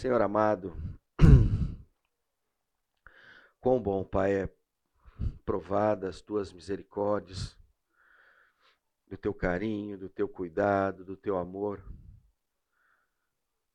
Senhor 0.00 0.22
amado, 0.22 0.74
quão 3.60 3.78
bom, 3.78 4.02
Pai, 4.02 4.44
é 4.44 4.48
provada 5.44 6.08
as 6.08 6.22
tuas 6.22 6.54
misericórdias, 6.54 7.54
do 9.06 9.18
teu 9.18 9.34
carinho, 9.34 9.98
do 9.98 10.08
teu 10.08 10.26
cuidado, 10.26 11.04
do 11.04 11.18
teu 11.18 11.36
amor 11.36 11.84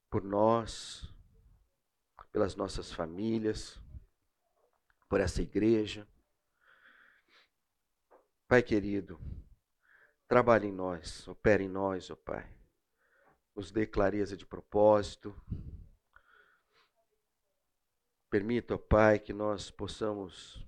por 0.10 0.24
nós, 0.24 1.08
pelas 2.31 2.55
nossas 2.55 2.92
famílias, 2.92 3.79
por 5.07 5.19
essa 5.19 5.44
igreja. 5.44 6.07
Pai 8.47 8.63
querido, 8.63 9.19
trabalhe 10.28 10.69
em 10.69 10.73
nós, 10.73 11.28
opere 11.28 11.65
em 11.65 11.69
nós, 11.69 12.10
ó 12.10 12.15
oh 12.15 12.17
Pai. 12.17 12.51
Nos 13.55 13.69
dê 13.69 13.85
clareza 13.85 14.35
de 14.35 14.44
propósito. 14.44 15.39
Permita, 18.35 18.75
ó 18.75 18.77
Pai, 18.77 19.17
que 19.17 19.31
nós 19.31 19.71
possamos 19.71 20.62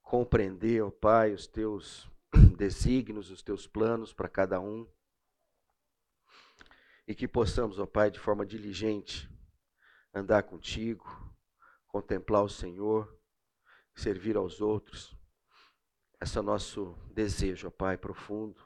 compreender, 0.00 0.82
ó 0.82 0.90
Pai, 0.90 1.34
os 1.34 1.46
teus 1.46 2.10
desígnios, 2.56 3.30
os 3.30 3.42
teus 3.42 3.66
planos 3.66 4.10
para 4.14 4.26
cada 4.26 4.58
um. 4.58 4.90
E 7.06 7.14
que 7.14 7.28
possamos, 7.28 7.78
ó 7.78 7.84
Pai, 7.84 8.10
de 8.10 8.18
forma 8.18 8.46
diligente, 8.46 9.30
andar 10.14 10.44
contigo, 10.44 11.04
contemplar 11.88 12.42
o 12.42 12.48
Senhor, 12.48 13.20
servir 13.94 14.34
aos 14.34 14.62
outros. 14.62 15.14
Esse 16.22 16.38
é 16.38 16.40
o 16.40 16.42
nosso 16.42 16.94
desejo, 17.12 17.68
ó 17.68 17.70
Pai, 17.70 17.98
profundo. 17.98 18.64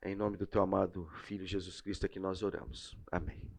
Em 0.00 0.14
nome 0.14 0.36
do 0.36 0.46
teu 0.46 0.62
amado 0.62 1.08
Filho 1.24 1.44
Jesus 1.44 1.80
Cristo 1.80 2.06
é 2.06 2.08
que 2.08 2.20
nós 2.20 2.44
oramos. 2.44 2.96
Amém. 3.10 3.50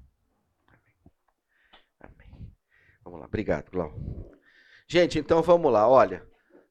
Amém. 2.00 2.32
Vamos 3.04 3.20
lá. 3.20 3.26
Obrigado, 3.26 3.72
Glau. 3.72 3.94
Gente, 4.88 5.18
então 5.18 5.42
vamos 5.42 5.72
lá. 5.72 5.88
Olha, 5.88 6.26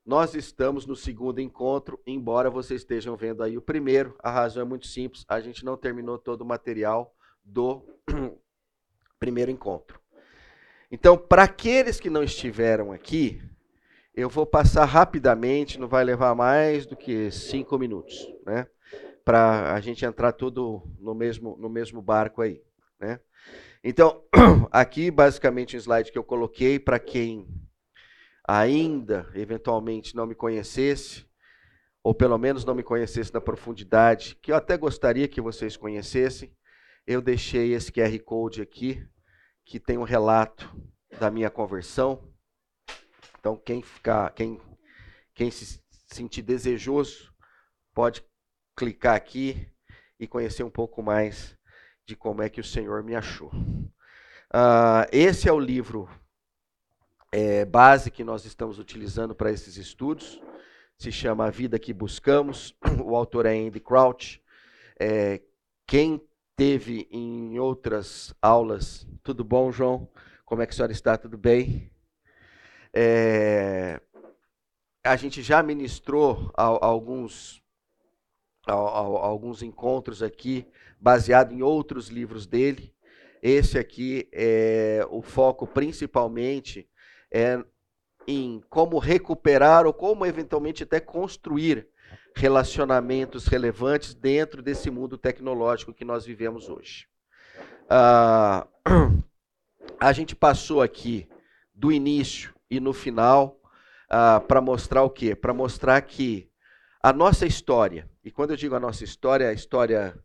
nós 0.04 0.34
estamos 0.34 0.86
no 0.86 0.96
segundo 0.96 1.40
encontro, 1.40 2.00
embora 2.06 2.50
vocês 2.50 2.80
estejam 2.80 3.16
vendo 3.16 3.42
aí 3.42 3.56
o 3.56 3.62
primeiro. 3.62 4.16
A 4.22 4.30
razão 4.30 4.62
é 4.62 4.64
muito 4.64 4.86
simples, 4.86 5.24
a 5.28 5.40
gente 5.40 5.64
não 5.64 5.76
terminou 5.76 6.18
todo 6.18 6.42
o 6.42 6.46
material 6.46 7.14
do 7.44 7.82
primeiro 9.18 9.50
encontro. 9.50 10.00
Então, 10.90 11.16
para 11.16 11.44
aqueles 11.44 12.00
que 12.00 12.10
não 12.10 12.22
estiveram 12.22 12.90
aqui, 12.90 13.40
eu 14.14 14.28
vou 14.28 14.44
passar 14.44 14.84
rapidamente, 14.84 15.78
não 15.78 15.86
vai 15.86 16.02
levar 16.02 16.34
mais 16.34 16.84
do 16.84 16.96
que 16.96 17.30
cinco 17.30 17.78
minutos, 17.78 18.16
né? 18.44 18.66
Para 19.24 19.72
a 19.72 19.80
gente 19.80 20.04
entrar 20.04 20.32
tudo 20.32 20.82
no 20.98 21.14
mesmo, 21.14 21.56
no 21.58 21.68
mesmo 21.68 22.02
barco 22.02 22.42
aí, 22.42 22.60
né? 22.98 23.20
Então, 23.82 24.22
aqui 24.70 25.10
basicamente 25.10 25.74
um 25.74 25.80
slide 25.80 26.12
que 26.12 26.18
eu 26.18 26.24
coloquei 26.24 26.78
para 26.78 26.98
quem 26.98 27.48
ainda 28.46 29.30
eventualmente 29.34 30.14
não 30.14 30.26
me 30.26 30.34
conhecesse, 30.34 31.24
ou 32.02 32.14
pelo 32.14 32.36
menos 32.36 32.64
não 32.64 32.74
me 32.74 32.82
conhecesse 32.82 33.32
na 33.32 33.40
profundidade, 33.40 34.36
que 34.42 34.52
eu 34.52 34.56
até 34.56 34.76
gostaria 34.76 35.28
que 35.28 35.40
vocês 35.40 35.76
conhecessem, 35.76 36.54
eu 37.06 37.22
deixei 37.22 37.72
esse 37.72 37.90
QR 37.90 38.18
Code 38.22 38.60
aqui, 38.60 39.06
que 39.64 39.80
tem 39.80 39.96
um 39.96 40.04
relato 40.04 40.70
da 41.18 41.30
minha 41.30 41.50
conversão. 41.50 42.30
Então, 43.38 43.56
quem 43.56 43.82
ficar, 43.82 44.30
quem, 44.32 44.60
quem 45.34 45.50
se 45.50 45.82
sentir 46.06 46.42
desejoso, 46.42 47.32
pode 47.94 48.22
clicar 48.76 49.14
aqui 49.14 49.66
e 50.18 50.26
conhecer 50.26 50.64
um 50.64 50.70
pouco 50.70 51.02
mais 51.02 51.56
de 52.10 52.16
como 52.16 52.42
é 52.42 52.48
que 52.48 52.60
o 52.60 52.64
Senhor 52.64 53.04
me 53.04 53.14
achou. 53.14 53.50
Uh, 54.52 55.06
esse 55.12 55.48
é 55.48 55.52
o 55.52 55.60
livro 55.60 56.08
é, 57.30 57.64
base 57.64 58.10
que 58.10 58.24
nós 58.24 58.44
estamos 58.44 58.80
utilizando 58.80 59.32
para 59.32 59.52
esses 59.52 59.76
estudos. 59.76 60.40
Se 60.98 61.12
chama 61.12 61.46
A 61.46 61.50
Vida 61.50 61.78
que 61.78 61.92
Buscamos. 61.92 62.74
O 63.04 63.14
autor 63.14 63.46
é 63.46 63.56
Andy 63.56 63.78
Crouch. 63.78 64.42
É, 64.98 65.40
quem 65.86 66.20
teve 66.56 67.08
em 67.12 67.60
outras 67.60 68.34
aulas, 68.42 69.06
tudo 69.22 69.44
bom, 69.44 69.70
João? 69.70 70.08
Como 70.44 70.62
é 70.62 70.66
que 70.66 70.72
a 70.72 70.76
senhora 70.76 70.92
está? 70.92 71.16
Tudo 71.16 71.38
bem? 71.38 71.92
É, 72.92 74.00
a 75.04 75.14
gente 75.14 75.42
já 75.42 75.62
ministrou 75.62 76.50
a, 76.56 76.64
a 76.64 76.86
alguns, 76.86 77.62
a, 78.72 79.26
alguns 79.26 79.62
encontros 79.62 80.22
aqui, 80.22 80.66
baseado 80.98 81.52
em 81.52 81.62
outros 81.62 82.08
livros 82.08 82.46
dele. 82.46 82.94
Esse 83.42 83.78
aqui 83.78 84.28
é 84.32 85.06
o 85.10 85.22
foco 85.22 85.66
principalmente 85.66 86.88
é, 87.30 87.62
em 88.26 88.62
como 88.68 88.98
recuperar 88.98 89.86
ou 89.86 89.94
como 89.94 90.26
eventualmente 90.26 90.82
até 90.82 91.00
construir 91.00 91.88
relacionamentos 92.34 93.46
relevantes 93.46 94.14
dentro 94.14 94.62
desse 94.62 94.90
mundo 94.90 95.18
tecnológico 95.18 95.94
que 95.94 96.04
nós 96.04 96.24
vivemos 96.24 96.68
hoje. 96.68 97.06
Ah, 97.88 98.66
a 99.98 100.12
gente 100.12 100.36
passou 100.36 100.82
aqui 100.82 101.28
do 101.74 101.90
início 101.90 102.54
e 102.70 102.78
no 102.78 102.92
final 102.92 103.60
ah, 104.08 104.40
para 104.46 104.60
mostrar 104.60 105.02
o 105.02 105.10
quê? 105.10 105.34
Para 105.34 105.54
mostrar 105.54 106.00
que 106.02 106.49
a 107.02 107.12
nossa 107.12 107.46
história, 107.46 108.08
e 108.22 108.30
quando 108.30 108.50
eu 108.50 108.56
digo 108.56 108.74
a 108.74 108.80
nossa 108.80 109.02
história, 109.04 109.44
é 109.44 109.48
a 109.48 109.54
história 109.54 110.18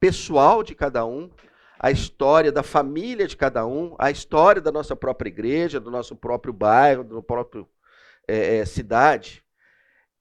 pessoal 0.00 0.62
de 0.62 0.74
cada 0.74 1.04
um, 1.04 1.30
a 1.78 1.90
história 1.90 2.50
da 2.50 2.62
família 2.62 3.26
de 3.26 3.36
cada 3.36 3.66
um, 3.66 3.94
a 3.98 4.10
história 4.10 4.60
da 4.60 4.72
nossa 4.72 4.96
própria 4.96 5.28
igreja, 5.28 5.78
do 5.78 5.90
nosso 5.90 6.16
próprio 6.16 6.52
bairro, 6.52 7.04
do 7.04 7.22
próprio 7.22 7.68
é, 8.26 8.56
é, 8.56 8.64
cidade, 8.64 9.44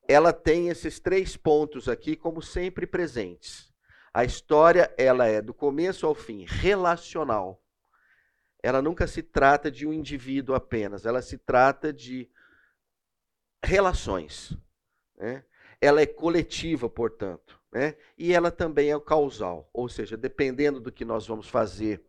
ela 0.07 0.33
tem 0.33 0.69
esses 0.69 0.99
três 0.99 1.35
pontos 1.37 1.87
aqui 1.87 2.15
como 2.15 2.41
sempre 2.41 2.85
presentes. 2.85 3.73
A 4.13 4.23
história, 4.23 4.93
ela 4.97 5.25
é 5.25 5.41
do 5.41 5.53
começo 5.53 6.05
ao 6.05 6.15
fim 6.15 6.45
relacional. 6.47 7.61
Ela 8.61 8.81
nunca 8.81 9.07
se 9.07 9.21
trata 9.21 9.71
de 9.71 9.87
um 9.87 9.93
indivíduo 9.93 10.55
apenas, 10.55 11.05
ela 11.05 11.21
se 11.21 11.37
trata 11.37 11.93
de 11.93 12.29
relações. 13.63 14.57
Né? 15.17 15.43
Ela 15.79 16.01
é 16.01 16.05
coletiva, 16.05 16.89
portanto. 16.89 17.59
Né? 17.71 17.95
E 18.17 18.33
ela 18.33 18.49
também 18.49 18.91
é 18.91 18.99
causal, 18.99 19.69
ou 19.73 19.89
seja, 19.89 20.15
dependendo 20.15 20.79
do 20.79 20.91
que 20.91 21.05
nós 21.05 21.27
vamos 21.27 21.47
fazer, 21.47 22.01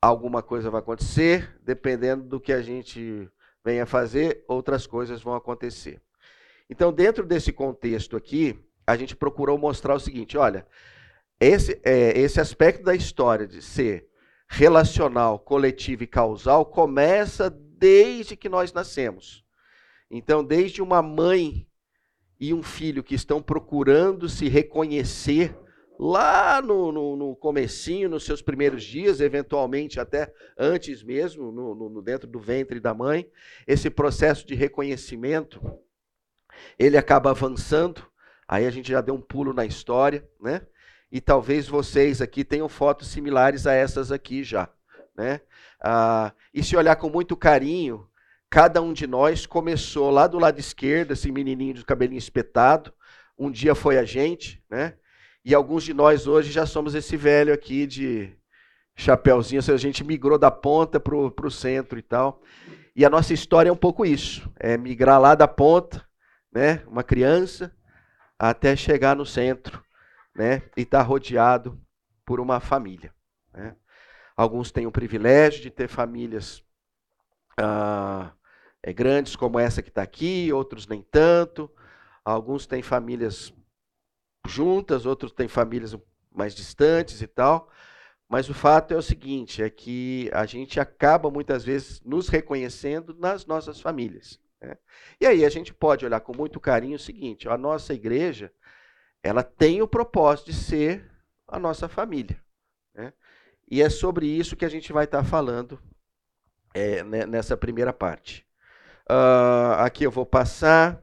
alguma 0.00 0.42
coisa 0.42 0.70
vai 0.70 0.80
acontecer, 0.80 1.58
dependendo 1.62 2.24
do 2.24 2.40
que 2.40 2.52
a 2.52 2.60
gente 2.60 3.28
venha 3.64 3.86
fazer, 3.86 4.44
outras 4.46 4.86
coisas 4.86 5.22
vão 5.22 5.34
acontecer. 5.34 6.00
Então, 6.68 6.92
dentro 6.92 7.26
desse 7.26 7.52
contexto 7.52 8.16
aqui, 8.16 8.58
a 8.86 8.96
gente 8.96 9.16
procurou 9.16 9.56
mostrar 9.58 9.94
o 9.94 10.00
seguinte: 10.00 10.36
olha, 10.36 10.66
esse, 11.40 11.80
é, 11.84 12.18
esse 12.18 12.40
aspecto 12.40 12.82
da 12.84 12.94
história 12.94 13.46
de 13.46 13.62
ser 13.62 14.08
relacional, 14.48 15.38
coletivo 15.38 16.02
e 16.02 16.06
causal 16.06 16.66
começa 16.66 17.48
desde 17.50 18.36
que 18.36 18.48
nós 18.48 18.72
nascemos. 18.72 19.44
Então, 20.10 20.44
desde 20.44 20.82
uma 20.82 21.00
mãe 21.00 21.66
e 22.42 22.52
um 22.52 22.60
filho 22.60 23.04
que 23.04 23.14
estão 23.14 23.40
procurando 23.40 24.28
se 24.28 24.48
reconhecer 24.48 25.56
lá 25.96 26.60
no, 26.60 26.90
no, 26.90 27.14
no 27.14 27.36
comecinho, 27.36 28.08
nos 28.08 28.24
seus 28.24 28.42
primeiros 28.42 28.82
dias, 28.82 29.20
eventualmente 29.20 30.00
até 30.00 30.34
antes 30.58 31.04
mesmo, 31.04 31.52
no, 31.52 31.72
no, 31.72 32.02
dentro 32.02 32.26
do 32.26 32.40
ventre 32.40 32.80
da 32.80 32.92
mãe, 32.92 33.30
esse 33.64 33.88
processo 33.88 34.44
de 34.44 34.56
reconhecimento, 34.56 35.62
ele 36.76 36.96
acaba 36.96 37.30
avançando, 37.30 38.04
aí 38.48 38.66
a 38.66 38.70
gente 38.72 38.90
já 38.90 39.00
deu 39.00 39.14
um 39.14 39.20
pulo 39.20 39.52
na 39.52 39.64
história, 39.64 40.28
né? 40.40 40.66
E 41.12 41.20
talvez 41.20 41.68
vocês 41.68 42.20
aqui 42.20 42.42
tenham 42.42 42.68
fotos 42.68 43.06
similares 43.06 43.68
a 43.68 43.72
essas 43.72 44.10
aqui 44.10 44.42
já, 44.42 44.68
né? 45.16 45.40
Ah, 45.80 46.32
e 46.52 46.60
se 46.60 46.76
olhar 46.76 46.96
com 46.96 47.08
muito 47.08 47.36
carinho, 47.36 48.04
Cada 48.52 48.82
um 48.82 48.92
de 48.92 49.06
nós 49.06 49.46
começou 49.46 50.10
lá 50.10 50.26
do 50.26 50.38
lado 50.38 50.60
esquerdo, 50.60 51.12
esse 51.12 51.32
menininho 51.32 51.72
de 51.72 51.86
cabelinho 51.86 52.18
espetado. 52.18 52.92
Um 53.38 53.50
dia 53.50 53.74
foi 53.74 53.96
a 53.96 54.04
gente, 54.04 54.62
né? 54.68 54.92
E 55.42 55.54
alguns 55.54 55.84
de 55.84 55.94
nós 55.94 56.26
hoje 56.26 56.52
já 56.52 56.66
somos 56.66 56.94
esse 56.94 57.16
velho 57.16 57.54
aqui 57.54 57.86
de 57.86 58.30
chapéuzinho. 58.94 59.62
A 59.66 59.76
gente 59.78 60.04
migrou 60.04 60.36
da 60.36 60.50
ponta 60.50 61.00
para 61.00 61.16
o 61.16 61.50
centro 61.50 61.98
e 61.98 62.02
tal. 62.02 62.42
E 62.94 63.06
a 63.06 63.08
nossa 63.08 63.32
história 63.32 63.70
é 63.70 63.72
um 63.72 63.76
pouco 63.76 64.04
isso: 64.04 64.52
é 64.60 64.76
migrar 64.76 65.18
lá 65.18 65.34
da 65.34 65.48
ponta, 65.48 66.06
né? 66.52 66.82
Uma 66.86 67.02
criança, 67.02 67.74
até 68.38 68.76
chegar 68.76 69.16
no 69.16 69.24
centro, 69.24 69.82
né? 70.36 70.60
E 70.76 70.82
estar 70.82 70.98
tá 70.98 71.04
rodeado 71.04 71.80
por 72.22 72.38
uma 72.38 72.60
família. 72.60 73.14
Né? 73.54 73.74
Alguns 74.36 74.70
têm 74.70 74.86
o 74.86 74.92
privilégio 74.92 75.62
de 75.62 75.70
ter 75.70 75.88
famílias 75.88 76.62
ah, 77.58 78.32
é, 78.82 78.92
grandes 78.92 79.36
como 79.36 79.58
essa 79.58 79.82
que 79.82 79.88
está 79.88 80.02
aqui, 80.02 80.52
outros 80.52 80.86
nem 80.86 81.02
tanto. 81.02 81.70
Alguns 82.24 82.66
têm 82.66 82.82
famílias 82.82 83.52
juntas, 84.46 85.06
outros 85.06 85.32
têm 85.32 85.48
famílias 85.48 85.96
mais 86.30 86.54
distantes 86.54 87.22
e 87.22 87.26
tal. 87.26 87.70
Mas 88.28 88.48
o 88.48 88.54
fato 88.54 88.94
é 88.94 88.96
o 88.96 89.02
seguinte, 89.02 89.62
é 89.62 89.68
que 89.68 90.30
a 90.32 90.46
gente 90.46 90.80
acaba 90.80 91.30
muitas 91.30 91.64
vezes 91.64 92.00
nos 92.00 92.28
reconhecendo 92.28 93.14
nas 93.14 93.44
nossas 93.44 93.80
famílias. 93.80 94.40
Né? 94.60 94.76
E 95.20 95.26
aí 95.26 95.44
a 95.44 95.50
gente 95.50 95.74
pode 95.74 96.06
olhar 96.06 96.20
com 96.20 96.34
muito 96.34 96.58
carinho 96.58 96.96
o 96.96 97.00
seguinte: 97.00 97.48
a 97.48 97.58
nossa 97.58 97.92
igreja, 97.92 98.52
ela 99.22 99.42
tem 99.42 99.82
o 99.82 99.88
propósito 99.88 100.46
de 100.46 100.54
ser 100.54 101.10
a 101.46 101.58
nossa 101.58 101.88
família. 101.88 102.42
Né? 102.94 103.12
E 103.70 103.82
é 103.82 103.90
sobre 103.90 104.26
isso 104.26 104.56
que 104.56 104.64
a 104.64 104.68
gente 104.68 104.92
vai 104.92 105.04
estar 105.04 105.24
falando 105.24 105.78
é, 106.74 107.02
nessa 107.04 107.56
primeira 107.56 107.92
parte. 107.92 108.46
Uh, 109.10 109.74
aqui 109.78 110.04
eu 110.04 110.10
vou 110.10 110.26
passar. 110.26 111.02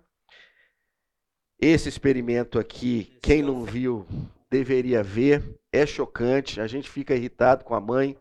Esse 1.62 1.90
experimento 1.90 2.58
aqui, 2.58 3.18
quem 3.22 3.42
não 3.42 3.66
viu, 3.66 4.08
deveria 4.50 5.04
ver. 5.04 5.60
É 5.72 5.86
chocante, 5.86 6.60
a 6.60 6.68
gente 6.68 6.90
fica 6.90 7.14
irritado 7.14 7.64
com 7.64 7.76
a 7.76 7.82
mãe. 7.82 8.18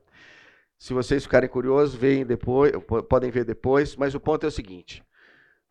Se 0.79 0.93
vocês 0.93 1.23
ficarem 1.23 1.49
curiosos, 1.49 1.95
veem 1.95 2.27
depois, 2.27 2.73
podem 3.09 3.31
ver 3.31 3.45
depois, 3.45 3.97
mas 3.97 4.15
o 4.15 4.21
ponto 4.21 4.45
é 4.45 4.49
o 4.49 4.53
seguinte: 4.53 5.03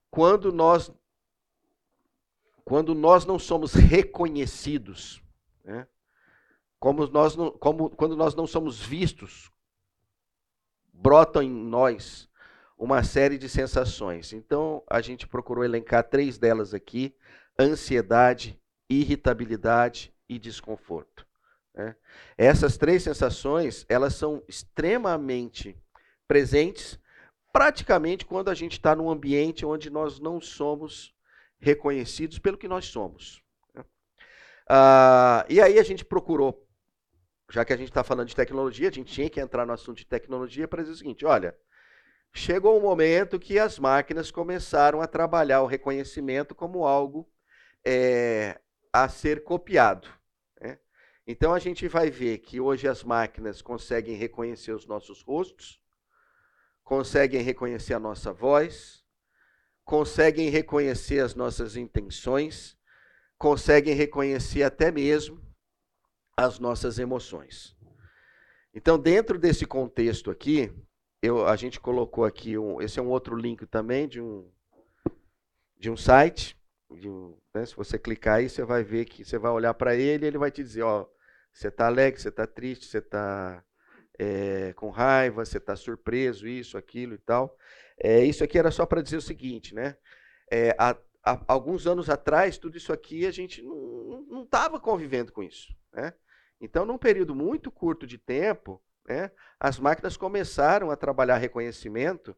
quando 0.10 0.52
nós 0.52 0.92
quando 2.66 2.94
nós 2.94 3.26
não 3.26 3.40
somos 3.40 3.74
reconhecidos, 3.74 5.22
né, 5.64 5.88
como 6.80 7.08
nós 7.08 7.34
não, 7.36 7.50
como, 7.52 7.90
quando 7.90 8.16
nós 8.18 8.36
não 8.36 8.46
somos 8.46 8.82
vistos, 8.82 9.50
brotam 10.92 11.42
em 11.42 11.50
nós 11.50 12.30
uma 12.78 13.04
série 13.04 13.38
de 13.38 13.50
sensações. 13.50 14.32
Então, 14.34 14.84
a 14.88 15.02
gente 15.02 15.28
procurou 15.28 15.64
elencar 15.64 16.04
três 16.04 16.38
delas 16.38 16.74
aqui: 16.74 17.16
ansiedade, 17.60 18.60
irritabilidade 18.90 20.14
e 20.30 20.38
desconforto. 20.38 21.26
Né? 21.74 21.96
Essas 22.38 22.78
três 22.78 23.04
sensações, 23.04 23.86
elas 23.90 24.14
são 24.16 24.44
extremamente 24.48 25.76
presentes, 26.28 27.00
praticamente 27.52 28.26
quando 28.26 28.50
a 28.50 28.54
gente 28.54 28.74
está 28.74 28.96
num 28.96 29.10
ambiente 29.10 29.66
onde 29.66 29.90
nós 29.90 30.20
não 30.20 30.40
somos 30.40 31.16
reconhecidos 31.60 32.38
pelo 32.38 32.58
que 32.58 32.68
nós 32.68 32.86
somos. 32.86 33.42
Né? 33.74 33.84
Ah, 34.70 35.46
e 35.50 35.60
aí 35.60 35.80
a 35.80 35.84
gente 35.84 36.06
procurou, 36.06 36.64
já 37.50 37.66
que 37.66 37.74
a 37.74 37.78
gente 37.78 37.90
está 37.90 38.04
falando 38.04 38.28
de 38.28 38.36
tecnologia, 38.36 38.90
a 38.90 38.92
gente 38.92 39.12
tinha 39.12 39.30
que 39.30 39.40
entrar 39.40 39.66
no 39.66 39.74
assunto 39.74 39.98
de 39.98 40.06
tecnologia 40.06 40.68
para 40.68 40.84
dizer 40.84 40.94
o 40.94 40.98
seguinte: 40.98 41.26
olha, 41.26 41.58
chegou 42.38 42.78
um 42.78 42.82
momento 42.82 43.40
que 43.40 43.58
as 43.58 43.80
máquinas 43.80 44.30
começaram 44.30 45.02
a 45.02 45.08
trabalhar 45.08 45.62
o 45.62 45.66
reconhecimento 45.66 46.54
como 46.54 46.86
algo 46.86 47.30
é, 47.84 48.62
a 48.94 49.10
ser 49.10 49.44
copiado. 49.44 50.08
Né? 50.62 50.78
Então 51.26 51.54
a 51.54 51.60
gente 51.60 51.88
vai 51.88 52.12
ver 52.12 52.38
que 52.38 52.62
hoje 52.62 52.88
as 52.88 53.04
máquinas 53.04 53.62
conseguem 53.62 54.16
reconhecer 54.16 54.72
os 54.72 54.86
nossos 54.86 55.22
rostos, 55.24 55.82
conseguem 56.84 57.42
reconhecer 57.42 57.96
a 57.96 58.00
nossa 58.00 58.32
voz, 58.32 59.04
conseguem 59.84 60.50
reconhecer 60.50 61.20
as 61.20 61.34
nossas 61.34 61.76
intenções, 61.76 62.78
conseguem 63.38 63.96
reconhecer 63.96 64.64
até 64.64 64.92
mesmo 64.92 65.42
as 66.38 66.60
nossas 66.60 67.00
emoções. 67.00 67.76
Então, 68.74 69.00
dentro 69.00 69.40
desse 69.40 69.66
contexto 69.66 70.30
aqui, 70.30 70.72
eu, 71.22 71.48
a 71.48 71.56
gente 71.56 71.80
colocou 71.80 72.26
aqui 72.26 72.58
um, 72.58 72.82
esse 72.82 73.00
é 73.00 73.02
um 73.02 73.10
outro 73.10 73.36
link 73.36 73.66
também 73.66 74.08
de 74.08 74.22
um 74.22 74.50
de 75.80 75.92
um 75.92 75.98
site 75.98 76.58
né? 77.54 77.66
Se 77.66 77.76
você 77.76 78.00
clicar 78.00 78.36
aí, 78.36 78.50
você 78.50 78.64
vai 78.64 78.84
ver 78.84 79.06
que 79.06 79.26
você 79.26 79.38
vai 79.38 79.52
olhar 79.52 79.74
para 79.74 79.96
ele 79.96 80.26
ele 80.26 80.38
vai 80.38 80.52
te 80.52 80.64
dizer, 80.64 80.84
ó, 80.84 81.08
você 81.52 81.68
está 81.68 81.88
alegre, 81.88 82.20
você 82.20 82.30
está 82.30 82.48
triste, 82.48 82.86
você 82.86 83.00
está 83.00 83.64
é, 84.18 84.74
com 84.74 84.90
raiva, 84.90 85.46
você 85.46 85.58
está 85.58 85.76
surpreso, 85.76 86.48
isso, 86.48 86.78
aquilo 86.78 87.16
e 87.16 87.18
tal. 87.18 87.58
É, 88.00 88.24
isso 88.24 88.44
aqui 88.44 88.58
era 88.58 88.72
só 88.72 88.86
para 88.86 89.02
dizer 89.02 89.18
o 89.18 89.22
seguinte, 89.22 89.74
né? 89.74 89.98
É, 90.52 90.76
alguns 91.48 91.88
anos 91.88 92.10
atrás, 92.10 92.58
tudo 92.58 92.78
isso 92.78 92.94
aqui 92.94 93.26
a 93.26 93.32
gente 93.32 93.62
não 93.62 94.44
estava 94.44 94.80
convivendo 94.80 95.32
com 95.32 95.44
isso, 95.44 95.76
né? 95.92 96.14
Então, 96.60 96.86
num 96.86 96.98
período 96.98 97.36
muito 97.36 97.70
curto 97.70 98.08
de 98.08 98.18
tempo, 98.18 98.82
né, 99.08 99.32
as 99.60 99.80
máquinas 99.80 100.18
começaram 100.18 100.92
a 100.92 100.96
trabalhar 100.96 101.38
reconhecimento 101.38 102.36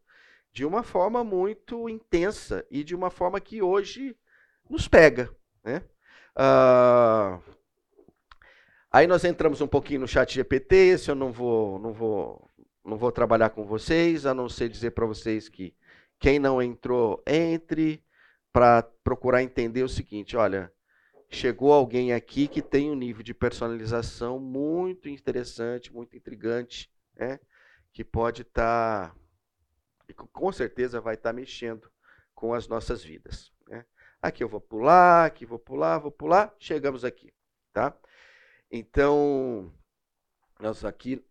de 0.52 0.66
uma 0.66 0.84
forma 0.84 1.24
muito 1.24 1.90
intensa 1.90 2.66
e 2.70 2.84
de 2.84 2.96
uma 2.96 3.10
forma 3.10 3.40
que 3.40 3.62
hoje 3.62 4.16
nos 4.70 4.88
pega. 4.88 5.30
Né? 5.64 5.84
Ah, 6.36 7.40
aí 8.92 9.08
nós 9.08 9.24
entramos 9.24 9.62
um 9.62 9.68
pouquinho 9.68 10.02
no 10.02 10.08
chat 10.08 10.34
GPT, 10.34 10.76
esse 10.76 11.12
eu 11.12 11.16
não 11.16 11.32
vou, 11.32 11.80
não 11.80 11.94
vou, 11.94 12.50
não 12.84 12.98
vou 12.98 13.12
trabalhar 13.12 13.50
com 13.50 13.66
vocês, 13.66 14.26
a 14.26 14.34
não 14.34 14.48
ser 14.48 14.70
dizer 14.70 14.92
para 14.92 15.06
vocês 15.06 15.50
que 15.50 15.76
quem 16.20 16.40
não 16.40 16.62
entrou, 16.62 17.24
entre 17.26 18.04
para 18.52 18.84
procurar 19.04 19.44
entender 19.44 19.84
o 19.84 19.90
seguinte, 19.90 20.36
olha, 20.36 20.72
chegou 21.30 21.72
alguém 21.72 22.14
aqui 22.14 22.48
que 22.48 22.62
tem 22.62 22.90
um 22.90 22.96
nível 22.96 23.24
de 23.24 23.34
personalização 23.34 24.40
muito 24.40 25.08
interessante, 25.08 25.94
muito 25.94 26.18
intrigante, 26.18 26.92
né? 27.16 27.40
que 27.94 28.04
pode 28.04 28.44
estar, 28.44 29.16
tá, 30.08 30.14
com 30.32 30.52
certeza 30.52 31.02
vai 31.02 31.16
estar 31.16 31.30
tá 31.30 31.34
mexendo 31.34 31.90
com 32.34 32.54
as 32.54 32.68
nossas 32.68 33.04
vidas. 33.04 33.52
Aqui 34.22 34.44
eu 34.44 34.50
vou 34.50 34.60
pular, 34.60 35.26
aqui 35.26 35.46
vou 35.46 35.60
pular, 35.60 35.98
vou 35.98 36.12
pular, 36.12 36.54
chegamos 36.60 37.06
aqui, 37.06 37.34
tá? 37.72 37.98
Então, 38.70 39.74
nós 40.60 40.84
aqui, 40.84 41.26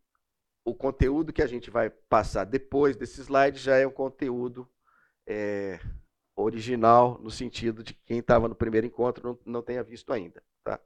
o 0.64 0.74
conteúdo 0.74 1.32
que 1.32 1.42
a 1.42 1.46
gente 1.46 1.70
vai 1.70 1.90
passar 1.90 2.44
depois 2.44 2.96
desse 2.96 3.20
slide 3.20 3.58
já 3.58 3.76
é 3.76 3.86
um 3.86 3.90
conteúdo 3.90 4.66
é, 5.26 5.78
original, 6.42 7.18
no 7.22 7.30
sentido 7.30 7.82
de 7.82 7.94
que 7.94 8.00
quem 8.04 8.18
estava 8.18 8.48
no 8.48 8.54
primeiro 8.54 8.86
encontro 8.86 9.38
não, 9.44 9.54
não 9.54 9.62
tenha 9.62 9.82
visto 9.82 10.12
ainda, 10.12 10.42
tá? 10.62 10.80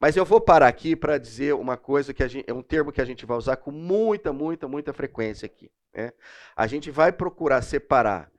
Mas 0.00 0.16
eu 0.16 0.24
vou 0.24 0.40
parar 0.40 0.68
aqui 0.68 0.94
para 0.96 1.18
dizer 1.18 1.54
uma 1.54 1.76
coisa 1.76 2.12
que 2.12 2.26
gente, 2.28 2.44
é 2.48 2.52
um 2.52 2.62
termo 2.62 2.92
que 2.92 3.00
a 3.00 3.04
gente 3.04 3.24
vai 3.24 3.36
usar 3.36 3.56
com 3.56 3.70
muita, 3.70 4.32
muita, 4.32 4.68
muita 4.68 4.92
frequência 4.92 5.46
aqui. 5.46 5.70
Né? 5.92 6.12
A 6.54 6.66
gente 6.66 6.90
vai 6.90 7.12
procurar 7.12 7.62
separar 7.62 8.30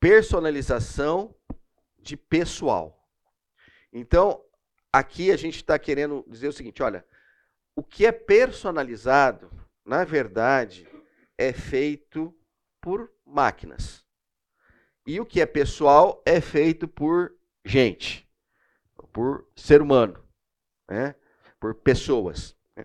personalização 0.00 1.34
de 1.98 2.16
pessoal. 2.16 3.08
Então, 3.92 4.44
aqui 4.92 5.30
a 5.30 5.36
gente 5.36 5.56
está 5.56 5.78
querendo 5.78 6.24
dizer 6.28 6.48
o 6.48 6.52
seguinte: 6.52 6.82
olha, 6.82 7.04
o 7.74 7.82
que 7.82 8.06
é 8.06 8.12
personalizado, 8.12 9.50
na 9.84 10.04
verdade, 10.04 10.88
é 11.38 11.52
feito 11.52 12.34
por 12.80 13.10
máquinas. 13.24 14.05
E 15.06 15.20
o 15.20 15.26
que 15.26 15.40
é 15.40 15.46
pessoal 15.46 16.20
é 16.26 16.40
feito 16.40 16.88
por 16.88 17.32
gente, 17.64 18.28
por 19.12 19.46
ser 19.54 19.80
humano, 19.80 20.20
né? 20.88 21.14
por 21.60 21.74
pessoas. 21.74 22.56
Né? 22.76 22.84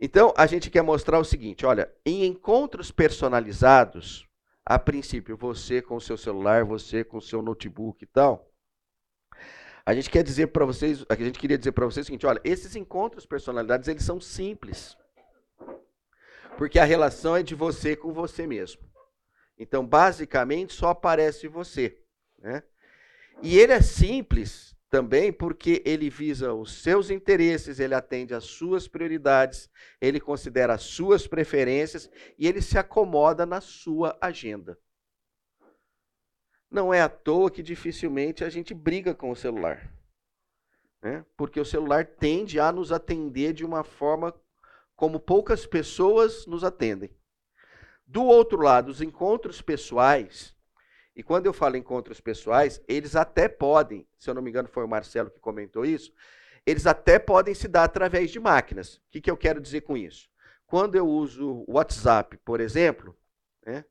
Então, 0.00 0.32
a 0.36 0.46
gente 0.46 0.70
quer 0.70 0.82
mostrar 0.82 1.18
o 1.18 1.24
seguinte: 1.24 1.66
olha, 1.66 1.92
em 2.04 2.24
encontros 2.24 2.90
personalizados, 2.90 4.26
a 4.64 4.78
princípio, 4.78 5.36
você 5.36 5.82
com 5.82 5.96
o 5.96 6.00
seu 6.00 6.16
celular, 6.16 6.64
você 6.64 7.04
com 7.04 7.18
o 7.18 7.22
seu 7.22 7.42
notebook 7.42 8.02
e 8.02 8.06
tal, 8.06 8.50
a 9.84 9.92
gente 9.92 10.08
quer 10.08 10.22
dizer 10.22 10.46
para 10.46 10.64
vocês, 10.64 11.04
a 11.10 11.14
gente 11.14 11.38
queria 11.38 11.58
dizer 11.58 11.72
para 11.72 11.84
vocês 11.84 12.04
o 12.04 12.06
seguinte, 12.06 12.26
olha, 12.26 12.40
esses 12.42 12.74
encontros 12.74 13.26
personalidades, 13.26 13.86
eles 13.86 14.02
são 14.02 14.18
simples. 14.18 14.96
Porque 16.56 16.78
a 16.78 16.84
relação 16.84 17.36
é 17.36 17.42
de 17.42 17.54
você 17.54 17.94
com 17.94 18.12
você 18.12 18.46
mesmo. 18.46 18.93
Então, 19.58 19.86
basicamente, 19.86 20.72
só 20.72 20.88
aparece 20.88 21.46
você, 21.46 21.98
né? 22.38 22.62
E 23.42 23.58
ele 23.58 23.72
é 23.72 23.80
simples 23.80 24.74
também 24.94 25.32
porque 25.32 25.82
ele 25.84 26.08
visa 26.08 26.52
os 26.52 26.82
seus 26.82 27.10
interesses, 27.10 27.80
ele 27.80 27.94
atende 27.94 28.32
às 28.32 28.44
suas 28.44 28.86
prioridades, 28.86 29.68
ele 30.00 30.20
considera 30.20 30.74
as 30.74 30.82
suas 30.82 31.26
preferências 31.26 32.08
e 32.38 32.46
ele 32.46 32.62
se 32.62 32.78
acomoda 32.78 33.44
na 33.44 33.60
sua 33.60 34.16
agenda. 34.20 34.78
Não 36.70 36.94
é 36.94 37.00
à 37.00 37.08
toa 37.08 37.50
que 37.50 37.62
dificilmente 37.62 38.44
a 38.44 38.48
gente 38.48 38.72
briga 38.72 39.14
com 39.14 39.30
o 39.30 39.36
celular. 39.36 39.92
Né? 41.02 41.24
Porque 41.36 41.60
o 41.60 41.64
celular 41.64 42.06
tende 42.06 42.58
a 42.58 42.72
nos 42.72 42.92
atender 42.92 43.52
de 43.52 43.64
uma 43.64 43.84
forma 43.84 44.34
como 44.96 45.18
poucas 45.18 45.66
pessoas 45.66 46.46
nos 46.46 46.62
atendem. 46.62 47.10
Do 48.06 48.24
outro 48.24 48.60
lado, 48.60 48.90
os 48.90 49.00
encontros 49.00 49.62
pessoais, 49.62 50.54
e 51.16 51.22
quando 51.22 51.46
eu 51.46 51.52
falo 51.52 51.76
encontros 51.76 52.20
pessoais, 52.20 52.82
eles 52.88 53.14
até 53.14 53.48
podem, 53.48 54.06
se 54.18 54.28
eu 54.28 54.34
não 54.34 54.42
me 54.42 54.50
engano 54.50 54.68
foi 54.68 54.84
o 54.84 54.88
Marcelo 54.88 55.30
que 55.30 55.38
comentou 55.40 55.84
isso, 55.84 56.12
eles 56.66 56.86
até 56.86 57.18
podem 57.18 57.54
se 57.54 57.68
dar 57.68 57.84
através 57.84 58.30
de 58.30 58.40
máquinas. 58.40 58.96
O 58.96 59.00
que, 59.10 59.20
que 59.20 59.30
eu 59.30 59.36
quero 59.36 59.60
dizer 59.60 59.82
com 59.82 59.96
isso? 59.96 60.28
Quando 60.66 60.96
eu 60.96 61.06
uso 61.06 61.64
o 61.68 61.74
WhatsApp, 61.74 62.36
por 62.38 62.60
exemplo, 62.60 63.16
né, 63.64 63.84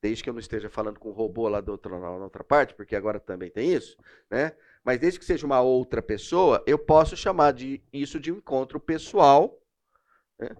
desde 0.00 0.22
que 0.22 0.30
eu 0.30 0.34
não 0.34 0.40
esteja 0.40 0.70
falando 0.70 1.00
com 1.00 1.08
o 1.08 1.12
robô 1.12 1.48
lá 1.48 1.60
da 1.60 1.72
outra, 1.72 1.98
na 1.98 2.10
outra 2.10 2.44
parte, 2.44 2.74
porque 2.74 2.94
agora 2.94 3.18
também 3.18 3.50
tem 3.50 3.72
isso, 3.72 3.96
né, 4.30 4.52
mas 4.84 5.00
desde 5.00 5.18
que 5.18 5.24
seja 5.24 5.44
uma 5.44 5.60
outra 5.60 6.00
pessoa, 6.00 6.62
eu 6.66 6.78
posso 6.78 7.16
chamar 7.16 7.52
de, 7.52 7.82
isso 7.92 8.20
de 8.20 8.30
um 8.30 8.36
encontro 8.36 8.78
pessoal, 8.78 9.58
né, 10.38 10.50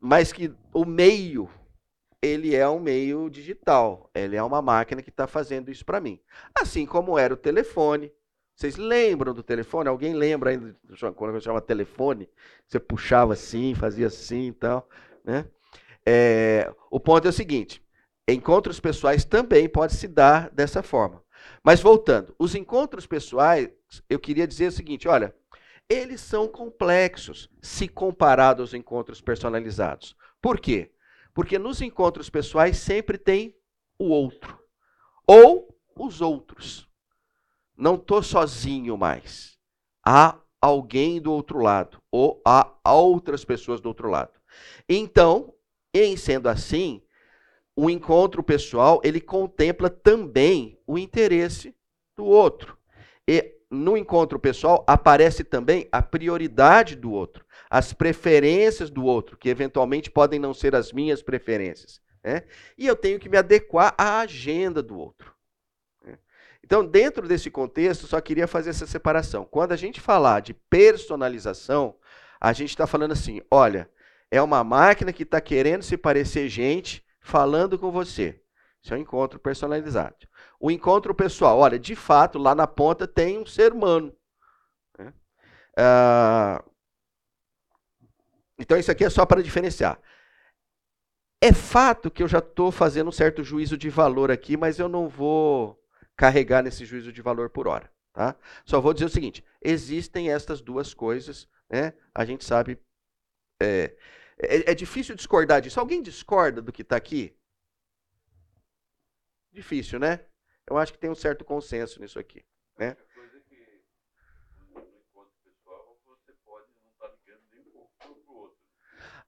mas 0.00 0.32
que 0.32 0.52
o 0.72 0.84
meio 0.84 1.48
ele 2.22 2.54
é 2.54 2.68
um 2.68 2.78
meio 2.78 3.28
digital. 3.28 4.08
Ele 4.14 4.36
é 4.36 4.42
uma 4.42 4.62
máquina 4.62 5.02
que 5.02 5.10
está 5.10 5.26
fazendo 5.26 5.70
isso 5.70 5.84
para 5.84 6.00
mim. 6.00 6.20
Assim 6.54 6.86
como 6.86 7.18
era 7.18 7.34
o 7.34 7.36
telefone. 7.36 8.12
Vocês 8.54 8.76
lembram 8.76 9.34
do 9.34 9.42
telefone? 9.42 9.88
Alguém 9.88 10.14
lembra 10.14 10.50
ainda 10.50 10.76
quando 11.16 11.34
eu 11.34 11.40
chamava 11.40 11.60
telefone? 11.60 12.28
Você 12.68 12.78
puxava 12.78 13.32
assim, 13.32 13.74
fazia 13.74 14.06
assim 14.06 14.48
e 14.48 14.52
tal. 14.52 14.88
Né? 15.24 15.46
É, 16.06 16.72
o 16.90 17.00
ponto 17.00 17.26
é 17.26 17.30
o 17.30 17.32
seguinte: 17.32 17.82
encontros 18.28 18.78
pessoais 18.78 19.24
também 19.24 19.68
pode 19.68 19.94
se 19.94 20.06
dar 20.06 20.48
dessa 20.50 20.82
forma. 20.82 21.22
Mas 21.64 21.80
voltando, 21.80 22.34
os 22.38 22.54
encontros 22.54 23.04
pessoais, 23.04 23.68
eu 24.08 24.20
queria 24.20 24.46
dizer 24.46 24.68
o 24.68 24.72
seguinte: 24.72 25.08
olha, 25.08 25.34
eles 25.88 26.20
são 26.20 26.46
complexos 26.46 27.50
se 27.60 27.88
comparados 27.88 28.60
aos 28.60 28.74
encontros 28.74 29.20
personalizados. 29.20 30.16
Por 30.40 30.60
quê? 30.60 30.92
Porque 31.34 31.58
nos 31.58 31.80
encontros 31.80 32.28
pessoais 32.28 32.76
sempre 32.76 33.16
tem 33.16 33.56
o 33.98 34.08
outro. 34.08 34.58
Ou 35.26 35.76
os 35.96 36.20
outros. 36.20 36.88
Não 37.76 37.94
estou 37.94 38.22
sozinho 38.22 38.96
mais. 38.96 39.58
Há 40.04 40.38
alguém 40.60 41.20
do 41.20 41.32
outro 41.32 41.58
lado. 41.58 42.02
Ou 42.10 42.40
há 42.44 42.70
outras 42.84 43.44
pessoas 43.44 43.80
do 43.80 43.86
outro 43.86 44.08
lado. 44.08 44.38
Então, 44.88 45.54
em 45.94 46.16
sendo 46.16 46.48
assim, 46.48 47.02
o 47.74 47.88
encontro 47.88 48.42
pessoal 48.42 49.00
ele 49.02 49.20
contempla 49.20 49.88
também 49.88 50.78
o 50.86 50.98
interesse 50.98 51.74
do 52.14 52.24
outro. 52.24 52.76
E 53.26 53.61
no 53.72 53.96
encontro 53.96 54.38
pessoal 54.38 54.84
aparece 54.86 55.42
também 55.42 55.88
a 55.90 56.02
prioridade 56.02 56.94
do 56.94 57.10
outro, 57.10 57.44
as 57.70 57.94
preferências 57.94 58.90
do 58.90 59.02
outro, 59.02 59.38
que 59.38 59.48
eventualmente 59.48 60.10
podem 60.10 60.38
não 60.38 60.52
ser 60.52 60.74
as 60.74 60.92
minhas 60.92 61.22
preferências. 61.22 61.98
Né? 62.22 62.42
E 62.76 62.86
eu 62.86 62.94
tenho 62.94 63.18
que 63.18 63.30
me 63.30 63.38
adequar 63.38 63.94
à 63.96 64.20
agenda 64.20 64.82
do 64.82 64.98
outro. 64.98 65.32
Né? 66.04 66.18
Então, 66.62 66.84
dentro 66.84 67.26
desse 67.26 67.50
contexto, 67.50 68.06
só 68.06 68.20
queria 68.20 68.46
fazer 68.46 68.70
essa 68.70 68.86
separação. 68.86 69.46
Quando 69.50 69.72
a 69.72 69.76
gente 69.76 70.02
falar 70.02 70.40
de 70.40 70.52
personalização, 70.52 71.96
a 72.38 72.52
gente 72.52 72.70
está 72.70 72.86
falando 72.86 73.12
assim: 73.12 73.40
olha, 73.50 73.88
é 74.30 74.42
uma 74.42 74.62
máquina 74.62 75.14
que 75.14 75.22
está 75.22 75.40
querendo 75.40 75.82
se 75.82 75.96
parecer 75.96 76.46
gente 76.50 77.02
falando 77.22 77.78
com 77.78 77.90
você. 77.90 78.41
Isso 78.82 78.92
é 78.92 78.96
um 78.96 79.00
encontro 79.00 79.38
personalizado. 79.38 80.28
O 80.58 80.70
encontro 80.70 81.14
pessoal, 81.14 81.58
olha, 81.58 81.78
de 81.78 81.94
fato, 81.94 82.38
lá 82.38 82.54
na 82.54 82.66
ponta 82.66 83.06
tem 83.06 83.38
um 83.38 83.46
ser 83.46 83.72
humano. 83.72 84.12
Né? 84.98 85.12
Ah, 85.76 86.64
então, 88.58 88.76
isso 88.76 88.90
aqui 88.90 89.04
é 89.04 89.10
só 89.10 89.24
para 89.24 89.42
diferenciar. 89.42 90.00
É 91.40 91.52
fato 91.52 92.10
que 92.10 92.22
eu 92.22 92.28
já 92.28 92.38
estou 92.38 92.70
fazendo 92.70 93.08
um 93.08 93.12
certo 93.12 93.42
juízo 93.42 93.76
de 93.76 93.88
valor 93.88 94.30
aqui, 94.30 94.56
mas 94.56 94.78
eu 94.78 94.88
não 94.88 95.08
vou 95.08 95.80
carregar 96.16 96.62
nesse 96.62 96.84
juízo 96.84 97.12
de 97.12 97.22
valor 97.22 97.50
por 97.50 97.66
hora. 97.66 97.90
Tá? 98.12 98.36
Só 98.64 98.80
vou 98.80 98.92
dizer 98.92 99.06
o 99.06 99.08
seguinte: 99.08 99.44
existem 99.60 100.30
estas 100.30 100.60
duas 100.60 100.92
coisas, 100.94 101.48
né? 101.68 101.92
a 102.14 102.24
gente 102.24 102.44
sabe. 102.44 102.78
É, 103.60 103.96
é, 104.38 104.72
é 104.72 104.74
difícil 104.74 105.14
discordar 105.14 105.60
disso. 105.60 105.80
Alguém 105.80 106.02
discorda 106.02 106.60
do 106.60 106.72
que 106.72 106.82
está 106.82 106.96
aqui? 106.96 107.36
Difícil, 109.52 109.98
né? 109.98 110.20
Eu 110.66 110.78
acho 110.78 110.92
que 110.92 110.98
tem 110.98 111.10
um 111.10 111.14
certo 111.14 111.44
consenso 111.44 112.00
nisso 112.00 112.18
aqui. 112.18 112.42
Né? 112.78 112.96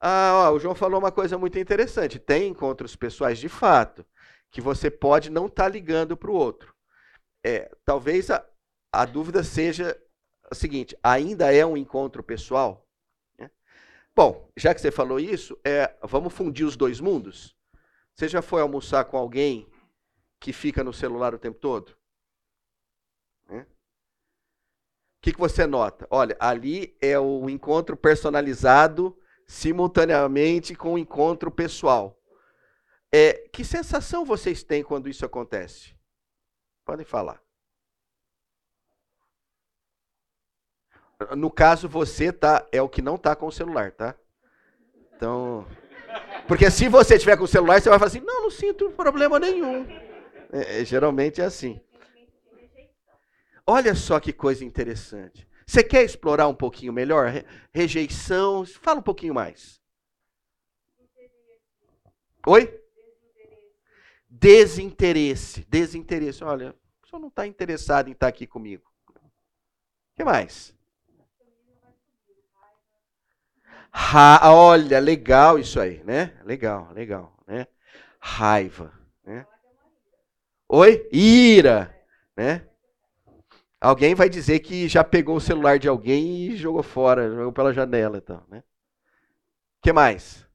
Ah, 0.00 0.48
ó, 0.48 0.52
o 0.52 0.58
João 0.60 0.74
falou 0.74 0.98
uma 0.98 1.12
coisa 1.12 1.38
muito 1.38 1.58
interessante. 1.58 2.18
Tem 2.18 2.48
encontros 2.48 2.94
pessoais 2.94 3.38
de 3.38 3.48
fato 3.48 4.04
que 4.50 4.60
você 4.60 4.90
pode 4.90 5.30
não 5.30 5.46
estar 5.46 5.64
tá 5.64 5.68
ligando 5.68 6.16
para 6.16 6.30
o 6.30 6.34
outro. 6.34 6.74
É, 7.42 7.70
talvez 7.84 8.30
a, 8.30 8.44
a 8.92 9.04
dúvida 9.04 9.42
seja 9.42 9.98
a 10.50 10.54
seguinte: 10.54 10.96
ainda 11.02 11.52
é 11.54 11.64
um 11.64 11.76
encontro 11.76 12.22
pessoal? 12.22 12.86
Né? 13.38 13.50
Bom, 14.14 14.50
já 14.56 14.74
que 14.74 14.80
você 14.80 14.90
falou 14.90 15.18
isso, 15.18 15.58
é, 15.64 15.94
vamos 16.02 16.32
fundir 16.32 16.66
os 16.66 16.76
dois 16.76 17.00
mundos? 17.00 17.56
Você 18.14 18.28
já 18.28 18.40
foi 18.42 18.60
almoçar 18.60 19.04
com 19.06 19.16
alguém 19.16 19.66
que 20.44 20.52
fica 20.52 20.84
no 20.84 20.92
celular 20.92 21.34
o 21.34 21.38
tempo 21.38 21.58
todo? 21.58 21.96
O 23.48 23.64
que, 25.22 25.32
que 25.32 25.40
você 25.40 25.66
nota? 25.66 26.06
Olha, 26.10 26.36
ali 26.38 26.94
é 27.00 27.18
o 27.18 27.48
encontro 27.48 27.96
personalizado 27.96 29.18
simultaneamente 29.46 30.74
com 30.74 30.92
o 30.92 30.98
encontro 30.98 31.50
pessoal. 31.50 32.20
É, 33.10 33.48
que 33.50 33.64
sensação 33.64 34.22
vocês 34.22 34.62
têm 34.62 34.84
quando 34.84 35.08
isso 35.08 35.24
acontece? 35.24 35.96
Podem 36.84 37.06
falar. 37.06 37.42
No 41.38 41.50
caso, 41.50 41.88
você 41.88 42.30
tá 42.30 42.68
é 42.70 42.82
o 42.82 42.88
que 42.88 43.00
não 43.00 43.16
tá 43.16 43.34
com 43.34 43.46
o 43.46 43.52
celular, 43.52 43.92
tá? 43.92 44.14
Então, 45.16 45.66
porque 46.46 46.70
se 46.70 46.86
você 46.86 47.18
tiver 47.18 47.38
com 47.38 47.44
o 47.44 47.48
celular, 47.48 47.80
você 47.80 47.88
vai 47.88 47.98
falar 47.98 48.08
assim: 48.08 48.20
"Não, 48.20 48.42
não 48.42 48.50
sinto 48.50 48.90
problema 48.90 49.38
nenhum". 49.38 50.13
É, 50.54 50.80
é, 50.80 50.84
geralmente 50.84 51.40
é 51.40 51.44
assim. 51.44 51.80
Olha 53.66 53.92
só 53.96 54.20
que 54.20 54.32
coisa 54.32 54.64
interessante. 54.64 55.48
Você 55.66 55.82
quer 55.82 56.04
explorar 56.04 56.46
um 56.46 56.54
pouquinho 56.54 56.92
melhor? 56.92 57.32
Rejeição, 57.72 58.64
fala 58.64 59.00
um 59.00 59.02
pouquinho 59.02 59.34
mais. 59.34 59.82
Oi? 62.46 62.80
Desinteresse. 64.30 65.64
Desinteresse. 65.64 66.44
Olha, 66.44 66.72
o 67.02 67.08
senhor 67.08 67.20
não 67.20 67.28
está 67.28 67.46
interessado 67.48 68.08
em 68.08 68.12
estar 68.12 68.26
tá 68.26 68.28
aqui 68.28 68.46
comigo. 68.46 68.84
O 69.08 70.16
que 70.16 70.22
mais? 70.22 70.72
Ra 73.90 74.52
olha, 74.52 75.00
legal 75.00 75.58
isso 75.58 75.80
aí, 75.80 76.02
né? 76.04 76.40
Legal, 76.44 76.92
legal, 76.92 77.36
né? 77.46 77.66
Raiva, 78.20 78.92
né? 79.24 79.46
Oi? 80.68 81.08
Ira, 81.12 81.94
né? 82.36 82.66
Alguém 83.80 84.14
vai 84.14 84.30
dizer 84.30 84.60
que 84.60 84.88
já 84.88 85.04
pegou 85.04 85.36
o 85.36 85.40
celular 85.40 85.78
de 85.78 85.88
alguém 85.88 86.46
e 86.46 86.56
jogou 86.56 86.82
fora, 86.82 87.30
jogou 87.30 87.52
pela 87.52 87.72
janela, 87.72 88.16
então, 88.16 88.42
né? 88.48 88.62
Que 89.82 89.92
mais? 89.92 90.46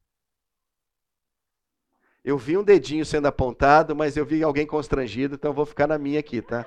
Eu 2.23 2.37
vi 2.37 2.57
um 2.57 2.63
dedinho 2.63 3.05
sendo 3.05 3.27
apontado, 3.27 3.95
mas 3.95 4.17
eu 4.17 4.25
vi 4.25 4.41
alguém 4.41 4.65
constrangido, 4.65 5.35
então 5.35 5.53
vou 5.53 5.65
ficar 5.65 5.87
na 5.87 5.97
minha 5.97 6.19
aqui, 6.19 6.41
tá? 6.41 6.65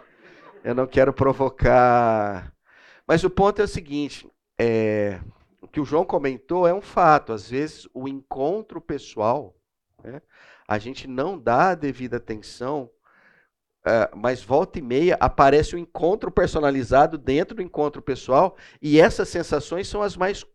Eu 0.63 0.75
não 0.75 0.87
quero 0.87 1.13
provocar. 1.13 2.55
Mas 3.07 3.25
o 3.25 3.31
ponto 3.31 3.61
é 3.61 3.65
o 3.65 3.69
seguinte: 3.69 4.31
é, 4.57 5.21
o 5.61 5.67
que 5.67 5.81
o 5.81 5.85
João 5.85 6.05
comentou 6.05 6.67
é 6.67 6.73
um 6.73 6.81
fato. 6.81 7.33
Às 7.33 7.51
vezes, 7.51 7.89
o 7.93 8.07
encontro 8.07 8.81
pessoal, 8.81 9.57
né, 10.03 10.23
a 10.67 10.79
gente 10.79 11.09
não 11.09 11.37
dá 11.37 11.71
a 11.71 11.75
devida 11.75 12.17
atenção 12.17 12.89
Uh, 13.85 14.17
mas 14.17 14.41
volta 14.41 14.79
e 14.79 14.83
meia 14.83 15.17
aparece 15.19 15.75
um 15.75 15.79
encontro 15.79 16.31
personalizado 16.31 17.19
dentro 17.19 17.57
do 17.57 17.63
encontro 17.63 18.01
pessoal 18.01 18.57
e 18.81 19.01
essas 19.01 19.29
sensações 19.29 19.89
são 19.89 20.01
as 20.01 20.17
mais 20.17 20.47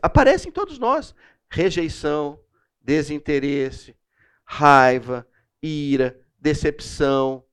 aparecem 0.00 0.48
em 0.48 0.52
todos 0.52 0.78
nós 0.78 1.12
rejeição 1.50 2.38
desinteresse 2.80 3.96
raiva 4.44 5.26
ira 5.60 6.20
decepção 6.38 7.44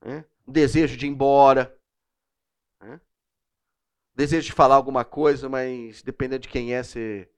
né? 0.00 0.24
desejo 0.46 0.96
de 0.96 1.06
ir 1.06 1.08
embora 1.08 1.76
né? 2.80 3.00
desejo 4.14 4.46
de 4.46 4.52
falar 4.52 4.76
alguma 4.76 5.04
coisa 5.04 5.48
mas 5.48 6.04
dependendo 6.04 6.42
de 6.42 6.48
quem 6.48 6.72
é 6.72 6.84
você 6.84 7.28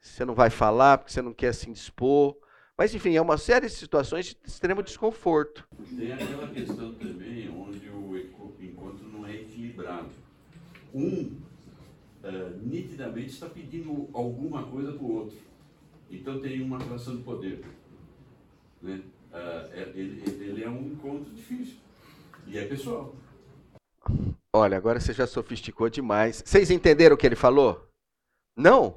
você 0.00 0.24
não 0.24 0.34
vai 0.34 0.48
falar 0.48 0.96
porque 0.96 1.12
você 1.12 1.20
não 1.20 1.34
quer 1.34 1.52
se 1.52 1.68
indispor 1.68 2.34
mas, 2.76 2.94
enfim, 2.94 3.14
é 3.14 3.20
uma 3.20 3.38
série 3.38 3.66
de 3.66 3.72
situações 3.72 4.26
de 4.26 4.36
extremo 4.44 4.82
desconforto. 4.82 5.66
Tem 5.96 6.12
aquela 6.12 6.48
questão 6.48 6.94
também 6.94 7.48
onde 7.50 7.88
o 7.88 8.16
encontro 8.60 9.06
não 9.08 9.26
é 9.26 9.34
equilibrado. 9.34 10.10
Um 10.92 11.36
uh, 12.22 12.58
nitidamente 12.62 13.30
está 13.30 13.48
pedindo 13.48 14.08
alguma 14.12 14.64
coisa 14.64 14.92
para 14.92 15.02
o 15.02 15.12
outro. 15.12 15.36
Então 16.10 16.40
tem 16.40 16.62
uma 16.62 16.78
relação 16.78 17.16
de 17.16 17.22
poder. 17.22 17.64
Né? 18.82 19.02
Uh, 19.32 19.78
ele, 19.94 20.22
ele 20.26 20.64
é 20.64 20.68
um 20.68 20.86
encontro 20.92 21.32
difícil. 21.32 21.76
E 22.46 22.58
é 22.58 22.66
pessoal. 22.66 23.14
Olha, 24.52 24.76
agora 24.76 25.00
você 25.00 25.12
já 25.12 25.26
sofisticou 25.26 25.88
demais. 25.88 26.42
Vocês 26.44 26.70
entenderam 26.70 27.14
o 27.14 27.18
que 27.18 27.26
ele 27.26 27.36
falou? 27.36 27.88
Não? 28.56 28.96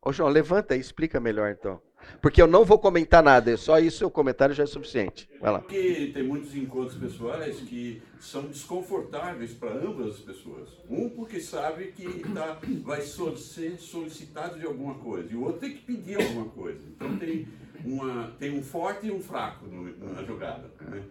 Ô 0.00 0.12
João, 0.12 0.28
levanta 0.28 0.76
e 0.76 0.80
explica 0.80 1.18
melhor 1.18 1.50
então. 1.50 1.80
Porque 2.20 2.40
eu 2.40 2.46
não 2.46 2.64
vou 2.64 2.78
comentar 2.78 3.22
nada, 3.22 3.56
só 3.56 3.78
isso 3.78 4.06
o 4.06 4.10
comentário 4.10 4.54
já 4.54 4.64
é 4.64 4.66
suficiente. 4.66 5.28
Vai 5.40 5.52
lá. 5.52 5.58
Porque 5.60 6.10
tem 6.12 6.22
muitos 6.22 6.54
encontros 6.54 6.96
pessoais 6.96 7.56
que 7.60 8.02
são 8.18 8.46
desconfortáveis 8.46 9.52
para 9.52 9.72
ambas 9.72 10.14
as 10.14 10.20
pessoas. 10.20 10.68
Um 10.88 11.08
porque 11.10 11.40
sabe 11.40 11.92
que 11.92 12.06
tá, 12.32 12.58
vai 12.82 13.02
ser 13.02 13.78
solicitado 13.78 14.58
de 14.58 14.66
alguma 14.66 14.94
coisa, 14.94 15.32
e 15.32 15.36
o 15.36 15.44
outro 15.44 15.60
tem 15.60 15.72
que 15.72 15.82
pedir 15.82 16.16
alguma 16.16 16.46
coisa. 16.46 16.80
Então 16.88 17.16
tem, 17.18 17.46
uma, 17.84 18.32
tem 18.38 18.58
um 18.58 18.62
forte 18.62 19.06
e 19.06 19.10
um 19.10 19.20
fraco 19.20 19.66
no, 19.66 20.14
na 20.14 20.22
jogada. 20.22 20.70
Né? 20.80 21.02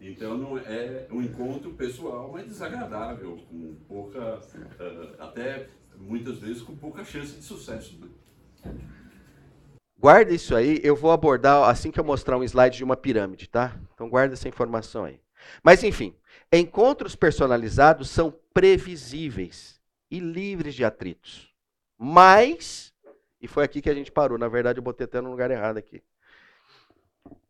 Então 0.00 0.36
não 0.36 0.58
é 0.58 1.06
um 1.10 1.22
encontro 1.22 1.70
pessoal, 1.72 2.30
mas 2.32 2.46
desagradável, 2.46 3.38
com 3.50 3.74
pouca, 3.88 4.38
uh, 4.38 5.22
até 5.22 5.68
muitas 5.98 6.38
vezes 6.38 6.62
com 6.62 6.76
pouca 6.76 7.04
chance 7.04 7.36
de 7.36 7.42
sucesso. 7.42 7.98
Né? 8.00 8.72
Guarda 10.04 10.34
isso 10.34 10.54
aí, 10.54 10.82
eu 10.84 10.94
vou 10.94 11.10
abordar 11.12 11.66
assim 11.66 11.90
que 11.90 11.98
eu 11.98 12.04
mostrar 12.04 12.36
um 12.36 12.44
slide 12.44 12.76
de 12.76 12.84
uma 12.84 12.94
pirâmide, 12.94 13.48
tá? 13.48 13.74
Então 13.94 14.06
guarda 14.06 14.34
essa 14.34 14.46
informação 14.46 15.06
aí. 15.06 15.18
Mas 15.62 15.82
enfim, 15.82 16.14
encontros 16.52 17.16
personalizados 17.16 18.10
são 18.10 18.30
previsíveis 18.52 19.80
e 20.10 20.20
livres 20.20 20.74
de 20.74 20.84
atritos. 20.84 21.50
Mas, 21.96 22.92
e 23.40 23.48
foi 23.48 23.64
aqui 23.64 23.80
que 23.80 23.88
a 23.88 23.94
gente 23.94 24.12
parou, 24.12 24.36
na 24.36 24.46
verdade 24.46 24.78
eu 24.78 24.82
botei 24.82 25.06
até 25.06 25.22
no 25.22 25.30
lugar 25.30 25.50
errado 25.50 25.78
aqui. 25.78 26.02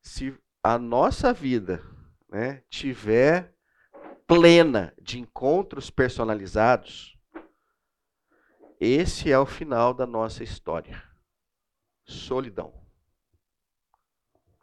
Se 0.01 0.33
a 0.63 0.79
nossa 0.79 1.33
vida 1.33 1.83
né, 2.31 2.63
tiver 2.71 3.53
plena 4.29 4.95
de 5.03 5.19
encontros 5.19 5.91
personalizados, 5.91 7.19
esse 8.79 9.33
é 9.33 9.39
o 9.41 9.45
final 9.45 9.93
da 9.93 10.07
nossa 10.07 10.45
história 10.45 11.04
solidão, 12.05 12.73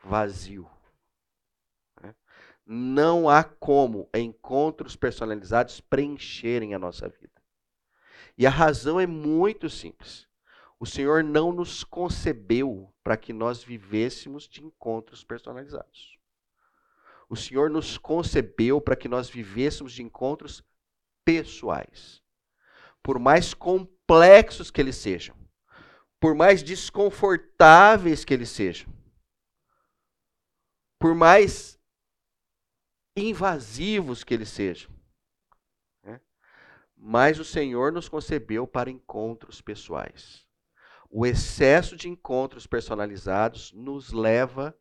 vazio. 0.04 0.70
Né? 2.02 2.16
Não 2.66 3.30
há 3.30 3.44
como 3.44 4.10
encontros 4.14 4.96
personalizados 4.96 5.82
preencherem 5.82 6.74
a 6.74 6.80
nossa 6.80 7.10
vida. 7.10 7.42
E 8.38 8.46
a 8.46 8.50
razão 8.50 9.00
é 9.00 9.08
muito 9.08 9.70
simples. 9.70 10.28
O 10.80 10.86
Senhor 10.86 11.24
não 11.24 11.52
nos 11.52 11.84
concebeu 11.84 12.92
para 13.04 13.18
que 13.18 13.34
nós 13.34 13.64
vivêssemos 13.64 14.48
de 14.48 14.64
encontros 14.64 15.24
personalizados. 15.24 16.18
O 17.30 17.36
Senhor 17.36 17.70
nos 17.70 17.98
concebeu 17.98 18.82
para 18.82 18.96
que 18.96 19.08
nós 19.08 19.30
vivêssemos 19.30 19.94
de 19.94 20.04
encontros 20.04 20.64
pessoais. 21.24 22.22
Por 23.04 23.20
mais 23.20 23.54
complexos 23.54 24.70
que 24.72 24.82
eles 24.82 24.96
sejam 24.96 25.41
por 26.22 26.36
mais 26.36 26.62
desconfortáveis 26.62 28.24
que 28.24 28.32
eles 28.32 28.50
sejam, 28.50 28.88
por 31.00 31.16
mais 31.16 31.80
invasivos 33.18 34.24
que 34.24 34.36
eles 34.36 34.50
sejam. 34.50 34.92
Né? 36.04 36.22
Mas 36.96 37.40
o 37.40 37.44
Senhor 37.44 37.92
nos 37.92 38.08
concebeu 38.08 38.68
para 38.68 38.92
encontros 38.92 39.62
pessoais. 39.62 40.48
O 41.10 41.26
excesso 41.26 41.98
de 41.98 42.08
encontros 42.08 42.68
personalizados 42.68 43.74
nos 43.74 44.12
leva 44.12 44.78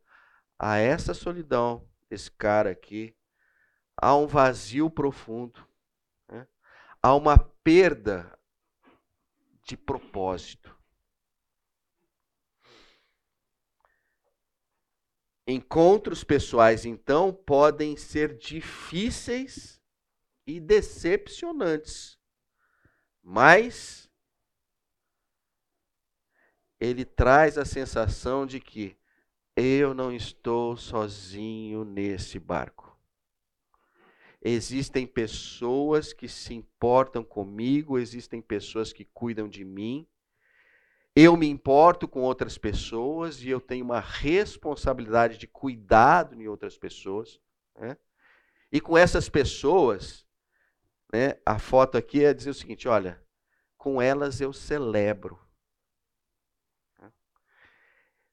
a 0.59 0.77
essa 0.77 1.15
solidão, 1.15 1.89
esse 2.11 2.31
cara 2.31 2.71
aqui, 2.71 3.17
a 3.97 4.15
um 4.15 4.27
vazio 4.27 4.91
profundo, 4.91 5.67
né? 6.29 6.47
a 7.03 7.15
uma 7.15 7.39
perda 7.39 8.39
de 9.65 9.75
propósito. 9.75 10.79
Encontros 15.51 16.23
pessoais, 16.23 16.85
então, 16.85 17.33
podem 17.33 17.97
ser 17.97 18.39
difíceis 18.39 19.83
e 20.47 20.61
decepcionantes, 20.61 22.17
mas 23.21 24.09
ele 26.79 27.05
traz 27.05 27.59
a 27.59 27.65
sensação 27.65 28.47
de 28.47 28.61
que 28.61 28.97
eu 29.57 29.93
não 29.93 30.13
estou 30.13 30.77
sozinho 30.77 31.85
nesse 31.85 32.39
barco. 32.39 32.97
Existem 34.41 35.05
pessoas 35.05 36.13
que 36.13 36.29
se 36.29 36.55
importam 36.55 37.25
comigo, 37.25 37.99
existem 37.99 38.41
pessoas 38.41 38.93
que 38.93 39.05
cuidam 39.05 39.49
de 39.49 39.65
mim, 39.65 40.07
eu 41.21 41.37
me 41.37 41.49
importo 41.49 42.09
com 42.09 42.21
outras 42.21 42.57
pessoas 42.57 43.43
e 43.43 43.49
eu 43.49 43.61
tenho 43.61 43.85
uma 43.85 44.01
responsabilidade 44.01 45.37
de 45.39 45.47
cuidado 45.47 46.41
em 46.41 46.47
outras 46.47 46.79
pessoas. 46.79 47.41
Né? 47.77 47.97
E 48.73 48.81
com 48.81 48.97
essas 48.97 49.29
pessoas, 49.29 50.27
né, 51.13 51.35
a 51.45 51.59
foto 51.59 51.99
aqui 51.99 52.25
é 52.25 52.33
dizer 52.33 52.51
o 52.51 52.55
seguinte: 52.55 52.89
olha, 52.89 53.23
com 53.77 54.01
elas 54.01 54.41
eu 54.41 54.53
celebro. 54.53 55.39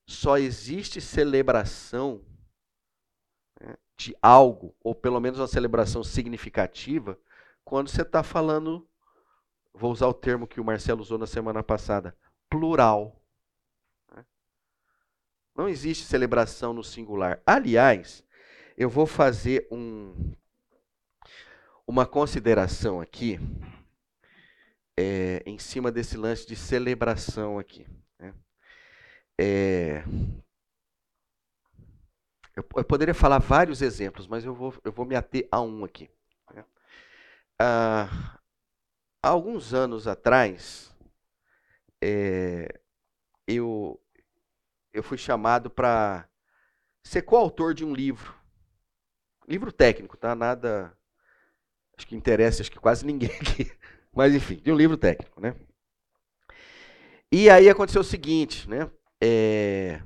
Só 0.05 0.37
existe 0.37 1.01
celebração 1.01 2.23
né, 3.59 3.75
de 3.97 4.15
algo, 4.21 4.73
ou 4.81 4.95
pelo 4.95 5.19
menos 5.19 5.37
uma 5.39 5.47
celebração 5.47 6.01
significativa, 6.01 7.19
quando 7.65 7.89
você 7.89 8.03
está 8.03 8.23
falando, 8.23 8.87
vou 9.73 9.91
usar 9.91 10.07
o 10.07 10.13
termo 10.13 10.47
que 10.47 10.61
o 10.61 10.63
Marcelo 10.63 11.01
usou 11.01 11.17
na 11.17 11.27
semana 11.27 11.61
passada, 11.61 12.15
plural. 12.49 13.17
Não 15.55 15.67
existe 15.67 16.03
celebração 16.05 16.71
no 16.71 16.83
singular. 16.83 17.41
Aliás, 17.43 18.23
eu 18.77 18.87
vou 18.87 19.07
fazer 19.07 19.67
um, 19.71 20.35
uma 21.87 22.05
consideração 22.05 23.01
aqui 23.01 23.39
é, 24.95 25.41
em 25.45 25.57
cima 25.57 25.91
desse 25.91 26.15
lance 26.15 26.45
de 26.45 26.55
celebração 26.55 27.57
aqui. 27.57 27.87
Né? 28.19 28.33
É, 29.39 30.03
eu, 32.55 32.63
eu, 32.75 32.83
poderia 32.83 33.13
falar 33.13 33.39
vários 33.39 33.81
exemplos, 33.81 34.27
mas 34.27 34.45
eu 34.45 34.53
vou, 34.53 34.73
eu 34.83 34.91
vou 34.91 35.05
me 35.05 35.15
ater 35.15 35.47
a 35.51 35.61
um 35.61 35.83
aqui. 35.83 36.09
Né? 36.53 36.65
Ah, 37.59 38.39
há 39.23 39.29
alguns 39.29 39.73
anos 39.73 40.07
atrás, 40.07 40.95
é, 42.01 42.79
eu, 43.47 43.99
eu 44.93 45.03
fui 45.03 45.17
chamado 45.17 45.69
para 45.69 46.27
ser 47.03 47.21
coautor 47.23 47.73
de 47.73 47.85
um 47.85 47.93
livro. 47.93 48.35
Livro 49.47 49.71
técnico, 49.71 50.17
tá? 50.17 50.35
Nada. 50.35 50.95
Acho 51.97 52.05
que 52.05 52.15
interessa, 52.15 52.61
acho 52.61 52.71
que 52.71 52.79
quase 52.79 53.05
ninguém 53.05 53.31
aqui. 53.41 53.71
Mas 54.13 54.33
enfim, 54.33 54.55
de 54.55 54.71
um 54.71 54.75
livro 54.75 54.97
técnico, 54.97 55.39
né? 55.39 55.55
E 57.31 57.49
aí 57.49 57.69
aconteceu 57.69 58.01
o 58.01 58.05
seguinte, 58.05 58.69
né? 58.69 58.89
É... 59.21 60.01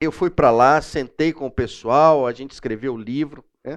Eu 0.00 0.10
fui 0.10 0.30
para 0.30 0.50
lá, 0.50 0.80
sentei 0.80 1.32
com 1.32 1.46
o 1.46 1.50
pessoal, 1.50 2.26
a 2.26 2.32
gente 2.32 2.52
escreveu 2.52 2.94
o 2.94 2.98
livro, 2.98 3.44
né? 3.62 3.76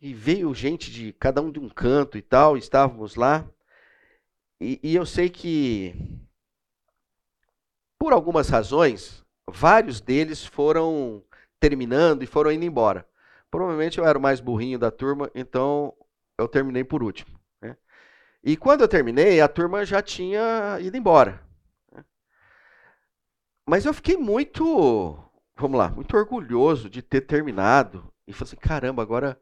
E 0.00 0.14
veio 0.14 0.54
gente 0.54 0.92
de 0.92 1.12
cada 1.14 1.42
um 1.42 1.50
de 1.50 1.58
um 1.58 1.68
canto 1.68 2.16
e 2.16 2.22
tal, 2.22 2.56
estávamos 2.56 3.16
lá. 3.16 3.44
E, 4.60 4.80
e 4.82 4.96
eu 4.96 5.06
sei 5.06 5.30
que, 5.30 5.94
por 7.98 8.12
algumas 8.12 8.48
razões, 8.48 9.24
vários 9.48 10.00
deles 10.00 10.44
foram 10.44 11.22
terminando 11.60 12.22
e 12.22 12.26
foram 12.26 12.50
indo 12.50 12.64
embora. 12.64 13.06
Provavelmente 13.50 13.98
eu 13.98 14.04
era 14.04 14.18
o 14.18 14.22
mais 14.22 14.40
burrinho 14.40 14.78
da 14.78 14.90
turma, 14.90 15.30
então 15.34 15.94
eu 16.36 16.48
terminei 16.48 16.84
por 16.84 17.02
último. 17.02 17.38
Né? 17.60 17.76
E 18.42 18.56
quando 18.56 18.82
eu 18.82 18.88
terminei, 18.88 19.40
a 19.40 19.48
turma 19.48 19.84
já 19.84 20.02
tinha 20.02 20.78
ido 20.80 20.96
embora. 20.96 21.42
Né? 21.92 22.04
Mas 23.66 23.86
eu 23.86 23.94
fiquei 23.94 24.16
muito, 24.16 25.18
vamos 25.56 25.78
lá, 25.78 25.88
muito 25.88 26.16
orgulhoso 26.16 26.90
de 26.90 27.00
ter 27.00 27.22
terminado. 27.22 28.12
E 28.26 28.32
falei 28.32 28.48
assim, 28.48 28.56
caramba, 28.56 29.02
agora 29.02 29.40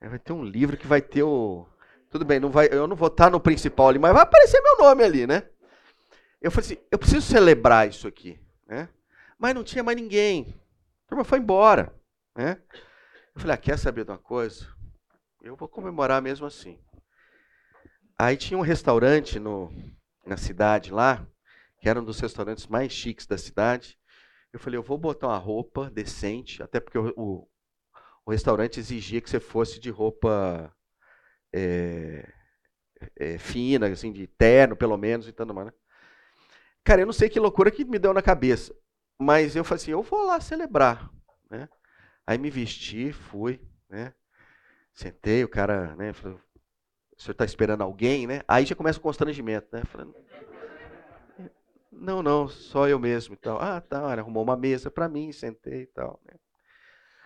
vai 0.00 0.18
ter 0.18 0.32
um 0.32 0.44
livro 0.44 0.76
que 0.76 0.86
vai 0.86 1.02
ter 1.02 1.22
o, 1.22 1.66
tudo 2.10 2.24
bem, 2.24 2.40
não 2.40 2.50
vai, 2.50 2.68
eu 2.72 2.88
não 2.88 2.96
vou 2.96 3.06
estar 3.06 3.30
no 3.30 3.40
principal 3.40 3.88
ali, 3.88 3.98
mas 3.98 4.12
vai 4.12 4.22
aparecer 4.22 4.60
meu 4.60 4.78
nome 4.78 5.04
ali, 5.04 5.26
né? 5.28 5.48
Eu 6.42 6.50
falei 6.50 6.72
assim, 6.72 6.84
eu 6.90 6.98
preciso 6.98 7.24
celebrar 7.24 7.88
isso 7.88 8.08
aqui, 8.08 8.40
né? 8.66 8.88
Mas 9.38 9.54
não 9.54 9.62
tinha 9.62 9.84
mais 9.84 9.96
ninguém. 9.96 10.54
A 11.04 11.08
turma 11.08 11.24
foi 11.24 11.38
embora, 11.38 11.94
né? 12.36 12.60
Eu 13.34 13.40
falei, 13.40 13.54
ah, 13.54 13.58
quer 13.58 13.78
saber 13.78 14.04
de 14.04 14.10
uma 14.10 14.18
coisa? 14.18 14.66
Eu 15.40 15.54
vou 15.54 15.68
comemorar 15.68 16.20
mesmo 16.20 16.46
assim. 16.46 16.80
Aí 18.18 18.36
tinha 18.36 18.58
um 18.58 18.62
restaurante 18.62 19.38
no, 19.38 19.72
na 20.26 20.36
cidade 20.36 20.90
lá, 20.90 21.24
que 21.78 21.88
era 21.88 22.00
um 22.00 22.04
dos 22.04 22.18
restaurantes 22.18 22.66
mais 22.66 22.92
chiques 22.92 23.26
da 23.26 23.38
cidade. 23.38 23.96
Eu 24.52 24.58
falei, 24.58 24.76
eu 24.76 24.82
vou 24.82 24.98
botar 24.98 25.28
uma 25.28 25.38
roupa 25.38 25.88
decente, 25.88 26.60
até 26.60 26.80
porque 26.80 26.98
o, 26.98 27.12
o, 27.16 27.48
o 28.26 28.30
restaurante 28.32 28.80
exigia 28.80 29.20
que 29.20 29.30
você 29.30 29.38
fosse 29.38 29.78
de 29.78 29.90
roupa 29.90 30.74
é, 31.52 32.28
é, 33.16 33.38
fina, 33.38 33.86
assim, 33.88 34.12
de 34.12 34.26
terno, 34.26 34.76
pelo 34.76 34.96
menos, 34.96 35.28
e 35.28 35.32
tanto 35.32 35.54
mais. 35.54 35.68
Né? 35.68 35.72
Cara, 36.84 37.02
eu 37.02 37.06
não 37.06 37.12
sei 37.12 37.28
que 37.28 37.40
loucura 37.40 37.70
que 37.70 37.84
me 37.84 37.98
deu 37.98 38.12
na 38.12 38.22
cabeça. 38.22 38.74
Mas 39.18 39.54
eu 39.54 39.64
falei 39.64 39.82
assim, 39.82 39.90
eu 39.90 40.02
vou 40.02 40.24
lá 40.24 40.40
celebrar. 40.40 41.10
Né? 41.50 41.68
Aí 42.26 42.38
me 42.38 42.50
vesti, 42.50 43.12
fui, 43.12 43.60
né? 43.88 44.14
Sentei, 44.94 45.44
o 45.44 45.48
cara, 45.48 45.94
né? 45.96 46.12
Falou, 46.12 46.40
o 47.16 47.22
senhor 47.22 47.32
está 47.32 47.44
esperando 47.44 47.82
alguém, 47.82 48.26
né? 48.26 48.42
Aí 48.48 48.64
já 48.64 48.74
começa 48.74 48.98
o 48.98 49.02
constrangimento, 49.02 49.68
né? 49.72 49.82
Falando, 49.84 50.14
não, 51.92 52.22
não, 52.22 52.48
só 52.48 52.88
eu 52.88 52.98
mesmo 52.98 53.34
e 53.34 53.36
tal. 53.36 53.60
Ah, 53.60 53.80
tá, 53.80 54.00
arrumou 54.12 54.42
uma 54.42 54.56
mesa 54.56 54.90
para 54.90 55.08
mim, 55.08 55.32
sentei 55.32 55.82
e 55.82 55.86
tal. 55.86 56.20
Né? 56.24 56.38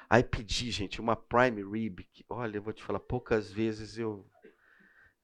Aí 0.09 0.23
pedi, 0.23 0.71
gente, 0.71 1.01
uma 1.01 1.17
prime 1.17 1.63
rib. 1.63 2.05
Que, 2.13 2.25
olha, 2.29 2.59
eu 2.59 2.63
vou 2.63 2.73
te 2.73 2.83
falar, 2.83 3.01
poucas 3.01 3.51
vezes 3.51 3.99
eu, 3.99 4.25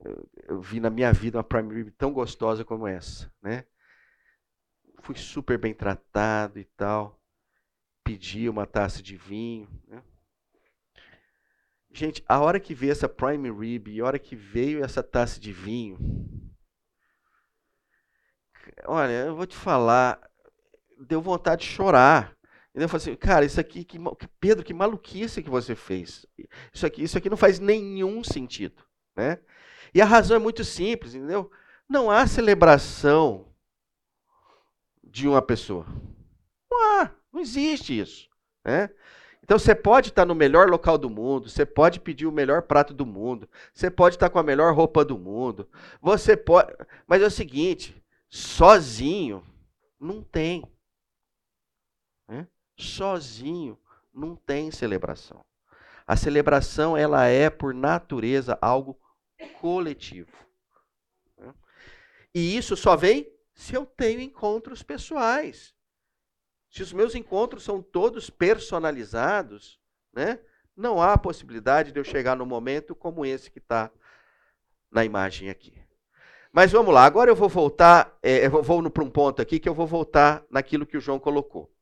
eu, 0.05 0.31
eu 0.49 0.61
vi 0.61 0.81
na 0.81 0.91
minha 0.91 1.13
vida 1.13 1.39
uma 1.39 1.45
prime 1.45 1.75
rib 1.75 1.91
tão 1.93 2.13
gostosa 2.13 2.65
como 2.65 2.87
essa, 2.87 3.33
né? 3.43 3.65
Fui 5.03 5.17
super 5.17 5.59
bem 5.59 5.75
tratado 5.75 6.59
e 6.59 6.65
tal. 6.65 7.21
Pedi 8.05 8.49
uma 8.49 8.67
taça 8.67 9.03
de 9.03 9.17
vinho, 9.17 9.69
né? 9.87 10.03
Gente, 11.93 12.25
a 12.29 12.39
hora 12.41 12.61
que 12.61 12.73
veio 12.73 12.93
essa 12.93 13.09
prime 13.09 13.51
rib 13.51 13.89
e 13.89 14.01
a 14.01 14.05
hora 14.05 14.19
que 14.19 14.37
veio 14.37 14.85
essa 14.85 15.03
taça 15.03 15.41
de 15.41 15.53
vinho, 15.53 15.99
olha, 18.87 19.27
eu 19.27 19.35
vou 19.35 19.47
te 19.47 19.57
falar, 19.57 20.21
deu 21.01 21.21
vontade 21.21 21.63
de 21.63 21.69
chorar. 21.69 22.37
E 22.75 22.81
eu 22.81 22.89
falei 22.89 23.03
assim, 23.03 23.17
cara, 23.17 23.45
isso 23.45 23.59
aqui, 23.59 23.85
que, 23.85 23.99
Pedro, 24.39 24.65
que 24.65 24.73
maluquice 24.73 25.43
que 25.43 25.51
você 25.51 25.75
fez. 25.75 26.25
Isso 26.73 26.87
aqui, 26.87 27.03
isso 27.03 27.19
aqui 27.19 27.29
não 27.29 27.37
faz 27.37 27.59
nenhum 27.59 28.23
sentido, 28.23 28.83
né? 29.17 29.39
E 29.93 30.01
a 30.01 30.05
razão 30.05 30.37
é 30.37 30.41
muito 30.41 30.65
simples, 30.65 31.15
entendeu? 31.15 31.51
Não 31.89 32.11
há 32.11 32.27
celebração 32.27 33.53
de 35.03 35.27
uma 35.27 35.43
pessoa. 35.43 35.85
Não 36.71 37.01
há, 37.01 37.11
não 37.33 37.41
existe 37.41 37.99
isso, 37.99 38.29
né? 38.65 38.91
Então 39.43 39.59
você 39.59 39.75
pode 39.75 40.11
estar 40.11 40.25
no 40.25 40.33
melhor 40.33 40.69
local 40.69 40.97
do 40.97 41.11
mundo, 41.11 41.49
você 41.49 41.67
pode 41.67 41.99
pedir 41.99 42.25
o 42.25 42.31
melhor 42.31 42.63
prato 42.63 42.95
do 42.95 43.05
mundo, 43.05 43.49
você 43.75 43.91
pode 43.91 44.15
estar 44.15 44.31
com 44.31 44.39
a 44.39 44.45
melhor 44.45 44.73
roupa 44.73 45.05
do 45.05 45.19
mundo, 45.19 45.69
você 46.01 46.37
pode. 46.37 46.73
Mas 47.05 47.21
é 47.21 47.27
o 47.27 47.31
seguinte, 47.31 48.01
sozinho 48.29 49.45
não 49.99 50.23
tem. 50.23 50.63
Né? 52.29 52.47
Sozinho 52.81 53.79
não 54.13 54.35
tem 54.35 54.71
celebração. 54.71 55.45
A 56.07 56.17
celebração 56.17 56.97
ela 56.97 57.27
é 57.27 57.49
por 57.49 57.73
natureza 57.73 58.59
algo 58.61 58.99
coletivo. 59.61 60.37
Né? 61.39 61.55
E 62.35 62.57
isso 62.57 62.77
só 62.77 62.97
vem 62.97 63.31
se 63.55 63.75
eu 63.75 63.87
tenho 63.87 64.21
encontros 64.21 64.83
pessoais. 64.83 65.75
Se 66.69 66.83
os 66.83 66.93
meus 66.93 67.15
encontros 67.15 67.63
são 67.63 67.83
todos 67.83 68.31
personalizados, 68.31 69.81
né, 70.13 70.41
não 70.77 71.03
há 71.03 71.19
possibilidade 71.19 71.93
de 71.93 72.01
eu 72.01 72.05
chegar 72.05 72.37
no 72.37 72.47
momento 72.47 72.95
como 72.95 73.25
esse 73.25 73.51
que 73.51 73.59
está 73.59 73.91
na 74.91 75.05
imagem 75.05 75.51
aqui. 75.51 75.75
Mas 76.53 76.73
vamos 76.73 76.93
lá, 76.93 77.05
agora 77.05 77.31
eu 77.31 77.37
vou 77.37 77.49
voltar, 77.49 78.19
é, 78.23 78.47
eu 78.47 78.63
vou 78.63 78.91
para 78.91 79.05
um 79.05 79.11
ponto 79.11 79.41
aqui 79.41 79.61
que 79.61 79.69
eu 79.69 79.75
vou 79.75 79.87
voltar 79.87 80.45
naquilo 80.51 80.87
que 80.87 80.97
o 80.97 81.01
João 81.01 81.19
colocou. 81.19 81.73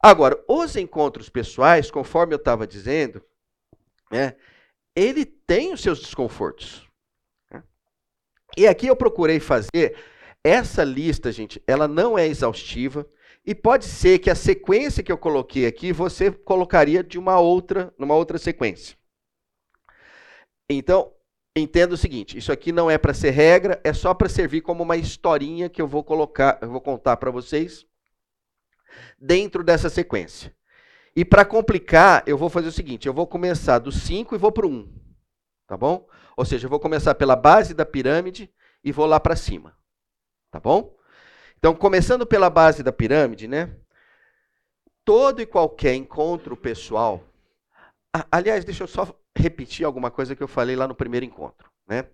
Agora, 0.00 0.42
os 0.46 0.76
encontros 0.76 1.28
pessoais, 1.28 1.90
conforme 1.90 2.32
eu 2.32 2.38
estava 2.38 2.66
dizendo, 2.66 3.22
né, 4.10 4.36
ele 4.94 5.24
tem 5.24 5.72
os 5.72 5.80
seus 5.80 6.00
desconfortos. 6.00 6.88
Né? 7.50 7.62
E 8.56 8.66
aqui 8.66 8.86
eu 8.86 8.94
procurei 8.94 9.40
fazer 9.40 9.96
essa 10.44 10.84
lista, 10.84 11.32
gente, 11.32 11.62
ela 11.66 11.88
não 11.88 12.16
é 12.16 12.26
exaustiva. 12.26 13.08
E 13.44 13.54
pode 13.54 13.86
ser 13.86 14.18
que 14.18 14.30
a 14.30 14.34
sequência 14.34 15.02
que 15.02 15.10
eu 15.10 15.18
coloquei 15.18 15.66
aqui 15.66 15.92
você 15.92 16.30
colocaria 16.30 17.02
de 17.02 17.18
uma 17.18 17.40
outra, 17.40 17.92
numa 17.98 18.14
outra 18.14 18.38
sequência. 18.38 18.96
Então, 20.70 21.12
entenda 21.56 21.94
o 21.94 21.98
seguinte, 21.98 22.36
isso 22.36 22.52
aqui 22.52 22.70
não 22.70 22.90
é 22.90 22.98
para 22.98 23.14
ser 23.14 23.30
regra, 23.30 23.80
é 23.82 23.92
só 23.92 24.12
para 24.14 24.28
servir 24.28 24.60
como 24.60 24.82
uma 24.82 24.96
historinha 24.96 25.68
que 25.68 25.80
eu 25.80 25.88
vou 25.88 26.04
colocar, 26.04 26.58
eu 26.60 26.70
vou 26.70 26.80
contar 26.80 27.16
para 27.16 27.30
vocês 27.30 27.87
dentro 29.18 29.62
dessa 29.64 29.88
sequência. 29.88 30.54
E 31.14 31.24
para 31.24 31.44
complicar, 31.44 32.22
eu 32.26 32.38
vou 32.38 32.48
fazer 32.48 32.68
o 32.68 32.72
seguinte, 32.72 33.08
eu 33.08 33.14
vou 33.14 33.26
começar 33.26 33.78
do 33.78 33.90
5 33.90 34.34
e 34.34 34.38
vou 34.38 34.52
para 34.52 34.66
o 34.66 34.70
1. 34.70 34.94
Tá 35.66 35.76
bom? 35.76 36.08
Ou 36.36 36.44
seja, 36.44 36.66
eu 36.66 36.70
vou 36.70 36.80
começar 36.80 37.14
pela 37.14 37.34
base 37.34 37.74
da 37.74 37.84
pirâmide 37.84 38.50
e 38.84 38.92
vou 38.92 39.06
lá 39.06 39.18
para 39.18 39.36
cima. 39.36 39.76
Tá 40.50 40.60
bom? 40.60 40.96
Então, 41.58 41.74
começando 41.74 42.24
pela 42.24 42.48
base 42.48 42.82
da 42.82 42.92
pirâmide, 42.92 43.48
né? 43.48 43.74
Todo 45.04 45.42
e 45.42 45.46
qualquer 45.46 45.94
encontro 45.94 46.56
pessoal. 46.56 47.24
Aliás, 48.30 48.64
deixa 48.64 48.84
eu 48.84 48.88
só 48.88 49.12
repetir 49.36 49.84
alguma 49.84 50.10
coisa 50.10 50.36
que 50.36 50.42
eu 50.42 50.48
falei 50.48 50.76
lá 50.76 50.86
no 50.86 50.94
primeiro 50.94 51.26
encontro, 51.26 51.70
né? 51.86 52.08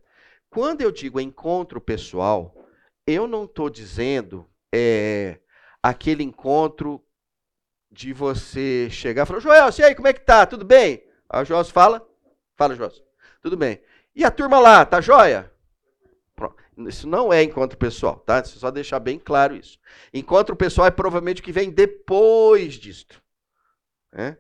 Quando 0.49 0.81
eu 0.81 0.91
digo 0.91 1.21
encontro 1.21 1.81
pessoal, 1.81 2.55
eu 3.07 3.27
não 3.27 3.45
estou 3.45 3.69
dizendo 3.69 4.49
é, 4.75 5.41
aquele 5.85 6.23
encontro 6.23 7.05
de 7.93 8.15
você 8.15 8.89
chegar 8.89 9.25
e 9.25 9.27
falar, 9.27 9.41
Joel, 9.41 9.69
e 9.79 9.83
aí, 9.83 9.95
como 9.95 10.09
é 10.09 10.15
que 10.15 10.21
tá? 10.21 10.47
Tudo 10.47 10.65
bem? 10.65 11.05
Aí 11.29 11.43
o 11.43 11.45
Joel 11.45 11.63
fala, 11.67 12.03
fala, 12.57 12.75
Joel, 12.75 12.91
tudo 13.43 13.55
bem. 13.55 13.83
E 14.17 14.25
a 14.25 14.31
turma 14.31 14.59
lá, 14.59 14.87
tá 14.87 15.03
joia? 15.03 15.53
Isso 16.89 17.07
não 17.07 17.31
é 17.31 17.43
encontro 17.43 17.77
pessoal, 17.77 18.17
tá? 18.17 18.41
Deixa 18.41 18.59
só 18.59 18.71
deixar 18.71 18.99
bem 18.99 19.19
claro 19.19 19.55
isso. 19.55 19.79
Encontro 20.13 20.57
pessoal 20.57 20.87
é 20.89 20.91
provavelmente 20.91 21.43
o 21.43 21.45
que 21.45 21.53
vem 21.53 21.71
depois 21.71 22.75
disto. 22.75 23.23
Né? 24.11 24.39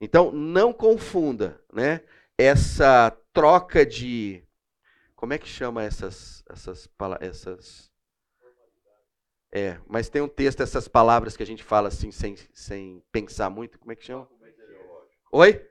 Então, 0.00 0.32
não 0.32 0.72
confunda 0.72 1.62
né, 1.72 2.02
essa 2.36 3.16
troca 3.32 3.86
de. 3.86 4.42
Como 5.14 5.32
é 5.32 5.38
que 5.38 5.48
chama 5.48 5.84
essas. 5.84 6.42
essas, 6.50 6.90
essas 7.20 7.90
é, 9.56 9.78
mas 9.88 10.10
tem 10.10 10.20
um 10.20 10.28
texto, 10.28 10.62
essas 10.62 10.86
palavras 10.86 11.34
que 11.34 11.42
a 11.42 11.46
gente 11.46 11.64
fala 11.64 11.88
assim, 11.88 12.10
sem, 12.10 12.36
sem 12.52 13.02
pensar 13.10 13.48
muito. 13.48 13.78
Como 13.78 13.90
é 13.90 13.96
que 13.96 14.04
chama? 14.04 14.28
Oi? 15.32 15.66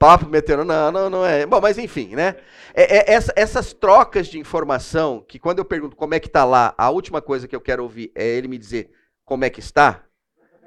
Papo 0.00 0.28
meteoro, 0.28 0.64
não, 0.64 0.90
não, 0.90 1.08
não 1.08 1.24
é. 1.24 1.46
Bom, 1.46 1.60
mas 1.60 1.78
enfim, 1.78 2.16
né? 2.16 2.36
É, 2.74 2.96
é, 2.96 3.14
essa, 3.14 3.32
essas 3.36 3.72
trocas 3.72 4.26
de 4.26 4.40
informação, 4.40 5.24
que 5.28 5.38
quando 5.38 5.60
eu 5.60 5.64
pergunto 5.64 5.94
como 5.94 6.14
é 6.14 6.18
que 6.18 6.26
está 6.26 6.44
lá, 6.44 6.74
a 6.76 6.90
última 6.90 7.22
coisa 7.22 7.46
que 7.46 7.54
eu 7.54 7.60
quero 7.60 7.84
ouvir 7.84 8.10
é 8.16 8.26
ele 8.26 8.48
me 8.48 8.58
dizer 8.58 8.90
como 9.24 9.44
é 9.44 9.50
que 9.50 9.60
está, 9.60 10.04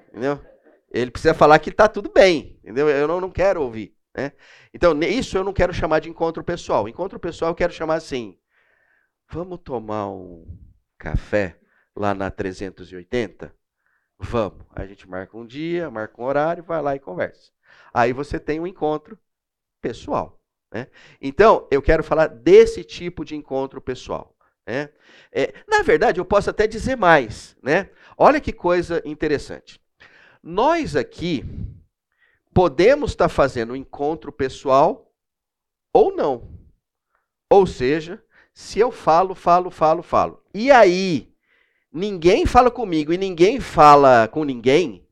entendeu? 0.07 0.41
Ele 0.89 1.12
precisa 1.12 1.33
falar 1.33 1.59
que 1.59 1.69
está 1.69 1.89
tudo 1.89 2.09
bem, 2.09 2.57
entendeu? 2.63 2.88
Eu 2.88 3.09
não, 3.09 3.19
não 3.19 3.29
quero 3.29 3.62
ouvir, 3.62 3.93
né? 4.15 4.31
Então, 4.73 4.97
isso 5.01 5.38
eu 5.38 5.43
não 5.43 5.51
quero 5.51 5.73
chamar 5.73 5.99
de 5.99 6.09
encontro 6.09 6.45
pessoal. 6.45 6.88
Encontro 6.88 7.19
pessoal 7.19 7.51
eu 7.51 7.55
quero 7.55 7.73
chamar 7.73 7.95
assim, 7.95 8.39
vamos 9.29 9.59
tomar 9.65 10.09
um 10.09 10.47
café 10.97 11.59
lá 11.99 12.15
na 12.15 12.31
380? 12.31 13.53
Vamos. 14.17 14.65
A 14.73 14.85
gente 14.85 15.07
marca 15.07 15.38
um 15.38 15.45
dia, 15.45 15.91
marca 15.91 16.19
um 16.21 16.25
horário, 16.25 16.63
vai 16.63 16.81
lá 16.81 16.95
e 16.95 16.99
conversa. 16.99 17.51
Aí 17.93 18.13
você 18.13 18.39
tem 18.39 18.59
um 18.59 18.65
encontro 18.65 19.19
pessoal. 19.81 20.41
Né? 20.71 20.88
Então, 21.21 21.67
eu 21.69 21.81
quero 21.81 22.03
falar 22.03 22.27
desse 22.27 22.83
tipo 22.83 23.25
de 23.25 23.35
encontro 23.35 23.81
pessoal. 23.81 24.35
Né? 24.65 24.89
É, 25.31 25.53
na 25.67 25.81
verdade, 25.81 26.19
eu 26.19 26.25
posso 26.25 26.49
até 26.49 26.67
dizer 26.67 26.95
mais. 26.95 27.57
Né? 27.62 27.89
Olha 28.17 28.39
que 28.39 28.53
coisa 28.53 29.01
interessante. 29.05 29.81
Nós 30.41 30.95
aqui 30.95 31.43
podemos 32.53 33.12
estar 33.12 33.29
fazendo 33.29 33.73
um 33.73 33.75
encontro 33.75 34.31
pessoal 34.31 35.12
ou 35.93 36.15
não. 36.15 36.49
Ou 37.49 37.65
seja, 37.65 38.23
se 38.53 38.79
eu 38.79 38.91
falo, 38.91 39.33
falo, 39.33 39.71
falo, 39.71 40.03
falo. 40.03 40.43
E 40.53 40.69
aí, 40.71 41.28
ninguém 41.91 42.45
fala 42.45 42.69
comigo 42.69 43.12
e 43.13 43.17
ninguém 43.17 43.60
fala 43.60 44.28
com 44.28 44.43
ninguém, 44.43 45.08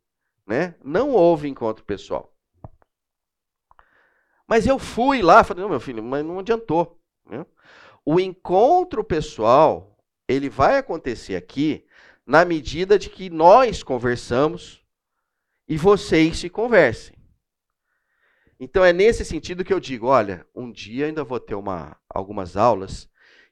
né? 0.45 0.75
Não 0.83 1.11
houve 1.11 1.47
encontro 1.47 1.83
pessoal. 1.83 2.33
Mas 4.47 4.65
eu 4.65 4.79
fui 4.79 5.21
lá, 5.21 5.43
falei, 5.43 5.61
não, 5.61 5.69
meu 5.69 5.79
filho, 5.79 6.01
mas 6.01 6.25
não 6.25 6.39
adiantou. 6.39 6.97
Né? 7.29 7.45
O 8.05 8.19
encontro 8.19 9.03
pessoal, 9.03 9.97
ele 10.27 10.49
vai 10.49 10.77
acontecer 10.77 11.35
aqui 11.35 11.85
na 12.25 12.45
medida 12.45 12.97
de 12.97 13.09
que 13.09 13.29
nós 13.29 13.83
conversamos 13.83 14.81
e 15.67 15.77
vocês 15.77 16.37
se 16.37 16.49
conversem. 16.49 17.17
Então 18.59 18.83
é 18.83 18.91
nesse 18.91 19.23
sentido 19.23 19.63
que 19.63 19.73
eu 19.73 19.79
digo, 19.79 20.07
olha, 20.07 20.47
um 20.55 20.71
dia 20.71 21.05
ainda 21.05 21.23
vou 21.23 21.39
ter 21.39 21.55
uma, 21.55 21.97
algumas 22.09 22.57
aulas 22.57 23.09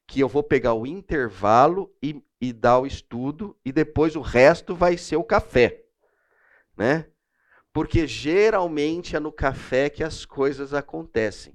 que 0.07 0.19
eu 0.19 0.27
vou 0.27 0.41
pegar 0.41 0.73
o 0.73 0.87
intervalo 0.87 1.93
e, 2.01 2.23
e 2.39 2.51
dar 2.51 2.79
o 2.79 2.85
estudo 2.85 3.57
e 3.63 3.71
depois 3.71 4.15
o 4.15 4.21
resto 4.21 4.75
vai 4.75 4.97
ser 4.97 5.15
o 5.15 5.23
café, 5.23 5.83
né? 6.75 7.07
Porque 7.73 8.07
geralmente 8.07 9.15
é 9.15 9.19
no 9.19 9.31
café 9.33 9.89
que 9.89 10.03
as 10.03 10.23
coisas 10.23 10.73
acontecem. 10.73 11.53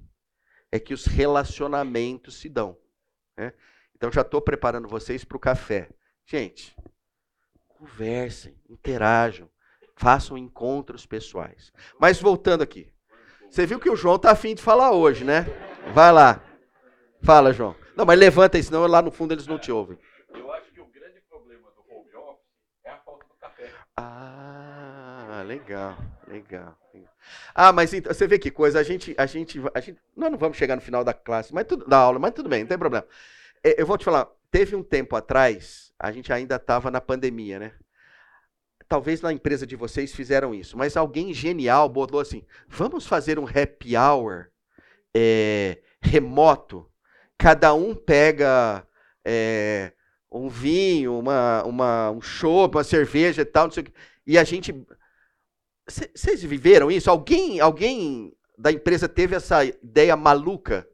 É 0.71 0.79
que 0.79 0.93
os 0.93 1.05
relacionamentos 1.05 2.35
se 2.35 2.47
dão. 2.47 2.77
Né? 3.35 3.51
Então 3.95 4.11
já 4.11 4.21
estou 4.21 4.39
preparando 4.39 4.87
vocês 4.87 5.23
para 5.23 5.35
o 5.35 5.39
café. 5.39 5.89
Gente, 6.23 6.75
conversem, 7.67 8.55
interajam, 8.69 9.49
façam 9.95 10.37
encontros 10.37 11.07
pessoais. 11.07 11.73
Mas 11.99 12.21
voltando 12.21 12.61
aqui. 12.61 12.93
Você 13.49 13.65
viu 13.65 13.79
que 13.79 13.89
o 13.89 13.95
João 13.95 14.19
tá 14.19 14.31
afim 14.31 14.53
de 14.55 14.61
falar 14.61 14.91
hoje, 14.91 15.25
né? 15.25 15.45
Vai 15.93 16.11
lá. 16.11 16.41
Fala, 17.21 17.51
João. 17.51 17.75
Não, 17.95 18.05
mas 18.05 18.17
levanta 18.17 18.57
aí, 18.57 18.63
senão 18.63 18.85
lá 18.87 19.01
no 19.01 19.11
fundo 19.11 19.33
eles 19.33 19.47
não 19.47 19.59
te 19.59 19.71
ouvem. 19.71 19.97
Eu 20.33 20.51
acho 20.53 20.71
que 20.71 20.79
o 20.79 20.85
grande 20.85 21.19
problema 21.27 21.69
do 21.71 21.81
home 21.81 22.15
office 22.15 22.45
é 22.85 22.91
a 22.91 22.97
falta 22.99 23.25
do 23.27 23.33
café. 23.35 23.69
Ah, 25.41 25.43
legal, 25.43 25.97
legal. 26.27 26.77
Ah, 27.55 27.73
mas 27.73 27.91
então, 27.93 28.13
você 28.13 28.27
vê 28.27 28.37
que 28.37 28.51
coisa, 28.51 28.79
a 28.79 28.83
gente, 28.83 29.15
a 29.17 29.25
gente, 29.25 29.59
a 29.73 29.79
gente, 29.79 29.99
nós 30.15 30.29
não 30.29 30.37
vamos 30.37 30.55
chegar 30.55 30.75
no 30.75 30.81
final 30.81 31.03
da 31.03 31.15
classe, 31.15 31.51
mas 31.51 31.65
tudo, 31.65 31.87
da 31.87 31.97
aula, 31.97 32.19
mas 32.19 32.33
tudo 32.33 32.47
bem, 32.47 32.61
não 32.61 32.67
tem 32.67 32.77
problema. 32.77 33.07
É, 33.63 33.81
eu 33.81 33.85
vou 33.87 33.97
te 33.97 34.05
falar, 34.05 34.27
teve 34.51 34.75
um 34.75 34.83
tempo 34.83 35.15
atrás, 35.15 35.91
a 35.97 36.11
gente 36.11 36.31
ainda 36.31 36.57
estava 36.57 36.91
na 36.91 37.01
pandemia, 37.01 37.57
né? 37.57 37.73
Talvez 38.87 39.21
na 39.21 39.33
empresa 39.33 39.65
de 39.65 39.75
vocês 39.75 40.13
fizeram 40.13 40.53
isso, 40.53 40.77
mas 40.77 40.95
alguém 40.95 41.33
genial 41.33 41.89
botou 41.89 42.19
assim: 42.19 42.45
vamos 42.67 43.07
fazer 43.07 43.39
um 43.39 43.47
happy 43.47 43.97
hour 43.97 44.47
é, 45.15 45.79
remoto. 45.99 46.87
Cada 47.35 47.73
um 47.73 47.95
pega 47.95 48.85
é, 49.25 49.91
um 50.31 50.47
vinho, 50.47 51.17
uma, 51.17 51.63
uma, 51.63 52.11
um 52.11 52.21
chopp, 52.21 52.77
uma 52.77 52.83
cerveja 52.83 53.41
e 53.41 53.45
tal, 53.45 53.65
não 53.65 53.71
sei 53.71 53.81
o 53.81 53.85
que. 53.87 53.93
E 54.27 54.37
a 54.37 54.43
gente 54.43 54.85
vocês 55.91 56.43
viveram 56.43 56.91
isso? 56.91 57.09
Alguém, 57.09 57.59
alguém 57.59 58.33
da 58.57 58.71
empresa 58.71 59.07
teve 59.07 59.35
essa 59.35 59.63
ideia 59.65 60.15
maluca? 60.15 60.87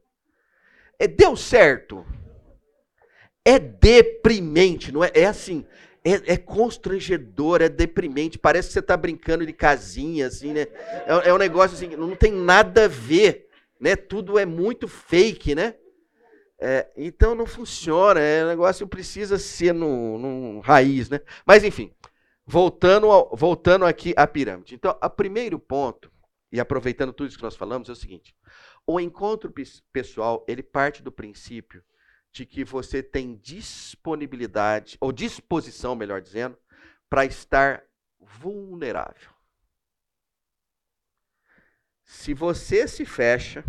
É, 0.99 1.07
deu 1.07 1.35
certo. 1.35 2.05
É 3.45 3.59
deprimente, 3.59 4.91
não 4.91 5.03
é? 5.03 5.11
É 5.13 5.25
assim, 5.25 5.65
é, 6.03 6.33
é 6.33 6.37
constrangedor, 6.37 7.61
é 7.61 7.69
deprimente. 7.69 8.39
Parece 8.39 8.69
que 8.69 8.73
você 8.73 8.79
está 8.79 8.95
brincando 8.95 9.45
de 9.45 9.53
casinha, 9.53 10.27
assim, 10.27 10.53
né? 10.53 10.61
É, 11.05 11.29
é, 11.29 11.33
um 11.33 11.37
negócio 11.37 11.75
assim, 11.75 11.95
não 11.95 12.15
tem 12.15 12.31
nada 12.31 12.85
a 12.85 12.87
ver, 12.87 13.47
né? 13.79 13.95
Tudo 13.95 14.39
é 14.39 14.45
muito 14.45 14.87
fake, 14.87 15.53
né? 15.53 15.75
É, 16.59 16.87
então 16.97 17.35
não 17.35 17.45
funciona, 17.45 18.19
é 18.19 18.43
um 18.43 18.47
negócio 18.47 18.87
que 18.87 18.95
precisa 18.95 19.37
ser 19.37 19.73
no, 19.73 20.17
no 20.17 20.59
raiz, 20.61 21.07
né? 21.07 21.21
Mas 21.45 21.63
enfim, 21.63 21.91
Voltando, 22.49 23.11
ao, 23.11 23.35
voltando 23.35 23.85
aqui 23.85 24.13
à 24.15 24.25
pirâmide. 24.25 24.73
Então, 24.73 24.97
o 25.03 25.09
primeiro 25.09 25.59
ponto, 25.59 26.09
e 26.49 26.61
aproveitando 26.61 27.11
tudo 27.11 27.27
isso 27.27 27.37
que 27.37 27.43
nós 27.43 27.57
falamos, 27.57 27.89
é 27.89 27.91
o 27.91 27.95
seguinte: 27.95 28.33
o 28.85 29.01
encontro 29.01 29.53
pessoal 29.91 30.45
ele 30.47 30.63
parte 30.63 31.03
do 31.03 31.11
princípio 31.11 31.83
de 32.31 32.45
que 32.45 32.63
você 32.63 33.03
tem 33.03 33.35
disponibilidade, 33.35 34.97
ou 35.01 35.11
disposição, 35.11 35.93
melhor 35.93 36.21
dizendo, 36.21 36.57
para 37.09 37.25
estar 37.25 37.83
vulnerável. 38.17 39.31
Se 42.05 42.33
você 42.33 42.87
se 42.87 43.03
fecha, 43.03 43.65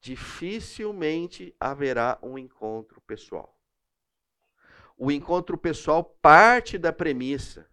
dificilmente 0.00 1.54
haverá 1.60 2.18
um 2.22 2.38
encontro 2.38 3.02
pessoal 3.02 3.54
o 4.96 5.10
encontro 5.10 5.58
pessoal 5.58 6.04
parte 6.04 6.78
da 6.78 6.92
premissa 6.92 7.68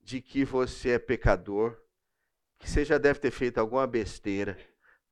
de 0.00 0.20
que 0.20 0.44
você 0.44 0.90
é 0.90 0.98
pecador, 0.98 1.80
que 2.58 2.68
você 2.68 2.84
já 2.84 2.98
deve 2.98 3.20
ter 3.20 3.30
feito 3.30 3.58
alguma 3.58 3.86
besteira, 3.86 4.58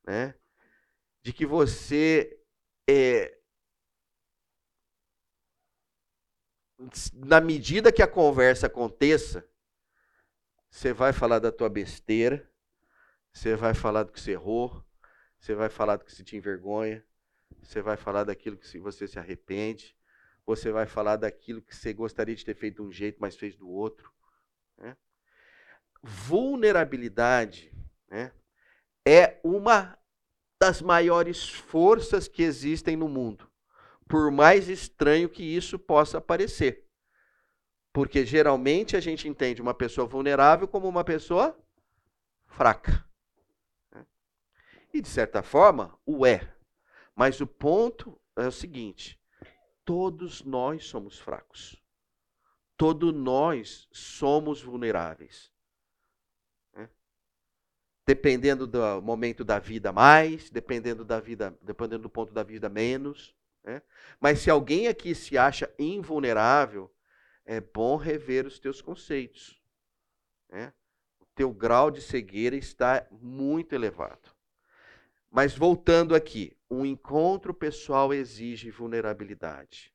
né? 0.04 0.34
De 1.22 1.32
que 1.32 1.46
você 1.46 2.38
é 2.88 3.38
na 7.12 7.40
medida 7.40 7.90
que 7.90 8.02
a 8.02 8.06
conversa 8.06 8.68
aconteça, 8.68 9.48
você 10.70 10.92
vai 10.92 11.12
falar 11.12 11.40
da 11.40 11.50
tua 11.50 11.68
besteira, 11.68 12.48
você 13.32 13.56
vai 13.56 13.74
falar 13.74 14.04
do 14.04 14.12
que 14.12 14.20
você 14.20 14.32
errou, 14.32 14.84
você 15.38 15.54
vai 15.54 15.68
falar 15.68 15.96
do 15.96 16.04
que 16.04 16.12
se 16.12 16.22
te 16.22 16.36
envergonha, 16.36 17.04
você 17.62 17.82
vai 17.82 17.96
falar 17.96 18.24
daquilo 18.24 18.56
que 18.56 18.78
você 18.78 19.08
se 19.08 19.18
arrepende, 19.18 19.97
você 20.48 20.72
vai 20.72 20.86
falar 20.86 21.16
daquilo 21.16 21.60
que 21.60 21.76
você 21.76 21.92
gostaria 21.92 22.34
de 22.34 22.42
ter 22.42 22.54
feito 22.54 22.76
de 22.76 22.88
um 22.88 22.90
jeito, 22.90 23.18
mas 23.20 23.36
fez 23.36 23.54
do 23.54 23.68
outro. 23.68 24.10
Né? 24.78 24.96
Vulnerabilidade 26.02 27.70
né, 28.08 28.32
é 29.06 29.38
uma 29.44 29.98
das 30.58 30.80
maiores 30.80 31.46
forças 31.46 32.26
que 32.26 32.42
existem 32.42 32.96
no 32.96 33.08
mundo, 33.08 33.46
por 34.08 34.30
mais 34.30 34.70
estranho 34.70 35.28
que 35.28 35.42
isso 35.42 35.78
possa 35.78 36.18
parecer. 36.18 36.88
Porque 37.92 38.24
geralmente 38.24 38.96
a 38.96 39.00
gente 39.00 39.28
entende 39.28 39.60
uma 39.60 39.74
pessoa 39.74 40.06
vulnerável 40.06 40.66
como 40.66 40.88
uma 40.88 41.04
pessoa 41.04 41.58
fraca. 42.46 43.04
Né? 43.92 44.06
E 44.94 45.02
de 45.02 45.08
certa 45.08 45.42
forma, 45.42 45.98
o 46.06 46.24
é. 46.24 46.54
Mas 47.14 47.38
o 47.42 47.46
ponto 47.46 48.18
é 48.34 48.46
o 48.46 48.52
seguinte: 48.52 49.17
Todos 49.88 50.42
nós 50.42 50.84
somos 50.84 51.18
fracos. 51.18 51.82
Todos 52.76 53.10
nós 53.14 53.88
somos 53.90 54.60
vulneráveis. 54.60 55.50
Né? 56.74 56.90
Dependendo 58.06 58.66
do 58.66 59.00
momento 59.00 59.46
da 59.46 59.58
vida 59.58 59.90
mais, 59.90 60.50
dependendo 60.50 61.06
da 61.06 61.18
vida, 61.20 61.58
dependendo 61.62 62.02
do 62.02 62.10
ponto 62.10 62.34
da 62.34 62.42
vida 62.42 62.68
menos. 62.68 63.34
Né? 63.64 63.80
Mas 64.20 64.40
se 64.40 64.50
alguém 64.50 64.88
aqui 64.88 65.14
se 65.14 65.38
acha 65.38 65.74
invulnerável, 65.78 66.94
é 67.46 67.58
bom 67.58 67.96
rever 67.96 68.44
os 68.46 68.58
teus 68.58 68.82
conceitos. 68.82 69.58
Né? 70.50 70.70
O 71.18 71.24
teu 71.34 71.50
grau 71.50 71.90
de 71.90 72.02
cegueira 72.02 72.56
está 72.56 73.08
muito 73.10 73.74
elevado. 73.74 74.36
Mas 75.30 75.54
voltando 75.54 76.14
aqui, 76.14 76.56
um 76.70 76.84
encontro 76.84 77.52
pessoal 77.52 78.12
exige 78.12 78.70
vulnerabilidade 78.70 79.92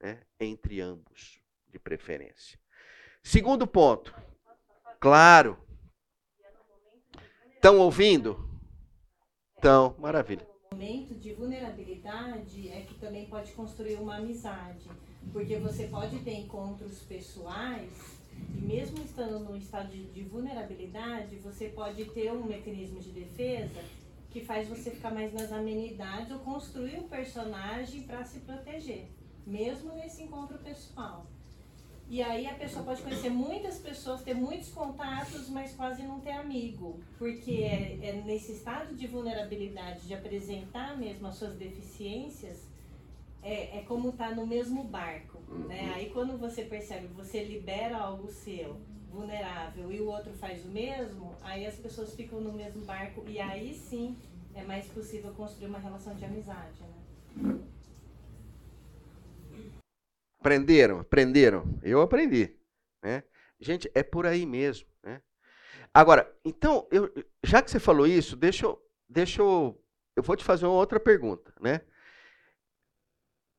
né, 0.00 0.20
entre 0.38 0.80
ambos, 0.80 1.40
de 1.68 1.78
preferência. 1.78 2.58
Segundo 3.22 3.66
ponto, 3.66 4.14
claro. 5.00 5.58
Estão 7.54 7.78
ouvindo? 7.78 8.48
Então, 9.58 9.96
maravilha. 9.98 10.46
O 10.70 10.74
momento 10.74 11.14
de 11.14 11.32
vulnerabilidade 11.32 12.68
é 12.68 12.82
que 12.82 12.94
também 12.94 13.26
pode 13.26 13.52
construir 13.52 13.96
uma 13.96 14.16
amizade, 14.16 14.88
porque 15.32 15.56
você 15.56 15.88
pode 15.88 16.18
ter 16.18 16.34
encontros 16.34 17.00
pessoais 17.00 17.90
e 18.54 18.60
mesmo 18.60 19.02
estando 19.02 19.38
num 19.38 19.56
estado 19.56 19.90
de 19.90 20.22
vulnerabilidade, 20.22 21.36
você 21.36 21.68
pode 21.70 22.04
ter 22.06 22.30
um 22.30 22.44
mecanismo 22.44 23.00
de 23.00 23.10
defesa 23.10 23.82
que 24.36 24.44
faz 24.44 24.68
você 24.68 24.90
ficar 24.90 25.10
mais 25.10 25.32
nas 25.32 25.50
amenidades 25.50 26.30
ou 26.30 26.40
construir 26.40 26.98
um 26.98 27.08
personagem 27.08 28.02
para 28.02 28.22
se 28.22 28.40
proteger, 28.40 29.06
mesmo 29.46 29.94
nesse 29.94 30.24
encontro 30.24 30.58
pessoal. 30.58 31.24
E 32.06 32.22
aí 32.22 32.46
a 32.46 32.52
pessoa 32.52 32.84
pode 32.84 33.00
conhecer 33.00 33.30
muitas 33.30 33.78
pessoas, 33.78 34.20
ter 34.20 34.34
muitos 34.34 34.68
contatos, 34.68 35.48
mas 35.48 35.74
quase 35.74 36.02
não 36.02 36.20
ter 36.20 36.32
amigo. 36.32 37.00
Porque 37.16 37.62
é, 37.62 37.98
é 38.02 38.22
nesse 38.26 38.52
estado 38.52 38.94
de 38.94 39.06
vulnerabilidade, 39.06 40.06
de 40.06 40.12
apresentar 40.12 40.98
mesmo 40.98 41.28
as 41.28 41.36
suas 41.36 41.54
deficiências, 41.54 42.68
é, 43.42 43.78
é 43.78 43.84
como 43.88 44.10
estar 44.10 44.28
tá 44.28 44.34
no 44.34 44.46
mesmo 44.46 44.84
barco. 44.84 45.40
Né? 45.66 45.94
Aí 45.94 46.10
quando 46.10 46.36
você 46.36 46.62
percebe, 46.62 47.06
você 47.06 47.42
libera 47.42 47.96
algo 47.96 48.28
seu, 48.30 48.76
vulnerável 49.16 49.90
e 49.90 50.00
o 50.00 50.06
outro 50.06 50.32
faz 50.34 50.64
o 50.64 50.68
mesmo, 50.68 51.34
aí 51.42 51.66
as 51.66 51.76
pessoas 51.76 52.14
ficam 52.14 52.40
no 52.40 52.52
mesmo 52.52 52.84
barco 52.84 53.24
e 53.26 53.40
aí 53.40 53.74
sim 53.74 54.16
é 54.54 54.62
mais 54.62 54.86
possível 54.86 55.32
construir 55.32 55.68
uma 55.68 55.78
relação 55.78 56.14
de 56.14 56.24
amizade, 56.24 56.80
né? 56.82 57.58
Aprenderam? 60.38 61.00
Aprenderam? 61.00 61.64
Eu 61.82 62.00
aprendi. 62.00 62.54
Né? 63.02 63.24
Gente, 63.58 63.90
é 63.94 64.02
por 64.02 64.26
aí 64.26 64.46
mesmo. 64.46 64.86
Né? 65.02 65.20
Agora, 65.92 66.32
então, 66.44 66.86
eu, 66.90 67.12
já 67.42 67.60
que 67.60 67.70
você 67.70 67.80
falou 67.80 68.06
isso, 68.06 68.36
deixa 68.36 68.66
eu, 68.66 68.80
deixa 69.08 69.42
eu. 69.42 69.82
Eu 70.14 70.22
vou 70.22 70.36
te 70.36 70.44
fazer 70.44 70.66
uma 70.66 70.76
outra 70.76 71.00
pergunta. 71.00 71.52
Né? 71.60 71.80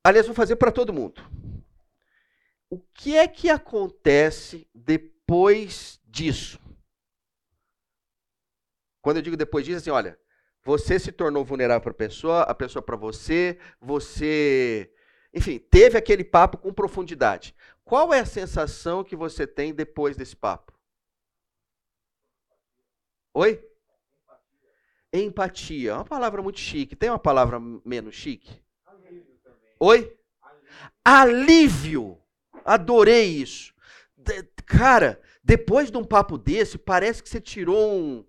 Aliás, 0.04 0.26
vou 0.26 0.36
fazer 0.36 0.56
para 0.56 0.72
todo 0.72 0.94
mundo. 0.94 1.22
O 2.70 2.80
que 2.80 3.18
é 3.18 3.28
que 3.28 3.50
acontece 3.50 4.68
depois? 4.74 5.17
Depois 5.28 6.00
disso. 6.06 6.58
Quando 9.02 9.18
eu 9.18 9.22
digo 9.22 9.36
depois 9.36 9.66
disso, 9.66 9.80
assim, 9.80 9.90
olha, 9.90 10.18
você 10.64 10.98
se 10.98 11.12
tornou 11.12 11.44
vulnerável 11.44 11.82
para 11.82 11.92
a 11.92 11.94
pessoa, 11.94 12.42
a 12.44 12.56
pessoa 12.56 12.82
para 12.82 12.96
você, 12.96 13.60
você, 13.80 14.90
enfim, 15.34 15.60
teve 15.60 15.98
aquele 15.98 16.24
papo 16.24 16.58
com 16.58 16.74
profundidade. 16.74 17.54
Qual 17.84 18.14
é 18.14 18.22
a 18.22 18.26
sensação 18.26 19.04
que 19.04 19.18
você 19.18 19.46
tem 19.46 19.74
depois 19.74 20.16
desse 20.16 20.36
papo? 20.36 20.74
Oi? 23.34 23.62
Empatia. 25.12 25.92
É 25.92 25.94
uma 25.94 26.06
palavra 26.06 26.42
muito 26.42 26.60
chique. 26.60 26.96
Tem 26.96 27.10
uma 27.10 27.20
palavra 27.20 27.60
menos 27.60 28.16
chique? 28.16 28.62
Oi? 29.78 30.18
Alívio. 31.04 32.18
Adorei 32.64 33.26
isso. 33.26 33.74
Cara, 34.68 35.20
depois 35.42 35.90
de 35.90 35.98
um 35.98 36.04
papo 36.04 36.38
desse, 36.38 36.78
parece 36.78 37.24
que 37.24 37.30
você 37.30 37.40
tirou 37.40 37.90
um, 37.90 38.26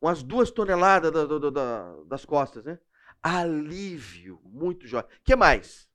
umas 0.00 0.22
duas 0.24 0.50
toneladas 0.50 1.12
da, 1.12 1.24
da, 1.24 1.50
da, 1.50 1.96
das 2.04 2.24
costas, 2.24 2.64
né? 2.64 2.78
Alívio. 3.22 4.40
Muito 4.44 4.86
jóia. 4.86 5.04
O 5.04 5.08
que 5.24 5.36
mais? 5.36 5.88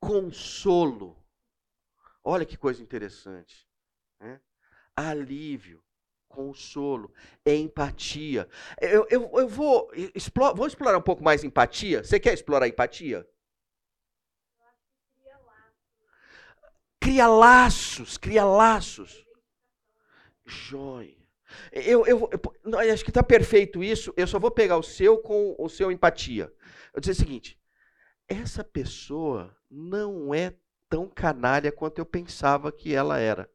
Consolo. 0.00 1.16
Olha 2.24 2.46
que 2.46 2.56
coisa 2.56 2.82
interessante. 2.82 3.68
Né? 4.18 4.40
Alívio, 4.96 5.82
consolo, 6.28 7.12
empatia. 7.44 8.48
Eu, 8.80 9.06
eu, 9.10 9.30
eu 9.34 9.48
vou, 9.48 9.90
explore, 10.14 10.56
vou 10.56 10.66
explorar 10.66 10.96
um 10.96 11.02
pouco 11.02 11.22
mais 11.22 11.44
empatia. 11.44 12.02
Você 12.02 12.18
quer 12.18 12.32
explorar 12.32 12.68
empatia? 12.68 13.28
Cria 17.02 17.26
laços, 17.26 18.16
cria 18.16 18.44
laços. 18.44 19.26
Joia. 20.46 21.16
Eu, 21.72 22.06
eu, 22.06 22.30
eu, 22.30 22.40
eu 22.64 22.92
acho 22.94 23.02
que 23.02 23.10
está 23.10 23.24
perfeito 23.24 23.82
isso. 23.82 24.14
Eu 24.16 24.24
só 24.24 24.38
vou 24.38 24.52
pegar 24.52 24.76
o 24.76 24.84
seu 24.84 25.18
com 25.18 25.56
o 25.58 25.68
seu 25.68 25.90
empatia. 25.90 26.52
Eu 26.94 27.00
dizer 27.00 27.12
o 27.12 27.16
seguinte: 27.16 27.58
essa 28.28 28.62
pessoa 28.62 29.52
não 29.68 30.32
é 30.32 30.54
tão 30.88 31.08
canalha 31.08 31.72
quanto 31.72 31.98
eu 31.98 32.06
pensava 32.06 32.70
que 32.70 32.94
ela 32.94 33.18
era. 33.18 33.50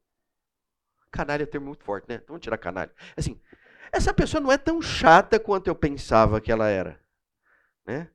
Canalha 1.10 1.44
é 1.44 1.46
termo 1.46 1.68
muito 1.68 1.86
forte, 1.86 2.06
né? 2.10 2.22
Vamos 2.28 2.42
tirar 2.42 2.58
canalha. 2.58 2.92
Assim, 3.16 3.40
essa 3.94 4.14
pessoa 4.14 4.42
não 4.42 4.52
é 4.52 4.58
tão 4.58 4.82
chata 4.82 5.40
quanto 5.40 5.68
eu 5.68 5.76
pensava 5.76 6.42
que 6.42 6.52
ela 6.52 6.68
era. 6.68 7.00
Né? 7.86 8.10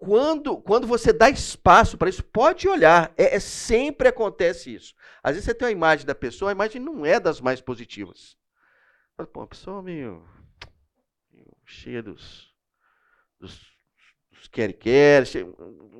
Quando, 0.00 0.56
quando 0.56 0.86
você 0.86 1.12
dá 1.12 1.28
espaço 1.28 1.98
para 1.98 2.08
isso, 2.08 2.24
pode 2.24 2.66
olhar. 2.66 3.12
É, 3.18 3.36
é, 3.36 3.38
sempre 3.38 4.08
acontece 4.08 4.74
isso. 4.74 4.94
Às 5.22 5.32
vezes 5.32 5.44
você 5.44 5.52
tem 5.52 5.66
uma 5.68 5.72
imagem 5.72 6.06
da 6.06 6.14
pessoa, 6.14 6.50
a 6.50 6.52
imagem 6.52 6.80
não 6.80 7.04
é 7.04 7.20
das 7.20 7.38
mais 7.38 7.60
positivas. 7.60 8.34
Pô, 9.30 9.40
uma 9.40 9.46
pessoa 9.46 9.82
meio, 9.82 10.24
meio 11.30 11.54
cheia 11.66 12.02
dos, 12.02 12.50
dos, 13.38 13.60
dos 14.32 14.48
quer-quer, 14.48 15.20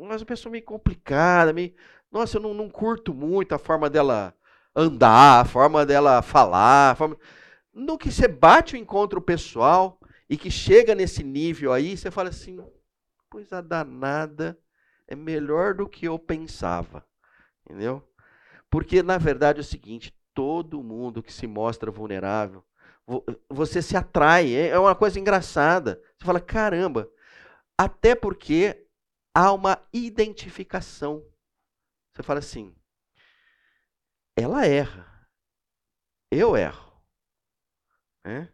mas 0.08 0.22
uma 0.22 0.26
pessoa 0.26 0.50
meio 0.50 0.64
complicada, 0.64 1.52
meio, 1.52 1.74
nossa, 2.10 2.38
eu 2.38 2.40
não, 2.40 2.54
não 2.54 2.70
curto 2.70 3.12
muito 3.12 3.54
a 3.54 3.58
forma 3.58 3.90
dela 3.90 4.34
andar, 4.74 5.42
a 5.42 5.44
forma 5.44 5.84
dela 5.84 6.22
falar. 6.22 6.96
Forma... 6.96 7.18
No 7.74 7.98
que 7.98 8.10
você 8.10 8.26
bate 8.26 8.74
o 8.74 8.78
encontro 8.78 9.20
pessoal 9.20 10.00
e 10.26 10.38
que 10.38 10.50
chega 10.50 10.94
nesse 10.94 11.22
nível 11.22 11.70
aí, 11.70 11.98
você 11.98 12.10
fala 12.10 12.30
assim: 12.30 12.58
pois 13.30 13.52
a 13.52 13.60
danada 13.60 14.58
é 15.06 15.14
melhor 15.14 15.74
do 15.74 15.88
que 15.88 16.06
eu 16.06 16.18
pensava. 16.18 17.06
Entendeu? 17.64 18.06
Porque, 18.68 19.02
na 19.02 19.16
verdade, 19.16 19.58
é 19.58 19.62
o 19.62 19.64
seguinte: 19.64 20.14
todo 20.34 20.82
mundo 20.82 21.22
que 21.22 21.32
se 21.32 21.46
mostra 21.46 21.90
vulnerável, 21.90 22.64
você 23.48 23.80
se 23.80 23.96
atrai. 23.96 24.54
É, 24.54 24.68
é 24.68 24.78
uma 24.78 24.94
coisa 24.94 25.18
engraçada. 25.18 26.02
Você 26.18 26.24
fala: 26.24 26.40
caramba. 26.40 27.10
Até 27.78 28.14
porque 28.14 28.86
há 29.34 29.52
uma 29.52 29.82
identificação. 29.92 31.24
Você 32.12 32.22
fala 32.22 32.40
assim: 32.40 32.74
ela 34.36 34.66
erra. 34.66 35.08
Eu 36.30 36.56
erro. 36.56 37.02
Né? 38.24 38.52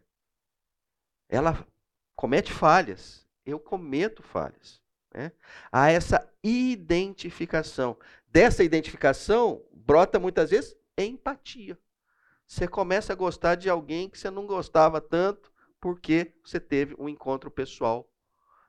Ela 1.29 1.67
comete 2.15 2.51
falhas. 2.51 3.26
Eu 3.47 3.59
cometo 3.59 4.21
falhas. 4.21 4.81
Né? 5.13 5.31
Há 5.71 5.89
essa 5.89 6.29
identificação. 6.43 7.97
Dessa 8.27 8.63
identificação 8.63 9.63
brota 9.71 10.19
muitas 10.19 10.51
vezes 10.51 10.75
empatia. 10.97 11.79
Você 12.45 12.67
começa 12.67 13.13
a 13.13 13.15
gostar 13.15 13.55
de 13.55 13.69
alguém 13.69 14.09
que 14.09 14.19
você 14.19 14.29
não 14.29 14.45
gostava 14.45 14.99
tanto 14.99 15.51
porque 15.79 16.33
você 16.43 16.59
teve 16.59 16.93
um 16.99 17.07
encontro 17.07 17.49
pessoal 17.49 18.09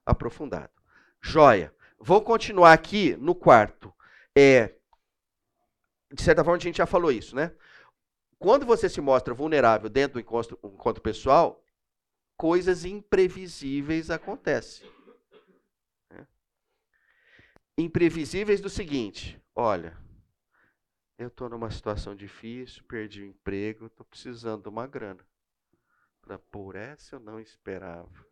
aprofundado. 0.07 0.73
Joia. 1.21 1.75
Vou 1.99 2.23
continuar 2.23 2.73
aqui 2.73 3.17
no 3.17 3.35
quarto. 3.35 3.93
É, 4.37 4.75
de 6.13 6.23
certa 6.23 6.45
forma, 6.45 6.57
a 6.57 6.61
gente 6.61 6.79
já 6.79 6.87
falou 6.87 7.11
isso, 7.11 7.35
né? 7.35 7.53
Quando 8.39 8.65
você 8.65 8.89
se 8.89 9.01
mostra 9.01 9.35
vulnerável 9.35 9.91
dentro 9.91 10.15
do 10.15 10.21
encontro, 10.21 10.57
encontro 10.63 11.03
pessoal, 11.03 11.61
coisas 12.39 12.85
imprevisíveis 12.85 14.11
acontecem. 14.11 14.89
Né? 16.09 16.27
Imprevisíveis 17.77 18.61
do 18.61 18.71
seguinte: 18.71 19.43
olha, 19.55 19.99
eu 21.19 21.29
estou 21.29 21.49
numa 21.49 21.71
situação 21.71 22.15
difícil, 22.15 22.85
perdi 22.85 23.23
o 23.23 23.27
emprego, 23.27 23.87
estou 23.87 24.07
precisando 24.07 24.63
de 24.63 24.69
uma 24.69 24.87
grana. 24.87 25.27
Por 26.51 26.77
essa 26.77 27.17
eu 27.17 27.21
não 27.21 27.41
esperava. 27.41 28.27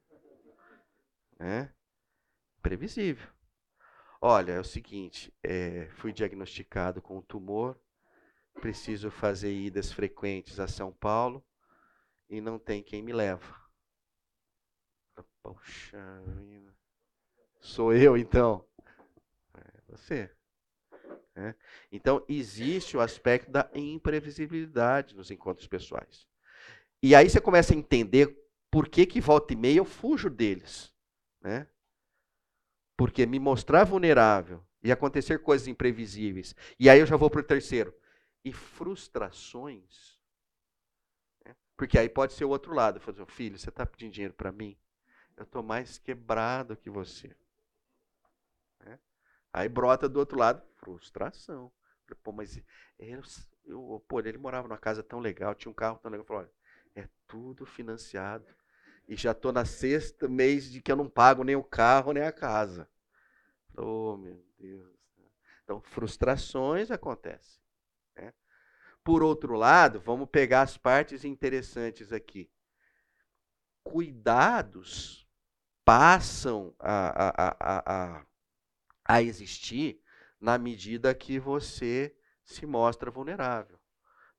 Né? 1.38 1.74
Previsível. 2.62 3.28
Olha, 4.20 4.52
é 4.52 4.60
o 4.60 4.64
seguinte, 4.64 5.32
é, 5.42 5.88
fui 5.96 6.12
diagnosticado 6.12 7.02
com 7.02 7.18
um 7.18 7.22
tumor, 7.22 7.78
preciso 8.60 9.10
fazer 9.10 9.52
idas 9.52 9.92
frequentes 9.92 10.58
a 10.60 10.66
São 10.66 10.92
Paulo 10.92 11.44
e 12.28 12.40
não 12.40 12.58
tem 12.58 12.82
quem 12.82 13.02
me 13.02 13.12
leva. 13.12 13.65
Poxa 15.54 16.22
vida. 16.26 16.74
Sou 17.60 17.92
eu 17.92 18.16
então? 18.16 18.66
É 19.54 19.82
você. 19.88 20.30
É. 21.36 21.54
Então, 21.92 22.24
existe 22.28 22.96
o 22.96 23.00
aspecto 23.00 23.50
da 23.50 23.70
imprevisibilidade 23.74 25.14
nos 25.14 25.30
encontros 25.30 25.68
pessoais. 25.68 26.26
E 27.02 27.14
aí 27.14 27.28
você 27.28 27.40
começa 27.40 27.74
a 27.74 27.76
entender 27.76 28.36
por 28.70 28.88
que, 28.88 29.06
que 29.06 29.20
volta 29.20 29.52
e 29.52 29.56
meia 29.56 29.78
eu 29.78 29.84
fujo 29.84 30.30
deles. 30.30 30.92
Né? 31.40 31.68
Porque 32.96 33.26
me 33.26 33.38
mostrar 33.38 33.84
vulnerável 33.84 34.64
e 34.82 34.90
acontecer 34.90 35.40
coisas 35.40 35.68
imprevisíveis. 35.68 36.56
E 36.80 36.88
aí 36.88 36.98
eu 36.98 37.06
já 37.06 37.16
vou 37.16 37.30
para 37.30 37.40
o 37.40 37.44
terceiro. 37.44 37.94
E 38.42 38.52
frustrações. 38.52 40.18
Né? 41.44 41.54
Porque 41.76 41.98
aí 41.98 42.08
pode 42.08 42.32
ser 42.32 42.46
o 42.46 42.50
outro 42.50 42.72
lado. 42.72 42.98
Fazer, 42.98 43.26
filho, 43.26 43.58
você 43.58 43.68
está 43.68 43.84
pedindo 43.84 44.12
dinheiro 44.12 44.34
para 44.34 44.50
mim? 44.50 44.76
Eu 45.36 45.44
estou 45.44 45.62
mais 45.62 45.98
quebrado 45.98 46.76
que 46.76 46.88
você. 46.88 47.36
Né? 48.80 48.98
Aí 49.52 49.68
brota 49.68 50.08
do 50.08 50.18
outro 50.18 50.38
lado 50.38 50.62
frustração. 50.76 51.70
Pô, 52.22 52.32
mas 52.32 52.62
eu, 52.98 53.22
eu, 53.64 54.04
pô, 54.08 54.20
ele 54.20 54.38
morava 54.38 54.68
numa 54.68 54.78
casa 54.78 55.02
tão 55.02 55.18
legal, 55.18 55.54
tinha 55.54 55.70
um 55.70 55.74
carro 55.74 55.98
tão 55.98 56.10
legal. 56.10 56.22
Eu 56.22 56.26
falei, 56.26 56.42
olha, 56.44 56.52
é 57.04 57.08
tudo 57.26 57.66
financiado. 57.66 58.46
E 59.08 59.16
já 59.16 59.32
estou 59.32 59.52
na 59.52 59.64
sexta 59.64 60.28
mês 60.28 60.70
de 60.70 60.80
que 60.80 60.90
eu 60.90 60.96
não 60.96 61.08
pago 61.08 61.44
nem 61.44 61.56
o 61.56 61.62
carro 61.62 62.12
nem 62.12 62.22
a 62.22 62.32
casa. 62.32 62.88
Oh, 63.76 64.16
meu 64.16 64.42
Deus. 64.58 64.96
Então, 65.62 65.80
frustrações 65.80 66.90
acontecem. 66.90 67.60
Né? 68.14 68.32
Por 69.04 69.22
outro 69.22 69.54
lado, 69.54 70.00
vamos 70.00 70.28
pegar 70.30 70.62
as 70.62 70.78
partes 70.78 71.24
interessantes 71.24 72.12
aqui. 72.12 72.50
Cuidados 73.82 75.25
passam 75.86 76.74
a, 76.80 77.28
a, 77.28 77.56
a, 77.60 78.26
a, 79.04 79.22
existir 79.22 80.02
na 80.40 80.58
medida 80.58 81.14
que 81.14 81.38
você 81.38 82.12
se 82.44 82.66
mostra 82.66 83.08
vulnerável. 83.08 83.78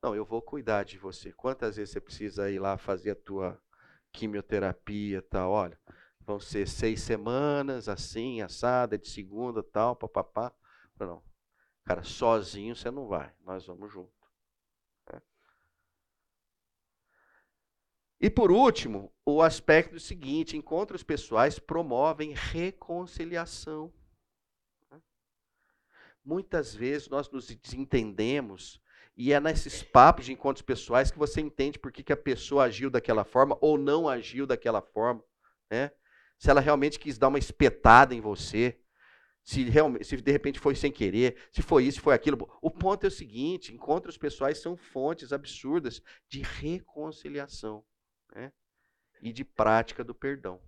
Não, 0.03 0.13
eu 0.13 0.25
vou 0.25 0.41
cuidar 0.41 0.83
de 0.83 0.97
você. 0.97 1.31
Quantas 1.31 1.77
vezes 1.77 1.93
você 1.93 2.01
precisa 2.01 2.51
ir 2.51 2.59
lá 2.59 2.77
fazer 2.77 3.11
a 3.11 3.15
tua 3.15 3.57
quimioterapia, 4.11 5.21
tal, 5.21 5.51
olha, 5.51 5.79
vão 6.19 6.37
ser 6.37 6.67
seis 6.67 7.01
semanas, 7.01 7.87
assim, 7.87 8.41
assada, 8.41 8.97
de 8.97 9.07
segunda, 9.07 9.63
tal, 9.63 9.95
papapá. 9.95 10.53
Não, 10.99 11.23
cara, 11.85 12.03
sozinho 12.03 12.75
você 12.75 12.91
não 12.91 13.07
vai, 13.07 13.31
nós 13.45 13.65
vamos 13.65 13.89
junto. 13.89 14.16
E 18.19 18.31
por 18.31 18.51
último, 18.51 19.13
o 19.23 19.41
aspecto 19.41 19.99
seguinte: 19.99 20.57
encontros 20.57 21.03
pessoais 21.03 21.59
promovem 21.59 22.33
reconciliação. 22.33 23.93
Muitas 26.25 26.73
vezes 26.73 27.07
nós 27.07 27.29
nos 27.29 27.47
desentendemos 27.47 28.81
e 29.15 29.31
é 29.31 29.39
nesses 29.39 29.81
papos 29.81 30.25
de 30.25 30.33
encontros 30.33 30.61
pessoais 30.61 31.09
que 31.09 31.17
você 31.17 31.39
entende 31.39 31.79
por 31.79 31.91
que, 31.91 32.03
que 32.03 32.11
a 32.11 32.17
pessoa 32.17 32.65
agiu 32.65 32.89
daquela 32.89 33.23
forma 33.23 33.57
ou 33.61 33.77
não 33.77 34.09
agiu 34.09 34.45
daquela 34.45 34.81
forma. 34.81 35.23
Né? 35.71 35.91
Se 36.37 36.49
ela 36.49 36.59
realmente 36.59 36.99
quis 36.99 37.17
dar 37.17 37.29
uma 37.29 37.39
espetada 37.39 38.13
em 38.13 38.21
você. 38.21 38.79
Se, 39.43 39.63
realmente, 39.63 40.03
se 40.03 40.17
de 40.17 40.31
repente 40.31 40.59
foi 40.59 40.75
sem 40.75 40.91
querer. 40.91 41.37
Se 41.53 41.61
foi 41.61 41.85
isso, 41.85 42.01
foi 42.01 42.13
aquilo. 42.13 42.49
O 42.61 42.69
ponto 42.69 43.05
é 43.05 43.07
o 43.07 43.11
seguinte: 43.11 43.73
encontros 43.73 44.17
pessoais 44.17 44.57
são 44.57 44.75
fontes 44.75 45.31
absurdas 45.31 46.01
de 46.27 46.41
reconciliação 46.41 47.85
né? 48.33 48.51
e 49.21 49.31
de 49.31 49.43
prática 49.43 50.03
do 50.03 50.13
perdão. 50.13 50.59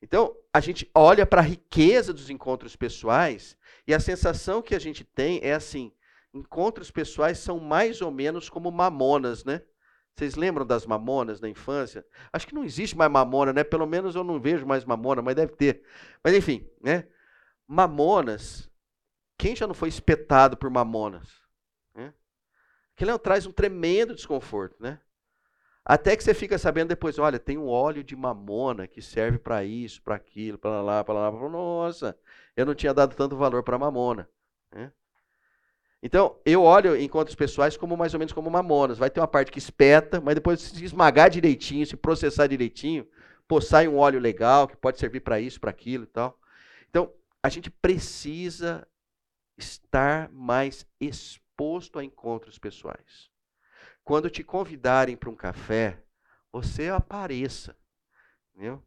Então, 0.00 0.36
a 0.52 0.60
gente 0.60 0.88
olha 0.94 1.26
para 1.26 1.40
a 1.40 1.44
riqueza 1.44 2.12
dos 2.12 2.30
encontros 2.30 2.76
pessoais 2.76 3.56
e 3.86 3.92
a 3.92 3.98
sensação 3.98 4.62
que 4.62 4.74
a 4.74 4.78
gente 4.78 5.04
tem 5.04 5.40
é 5.42 5.54
assim: 5.54 5.92
encontros 6.32 6.90
pessoais 6.90 7.38
são 7.38 7.58
mais 7.58 8.00
ou 8.00 8.10
menos 8.10 8.48
como 8.48 8.70
mamonas, 8.70 9.44
né? 9.44 9.62
Vocês 10.14 10.34
lembram 10.34 10.66
das 10.66 10.84
mamonas 10.84 11.40
na 11.40 11.48
infância? 11.48 12.04
Acho 12.32 12.46
que 12.46 12.54
não 12.54 12.64
existe 12.64 12.96
mais 12.96 13.10
mamona, 13.10 13.52
né? 13.52 13.62
Pelo 13.62 13.86
menos 13.86 14.16
eu 14.16 14.24
não 14.24 14.40
vejo 14.40 14.66
mais 14.66 14.84
mamona, 14.84 15.22
mas 15.22 15.36
deve 15.36 15.54
ter. 15.54 15.82
Mas 16.22 16.34
enfim, 16.34 16.68
né? 16.80 17.08
Mamonas. 17.66 18.68
Quem 19.36 19.54
já 19.54 19.66
não 19.68 19.74
foi 19.74 19.88
espetado 19.88 20.56
por 20.56 20.68
mamonas? 20.68 21.28
Né? 21.94 22.12
Aquilo 22.96 23.16
traz 23.16 23.46
um 23.46 23.52
tremendo 23.52 24.12
desconforto, 24.12 24.82
né? 24.82 25.00
Até 25.88 26.14
que 26.14 26.22
você 26.22 26.34
fica 26.34 26.58
sabendo 26.58 26.88
depois, 26.88 27.18
olha, 27.18 27.38
tem 27.38 27.56
um 27.56 27.66
óleo 27.66 28.04
de 28.04 28.14
mamona 28.14 28.86
que 28.86 29.00
serve 29.00 29.38
para 29.38 29.64
isso, 29.64 30.02
para 30.02 30.16
aquilo, 30.16 30.58
para 30.58 30.82
lá, 30.82 31.02
para 31.02 31.14
lá. 31.14 31.48
Nossa, 31.48 32.14
eu 32.54 32.66
não 32.66 32.74
tinha 32.74 32.92
dado 32.92 33.16
tanto 33.16 33.38
valor 33.38 33.62
para 33.62 33.78
mamona. 33.78 34.28
Né? 34.70 34.92
Então, 36.02 36.38
eu 36.44 36.62
olho 36.62 36.94
encontros 36.94 37.34
pessoais 37.34 37.74
como 37.74 37.96
mais 37.96 38.12
ou 38.12 38.18
menos 38.18 38.34
como 38.34 38.50
mamonas. 38.50 38.98
Vai 38.98 39.08
ter 39.08 39.18
uma 39.18 39.26
parte 39.26 39.50
que 39.50 39.58
espeta, 39.58 40.20
mas 40.20 40.34
depois 40.34 40.60
se 40.60 40.84
esmagar 40.84 41.30
direitinho, 41.30 41.86
se 41.86 41.96
processar 41.96 42.48
direitinho, 42.48 43.08
pô, 43.48 43.58
sai 43.58 43.88
um 43.88 43.96
óleo 43.96 44.20
legal 44.20 44.68
que 44.68 44.76
pode 44.76 44.98
servir 44.98 45.20
para 45.20 45.40
isso, 45.40 45.58
para 45.58 45.70
aquilo 45.70 46.04
e 46.04 46.08
tal. 46.08 46.38
Então, 46.90 47.10
a 47.42 47.48
gente 47.48 47.70
precisa 47.70 48.86
estar 49.56 50.30
mais 50.32 50.86
exposto 51.00 51.98
a 51.98 52.04
encontros 52.04 52.58
pessoais. 52.58 53.30
Quando 54.08 54.30
te 54.30 54.42
convidarem 54.42 55.18
para 55.18 55.28
um 55.28 55.34
café, 55.34 56.02
você 56.50 56.88
apareça. 56.88 57.76
Entendeu? 58.54 58.82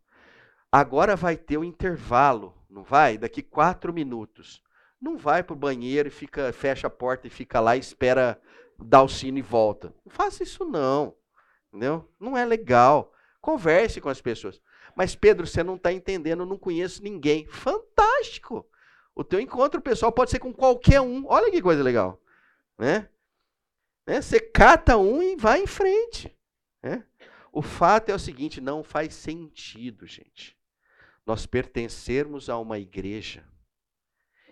Agora 0.72 1.16
vai 1.16 1.38
ter 1.38 1.58
o 1.58 1.62
um 1.62 1.64
intervalo, 1.64 2.58
não 2.68 2.82
vai? 2.82 3.20
Daqui 3.20 3.44
quatro 3.44 3.94
minutos 3.94 4.64
não 5.00 5.20
vai 5.20 5.44
para 5.44 5.54
o 5.54 5.56
banheiro 5.56 6.08
e 6.08 6.12
fica, 6.12 6.52
fecha 6.52 6.88
a 6.88 6.90
porta 6.90 7.28
e 7.28 7.30
fica 7.30 7.60
lá 7.60 7.76
e 7.78 7.80
espera 7.80 8.42
dar 8.80 9.04
o 9.04 9.08
sino 9.08 9.38
e 9.38 9.44
volta. 9.44 9.94
Não 10.04 10.12
faça 10.12 10.42
isso 10.42 10.66
não. 10.66 11.16
Entendeu? 11.68 12.12
Não 12.20 12.36
é 12.36 12.44
legal. 12.44 13.14
Converse 13.40 14.02
com 14.02 14.10
as 14.10 14.20
pessoas. 14.20 14.60
Mas, 14.96 15.14
Pedro, 15.14 15.46
você 15.46 15.62
não 15.62 15.76
está 15.76 15.94
entendendo, 15.94 16.40
eu 16.40 16.48
não 16.48 16.58
conheço 16.58 17.04
ninguém. 17.04 17.46
Fantástico! 17.46 18.68
O 19.14 19.24
teu 19.24 19.40
encontro 19.40 19.80
pessoal 19.82 20.12
pode 20.12 20.32
ser 20.32 20.40
com 20.40 20.52
qualquer 20.52 21.00
um. 21.00 21.28
Olha 21.28 21.52
que 21.52 21.62
coisa 21.62 21.84
legal. 21.84 22.20
Né? 22.76 23.08
Né? 24.06 24.22
Você 24.22 24.40
cata 24.40 24.98
um 24.98 25.22
e 25.22 25.36
vai 25.36 25.62
em 25.62 25.68
frente. 25.68 26.36
Né? 26.82 27.06
O 27.52 27.62
fato 27.62 28.10
é 28.10 28.16
o 28.16 28.20
seguinte: 28.20 28.62
não 28.62 28.84
faz 28.84 29.14
sentido, 29.14 30.06
gente, 30.06 30.58
nós 31.26 31.46
pertencermos 31.46 32.50
a 32.50 32.58
uma 32.58 32.80
igreja 32.80 33.46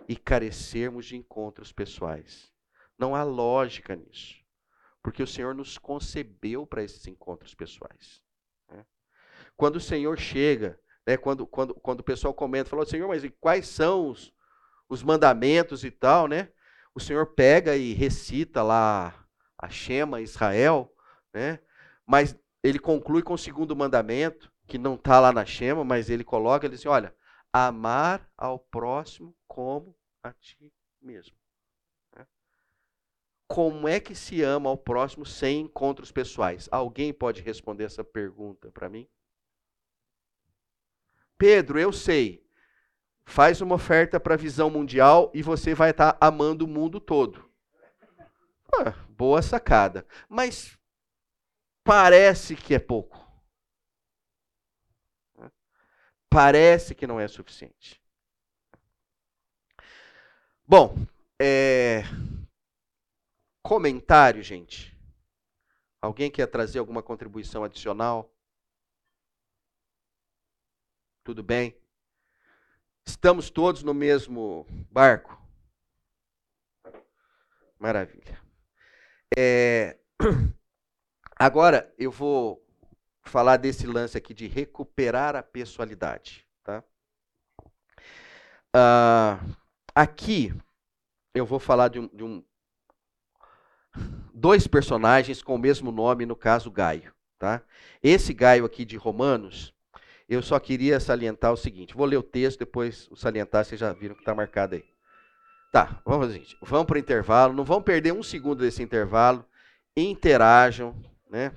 e 0.08 0.16
carecermos 0.16 1.06
de 1.06 1.16
encontros 1.16 1.72
pessoais. 1.72 2.52
Não 2.98 3.16
há 3.16 3.24
lógica 3.24 3.96
nisso. 3.96 4.36
Porque 5.02 5.24
o 5.24 5.28
Senhor 5.28 5.56
nos 5.56 5.78
concebeu 5.78 6.68
para 6.68 6.84
esses 6.84 7.08
encontros 7.08 7.56
pessoais. 7.56 8.22
Né? 8.70 8.86
Quando 9.56 9.78
o 9.78 9.82
Senhor 9.82 10.20
chega, 10.20 10.80
né, 11.08 11.16
quando, 11.16 11.48
quando, 11.48 11.74
quando 11.76 12.02
o 12.02 12.04
pessoal 12.04 12.34
comenta, 12.34 12.70
falou, 12.70 12.86
Senhor, 12.86 13.08
mas 13.08 13.24
quais 13.40 13.68
são 13.68 14.10
os, 14.10 14.34
os 14.90 15.02
mandamentos 15.02 15.86
e 15.86 15.92
tal, 15.92 16.28
né? 16.28 16.52
O 16.94 17.00
Senhor 17.00 17.28
pega 17.28 17.78
e 17.78 17.94
recita 17.94 18.62
lá 18.62 19.19
a 19.60 19.70
Shema 19.70 20.22
Israel, 20.22 20.92
né? 21.34 21.60
Mas 22.06 22.36
ele 22.64 22.80
conclui 22.80 23.22
com 23.22 23.34
o 23.34 23.38
segundo 23.38 23.76
mandamento, 23.76 24.52
que 24.66 24.78
não 24.78 24.96
está 24.96 25.20
lá 25.20 25.34
na 25.34 25.46
Shema, 25.46 25.84
mas 25.84 26.10
ele 26.10 26.24
coloca, 26.24 26.66
ele 26.66 26.76
diz 26.76 26.82
assim, 26.82 26.90
olha, 26.90 27.14
amar 27.52 28.32
ao 28.38 28.58
próximo 28.58 29.36
como 29.48 29.96
a 30.24 30.32
ti 30.32 30.72
mesmo. 31.02 31.36
Né? 32.16 32.26
Como 33.48 33.88
é 33.88 34.00
que 34.00 34.16
se 34.16 34.42
ama 34.42 34.70
ao 34.70 34.78
próximo 34.78 35.26
sem 35.26 35.62
encontros 35.62 36.12
pessoais? 36.12 36.70
Alguém 36.72 37.14
pode 37.14 37.42
responder 37.42 37.84
essa 37.84 38.04
pergunta 38.04 38.72
para 38.72 38.90
mim? 38.90 39.08
Pedro, 41.38 41.80
eu 41.80 41.92
sei. 41.92 42.46
Faz 43.26 43.62
uma 43.62 43.76
oferta 43.76 44.20
para 44.20 44.34
a 44.34 44.38
visão 44.38 44.70
mundial 44.70 45.32
e 45.34 45.42
você 45.42 45.74
vai 45.74 45.92
estar 45.92 46.14
tá 46.14 46.28
amando 46.28 46.66
o 46.66 46.68
mundo 46.68 47.00
todo. 47.00 47.49
Ah, 48.74 48.92
boa 49.10 49.42
sacada. 49.42 50.06
Mas 50.28 50.78
parece 51.84 52.56
que 52.56 52.74
é 52.74 52.80
pouco. 52.80 53.28
Parece 56.30 56.94
que 56.94 57.08
não 57.08 57.20
é 57.20 57.28
suficiente. 57.28 58.00
Bom, 60.68 60.96
é... 61.42 62.04
comentário, 63.64 64.44
gente. 64.44 64.96
Alguém 66.00 66.30
quer 66.30 66.46
trazer 66.46 66.78
alguma 66.80 67.02
contribuição 67.02 67.64
adicional? 67.64 68.32
Tudo 71.24 71.42
bem? 71.42 71.76
Estamos 73.06 73.50
todos 73.50 73.82
no 73.82 73.94
mesmo 73.94 74.66
barco? 74.92 75.36
Maravilha. 77.80 78.49
É... 79.38 79.98
Agora 81.38 81.94
eu 81.98 82.12
vou 82.12 82.66
falar 83.24 83.58
desse 83.58 83.88
lance 83.88 84.18
aqui 84.18 84.34
de 84.34 84.48
recuperar 84.48 85.36
a 85.36 85.44
pessoalidade. 85.44 86.46
Tá? 86.64 86.84
Ah, 88.74 89.40
Aqui 90.00 90.54
eu 91.36 91.46
vou 91.46 91.60
falar 91.60 91.90
de 91.90 92.00
um, 92.00 92.08
de 92.08 92.24
um, 92.24 92.42
dois 94.34 94.66
personagens 94.66 95.44
com 95.44 95.56
o 95.56 95.60
mesmo 95.60 95.92
nome, 95.92 96.26
no 96.26 96.38
caso 96.38 96.72
Gaio. 96.72 97.14
Tá? 97.38 97.62
Esse 98.02 98.34
Gaio 98.34 98.64
aqui 98.64 98.86
de 98.86 98.96
Romanos, 98.96 99.74
eu 100.30 100.42
só 100.42 100.58
queria 100.58 101.02
salientar 101.02 101.52
o 101.52 101.58
seguinte: 101.58 101.94
vou 101.94 102.06
ler 102.06 102.16
o 102.16 102.24
texto, 102.24 102.60
depois 102.60 103.10
o 103.12 103.16
salientar, 103.18 103.66
vocês 103.66 103.78
já 103.78 103.92
viram 103.92 104.16
que 104.16 104.22
está 104.22 104.34
marcado 104.34 104.76
aí. 104.76 104.86
Tá, 105.72 106.02
vamos 106.04 106.28
fazer 106.28 106.40
o 106.40 106.42
seguinte: 106.42 106.58
vamos 106.62 106.88
para 106.88 106.96
o 106.96 107.00
intervalo, 107.00 107.54
não 107.54 107.64
vamos 107.64 107.84
perder 107.84 108.12
um 108.12 108.24
segundo 108.24 108.60
desse 108.62 108.82
intervalo, 108.82 109.46
interajam, 109.96 110.96
né? 111.30 111.52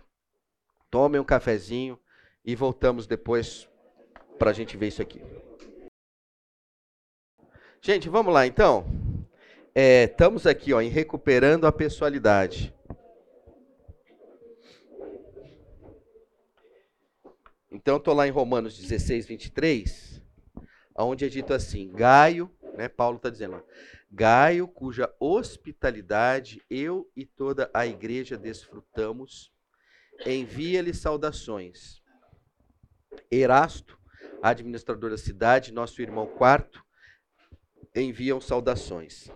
tomem 0.91 1.19
um 1.19 1.25
cafezinho 1.25 1.99
e 2.45 2.55
voltamos 2.55 3.07
depois 3.07 3.67
para 4.39 4.51
a 4.51 4.53
gente 4.53 4.77
ver 4.77 4.89
isso 4.89 5.01
aqui. 5.01 5.23
Gente, 7.81 8.11
vamos 8.11 8.33
lá 8.33 8.47
então. 8.47 8.85
É, 9.75 10.05
estamos 10.05 10.47
aqui 10.47 10.75
ó, 10.75 10.83
em 10.83 10.91
recuperando 10.91 11.67
a 11.67 11.73
pessoalidade. 11.73 12.75
Então, 17.71 17.97
estou 17.97 18.13
lá 18.13 18.29
em 18.29 18.31
Romanos 18.31 18.79
16, 18.79 19.27
23, 19.27 20.23
onde 20.95 21.25
é 21.25 21.29
dito 21.29 21.55
assim: 21.55 21.91
Gaio, 21.91 22.51
né, 22.77 22.87
Paulo 22.87 23.17
está 23.17 23.31
dizendo 23.31 23.53
lá, 23.53 23.65
Gaio, 24.15 24.69
cuja 24.69 25.11
hospitalidade 25.19 26.63
eu 26.69 27.11
e 27.17 27.25
toda 27.25 27.71
a 27.73 27.87
igreja 27.87 28.37
desfrutamos, 28.37 29.51
envia-lhe 30.27 30.93
saudações. 30.93 32.03
Erasto, 33.31 33.99
administrador 34.43 35.09
da 35.09 35.17
cidade, 35.17 35.73
nosso 35.73 36.03
irmão 36.03 36.27
quarto, 36.27 36.85
enviam 37.97 38.39
saudações. 38.39 39.31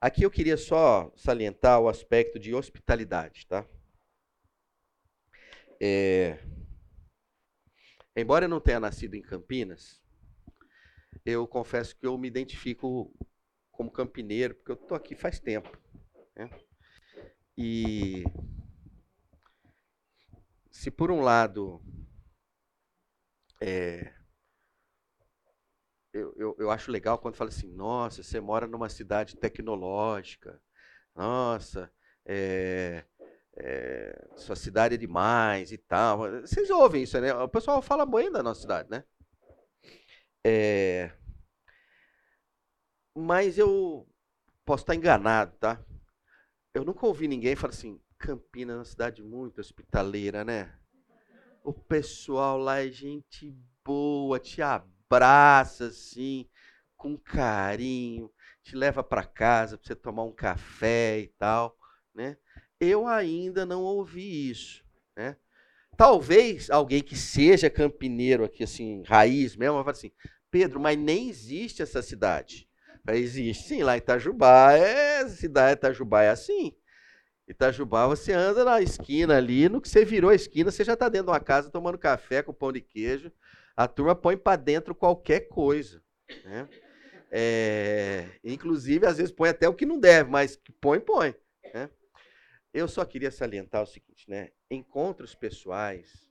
Aqui 0.00 0.22
eu 0.22 0.30
queria 0.30 0.56
só 0.56 1.12
salientar 1.14 1.78
o 1.80 1.90
aspecto 1.90 2.38
de 2.38 2.54
hospitalidade, 2.54 3.46
tá? 3.46 3.68
É... 5.78 6.38
Embora 8.16 8.46
eu 8.46 8.48
não 8.48 8.60
tenha 8.60 8.80
nascido 8.80 9.14
em 9.14 9.20
Campinas, 9.20 10.02
eu 11.24 11.46
confesso 11.46 11.96
que 11.96 12.06
eu 12.06 12.16
me 12.18 12.28
identifico 12.28 13.12
como 13.70 13.90
campineiro, 13.90 14.54
porque 14.54 14.72
eu 14.72 14.76
estou 14.76 14.96
aqui 14.96 15.14
faz 15.14 15.38
tempo. 15.38 15.78
Né? 16.34 16.50
E 17.56 18.24
se 20.70 20.90
por 20.90 21.10
um 21.10 21.20
lado 21.20 21.82
é, 23.60 24.12
eu, 26.12 26.34
eu, 26.36 26.56
eu 26.58 26.70
acho 26.70 26.90
legal 26.90 27.18
quando 27.18 27.36
fala 27.36 27.50
assim, 27.50 27.72
nossa, 27.72 28.22
você 28.22 28.40
mora 28.40 28.66
numa 28.66 28.88
cidade 28.88 29.36
tecnológica, 29.36 30.60
nossa, 31.14 31.90
é, 32.24 33.04
é, 33.56 34.28
sua 34.36 34.56
cidade 34.56 34.94
é 34.94 34.98
demais 34.98 35.72
e 35.72 35.78
tal. 35.78 36.18
Vocês 36.42 36.70
ouvem 36.70 37.02
isso, 37.02 37.18
né? 37.20 37.32
O 37.34 37.48
pessoal 37.48 37.80
fala 37.82 38.04
bem 38.04 38.30
da 38.30 38.42
nossa 38.42 38.62
cidade, 38.62 38.90
né? 38.90 39.04
É, 40.48 41.10
mas 43.12 43.58
eu 43.58 44.06
posso 44.64 44.84
estar 44.84 44.94
enganado, 44.94 45.56
tá? 45.58 45.84
Eu 46.72 46.84
nunca 46.84 47.04
ouvi 47.04 47.26
ninguém 47.26 47.56
falar 47.56 47.72
assim, 47.72 48.00
Campinas 48.16 48.76
é 48.76 48.78
uma 48.78 48.84
cidade 48.84 49.22
muito 49.24 49.60
hospitaleira, 49.60 50.44
né? 50.44 50.72
O 51.64 51.72
pessoal 51.72 52.58
lá 52.58 52.78
é 52.78 52.88
gente 52.88 53.58
boa, 53.84 54.38
te 54.38 54.62
abraça 54.62 55.86
assim, 55.86 56.48
com 56.96 57.18
carinho, 57.18 58.32
te 58.62 58.76
leva 58.76 59.02
para 59.02 59.24
casa 59.24 59.76
para 59.76 59.88
você 59.88 59.96
tomar 59.96 60.22
um 60.22 60.32
café 60.32 61.18
e 61.18 61.26
tal, 61.26 61.76
né? 62.14 62.36
Eu 62.78 63.08
ainda 63.08 63.66
não 63.66 63.82
ouvi 63.82 64.48
isso, 64.48 64.84
né? 65.16 65.36
Talvez 65.96 66.70
alguém 66.70 67.02
que 67.02 67.16
seja 67.16 67.70
campineiro 67.70 68.44
aqui, 68.44 68.62
assim, 68.62 69.02
raiz 69.02 69.56
mesmo, 69.56 69.76
vai 69.76 69.82
falar 69.84 69.96
assim, 69.96 70.12
Pedro, 70.56 70.80
mas 70.80 70.96
nem 70.96 71.28
existe 71.28 71.82
essa 71.82 72.00
cidade. 72.00 72.66
Existe 73.08 73.68
sim, 73.68 73.82
lá 73.82 73.94
em 73.94 73.98
Itajubá, 73.98 74.72
é, 74.72 75.28
cidade 75.28 75.74
Itajubá 75.74 76.22
é 76.22 76.30
assim. 76.30 76.74
Itajubá, 77.46 78.06
você 78.06 78.32
anda 78.32 78.64
na 78.64 78.80
esquina 78.80 79.36
ali, 79.36 79.68
no 79.68 79.82
que 79.82 79.88
você 79.88 80.02
virou 80.02 80.30
a 80.30 80.34
esquina, 80.34 80.70
você 80.70 80.82
já 80.82 80.94
está 80.94 81.10
dentro 81.10 81.26
de 81.26 81.32
uma 81.32 81.40
casa 81.40 81.68
tomando 81.68 81.98
café 81.98 82.42
com 82.42 82.54
pão 82.54 82.72
de 82.72 82.80
queijo. 82.80 83.30
A 83.76 83.86
turma 83.86 84.14
põe 84.14 84.34
para 84.34 84.56
dentro 84.56 84.94
qualquer 84.94 85.40
coisa. 85.40 86.02
Né? 86.42 86.66
É, 87.30 88.26
inclusive, 88.42 89.04
às 89.04 89.18
vezes 89.18 89.30
põe 89.30 89.50
até 89.50 89.68
o 89.68 89.74
que 89.74 89.84
não 89.84 90.00
deve, 90.00 90.30
mas 90.30 90.58
põe, 90.80 90.98
põe. 90.98 91.34
Né? 91.74 91.90
Eu 92.72 92.88
só 92.88 93.04
queria 93.04 93.30
salientar 93.30 93.82
o 93.82 93.86
seguinte, 93.86 94.24
né? 94.26 94.48
Encontros 94.70 95.34
pessoais 95.34 96.26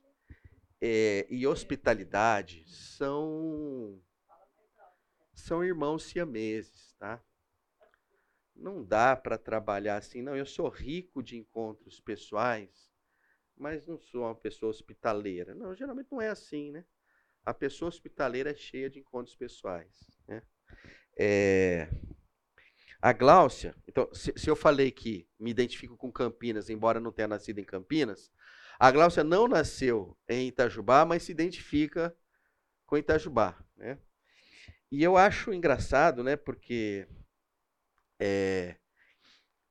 é, 0.82 1.26
e 1.30 1.46
hospitalidade 1.46 2.64
são 2.66 4.00
são 5.36 5.62
irmãos 5.62 6.04
siameses, 6.04 6.94
tá? 6.98 7.22
Não 8.54 8.82
dá 8.82 9.14
para 9.14 9.36
trabalhar 9.36 9.96
assim, 9.98 10.22
não. 10.22 10.34
Eu 10.34 10.46
sou 10.46 10.68
rico 10.68 11.22
de 11.22 11.36
encontros 11.36 12.00
pessoais, 12.00 12.90
mas 13.56 13.86
não 13.86 14.00
sou 14.00 14.22
uma 14.22 14.34
pessoa 14.34 14.70
hospitaleira. 14.70 15.54
Não, 15.54 15.74
geralmente 15.74 16.10
não 16.10 16.20
é 16.20 16.28
assim, 16.28 16.72
né? 16.72 16.84
A 17.44 17.52
pessoa 17.52 17.90
hospitaleira 17.90 18.50
é 18.50 18.56
cheia 18.56 18.90
de 18.90 18.98
encontros 18.98 19.36
pessoais, 19.36 19.94
né? 20.26 20.42
É, 21.18 21.88
a 23.00 23.12
Gláucia, 23.12 23.74
então, 23.86 24.12
se, 24.12 24.32
se, 24.36 24.50
eu 24.50 24.56
falei 24.56 24.90
que 24.90 25.28
me 25.38 25.50
identifico 25.50 25.96
com 25.96 26.10
Campinas, 26.10 26.68
embora 26.68 26.98
não 26.98 27.12
tenha 27.12 27.28
nascido 27.28 27.58
em 27.58 27.64
Campinas, 27.64 28.32
a 28.78 28.90
Gláucia 28.90 29.22
não 29.22 29.46
nasceu 29.46 30.18
em 30.28 30.48
Itajubá, 30.48 31.04
mas 31.04 31.22
se 31.22 31.32
identifica 31.32 32.14
com 32.84 32.96
Itajubá, 32.96 33.56
né? 33.76 33.98
E 34.90 35.02
eu 35.02 35.16
acho 35.16 35.52
engraçado, 35.52 36.22
né? 36.22 36.36
Porque 36.36 37.06
é, 38.20 38.76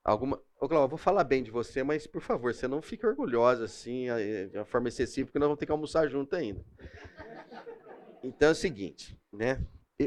alguma, 0.04 0.42
Ô, 0.60 0.68
Cláudia, 0.68 0.86
eu 0.86 0.90
vou 0.90 0.98
falar 0.98 1.24
bem 1.24 1.44
de 1.44 1.52
você, 1.52 1.84
mas 1.84 2.08
por 2.08 2.22
favor, 2.22 2.54
você 2.54 2.68
não 2.68 2.82
fique 2.82 3.06
orgulhosa 3.06 3.66
assim, 3.66 4.08
de 4.52 4.58
uma 4.58 4.66
forma 4.66 4.88
excessiva, 4.88 5.28
porque 5.28 5.40
nós 5.40 5.48
vamos 5.48 5.60
ter 5.60 5.66
que 5.66 5.72
almoçar 5.72 6.08
junto 6.08 6.36
ainda. 6.36 6.64
Então 8.24 8.50
é 8.50 8.52
o 8.52 8.56
seguinte, 8.56 9.20
né? 9.32 9.66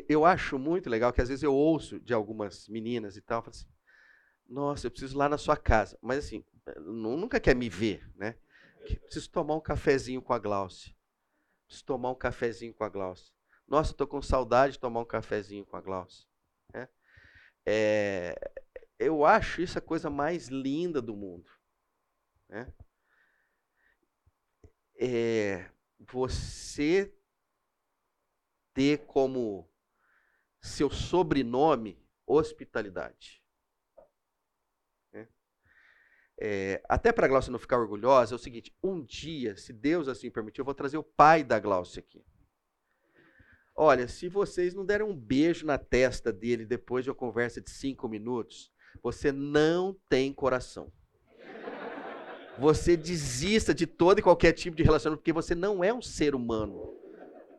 eu 0.09 0.24
acho 0.24 0.59
muito 0.59 0.90
legal 0.90 1.12
que 1.12 1.20
às 1.20 1.28
vezes 1.28 1.42
eu 1.42 1.54
ouço 1.54 1.98
de 2.00 2.12
algumas 2.12 2.68
meninas 2.68 3.16
e 3.16 3.22
tal, 3.22 3.42
assim, 3.46 3.66
nossa, 4.48 4.86
eu 4.86 4.90
preciso 4.90 5.14
ir 5.14 5.18
lá 5.18 5.28
na 5.28 5.38
sua 5.38 5.56
casa. 5.56 5.98
Mas 6.00 6.18
assim, 6.18 6.44
nunca 6.78 7.38
quer 7.38 7.54
me 7.54 7.68
ver, 7.68 8.06
né? 8.14 8.34
Preciso 9.04 9.30
tomar 9.30 9.54
um 9.54 9.61
cafezinho 9.61 10.22
com 10.22 10.32
a 10.32 10.38
Glaucia. 10.38 10.94
Preciso 11.66 11.84
tomar 11.84 12.11
um 12.11 12.14
cafezinho 12.14 12.72
com 12.72 12.84
a 12.84 12.88
Glaucia. 12.88 13.32
Nossa, 13.68 13.92
estou 13.92 14.06
com 14.06 14.22
saudade 14.22 14.72
de 14.72 14.78
tomar 14.78 15.00
um 15.00 15.04
cafezinho 15.04 15.66
com 15.66 15.76
a 15.76 15.80
Glaucia. 15.80 16.26
Né? 16.72 16.88
É, 17.66 18.34
eu 18.98 19.26
acho 19.26 19.60
isso 19.60 19.78
a 19.78 19.82
coisa 19.82 20.08
mais 20.08 20.48
linda 20.48 21.02
do 21.02 21.14
mundo. 21.14 21.50
Né? 22.48 22.72
É, 24.98 25.70
você 25.98 27.14
ter 28.72 29.04
como 29.06 29.70
seu 30.62 30.90
sobrenome 30.90 32.02
hospitalidade. 32.26 33.44
É. 35.12 35.28
É, 36.40 36.82
até 36.88 37.12
para 37.12 37.26
a 37.26 37.28
Glaucia 37.28 37.52
não 37.52 37.58
ficar 37.58 37.78
orgulhosa, 37.78 38.34
é 38.34 38.36
o 38.36 38.38
seguinte: 38.38 38.74
um 38.82 39.04
dia, 39.04 39.58
se 39.58 39.74
Deus 39.74 40.08
assim 40.08 40.30
permitir, 40.30 40.62
eu 40.62 40.64
vou 40.64 40.74
trazer 40.74 40.96
o 40.96 41.04
pai 41.04 41.44
da 41.44 41.60
Glaucia 41.60 42.00
aqui. 42.00 42.24
Olha, 43.80 44.08
se 44.08 44.28
vocês 44.28 44.74
não 44.74 44.84
deram 44.84 45.10
um 45.10 45.16
beijo 45.16 45.64
na 45.64 45.78
testa 45.78 46.32
dele 46.32 46.66
depois 46.66 47.04
de 47.04 47.10
uma 47.10 47.16
conversa 47.16 47.60
de 47.60 47.70
cinco 47.70 48.08
minutos, 48.08 48.72
você 49.02 49.30
não 49.30 49.96
tem 50.08 50.32
coração. 50.32 50.90
Você 52.58 52.96
desista 52.96 53.72
de 53.72 53.86
todo 53.86 54.18
e 54.18 54.22
qualquer 54.22 54.52
tipo 54.52 54.76
de 54.76 54.82
relacionamento, 54.82 55.20
porque 55.20 55.32
você 55.32 55.54
não 55.54 55.84
é 55.84 55.94
um 55.94 56.02
ser 56.02 56.34
humano. 56.34 56.92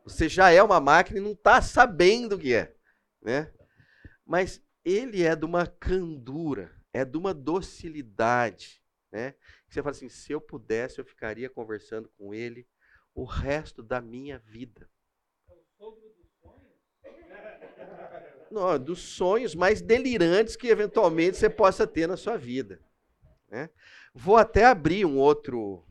Você 0.03 0.27
já 0.27 0.51
é 0.51 0.61
uma 0.61 0.81
máquina 0.81 1.19
e 1.19 1.21
não 1.21 1.31
está 1.31 1.61
sabendo 1.61 2.35
o 2.35 2.39
que 2.39 2.53
é 2.53 2.75
né? 3.21 3.51
Mas 4.25 4.61
ele 4.83 5.23
é 5.23 5.35
de 5.35 5.45
uma 5.45 5.67
candura, 5.67 6.71
é 6.93 7.03
de 7.03 7.17
uma 7.17 7.33
docilidade, 7.33 8.81
né? 9.11 9.35
Você 9.67 9.81
fala 9.81 9.91
assim, 9.91 10.09
se 10.09 10.31
eu 10.31 10.41
pudesse, 10.41 10.99
eu 10.99 11.05
ficaria 11.05 11.49
conversando 11.49 12.09
com 12.17 12.33
ele 12.33 12.67
o 13.13 13.23
resto 13.23 13.83
da 13.83 14.01
minha 14.01 14.39
vida. 14.39 14.89
Não, 18.51 18.79
dos 18.79 18.99
sonhos 18.99 19.53
mais 19.53 19.81
delirantes 19.81 20.55
que 20.55 20.67
eventualmente 20.67 21.37
você 21.37 21.49
possa 21.49 21.85
ter 21.85 22.07
na 22.07 22.17
sua 22.17 22.37
vida. 22.37 22.81
Né? 23.49 23.69
Vou 24.13 24.37
até 24.37 24.65
abrir 24.65 25.05
um 25.05 25.17
outro, 25.17 25.85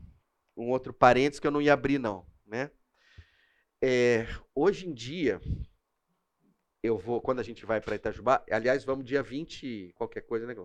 um 0.55 0.69
outro 0.69 0.93
parênteses 0.93 1.39
que 1.39 1.47
eu 1.47 1.51
não 1.51 1.61
ia 1.61 1.73
abrir, 1.73 1.99
não. 1.99 2.25
Né? 2.45 2.69
É, 3.81 4.27
hoje 4.53 4.87
em 4.87 4.93
dia, 4.93 5.39
eu 6.83 6.97
vou, 6.97 7.21
quando 7.21 7.39
a 7.39 7.43
gente 7.43 7.65
vai 7.65 7.79
para 7.79 7.95
Itajubá, 7.95 8.43
aliás, 8.49 8.83
vamos 8.83 9.05
dia 9.05 9.23
20, 9.23 9.93
qualquer 9.95 10.21
coisa, 10.21 10.45
né, 10.45 10.55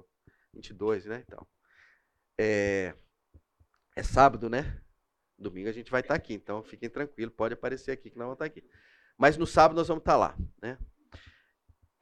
22, 0.52 1.06
né, 1.06 1.22
então. 1.26 1.46
É, 2.38 2.94
é 3.94 4.02
sábado, 4.02 4.50
né? 4.50 4.80
Domingo 5.38 5.68
a 5.68 5.72
gente 5.72 5.90
vai 5.90 6.00
estar 6.00 6.14
tá 6.14 6.18
aqui, 6.18 6.34
então 6.34 6.62
fiquem 6.62 6.88
tranquilos, 6.88 7.34
pode 7.34 7.54
aparecer 7.54 7.92
aqui 7.92 8.10
que 8.10 8.16
nós 8.16 8.26
vamos 8.26 8.36
estar 8.36 8.44
tá 8.44 8.50
aqui. 8.50 8.64
Mas 9.16 9.36
no 9.36 9.46
sábado 9.46 9.76
nós 9.76 9.88
vamos 9.88 10.02
estar 10.02 10.12
tá 10.12 10.18
lá, 10.18 10.36
né? 10.60 10.78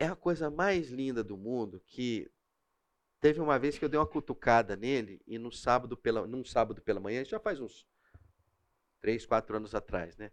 É 0.03 0.07
a 0.09 0.17
coisa 0.17 0.51
mais 0.51 0.91
linda 0.91 1.23
do 1.23 1.37
mundo 1.37 1.81
que 1.87 2.29
teve 3.21 3.39
uma 3.41 3.57
vez 3.57 3.79
que 3.79 3.85
eu 3.85 3.89
dei 3.89 4.01
uma 4.01 4.05
cutucada 4.05 4.75
nele 4.75 5.23
e 5.29 5.39
no 5.39 5.53
sábado 5.53 5.97
pela, 5.97 6.27
num 6.27 6.45
sábado 6.45 6.83
pela 6.83 6.99
manhã, 6.99 7.25
já 7.25 7.39
faz 7.39 7.61
uns 7.61 7.87
três, 9.01 9.25
quatro 9.25 9.57
anos 9.57 9.77
atrás, 9.77 10.17
né? 10.17 10.33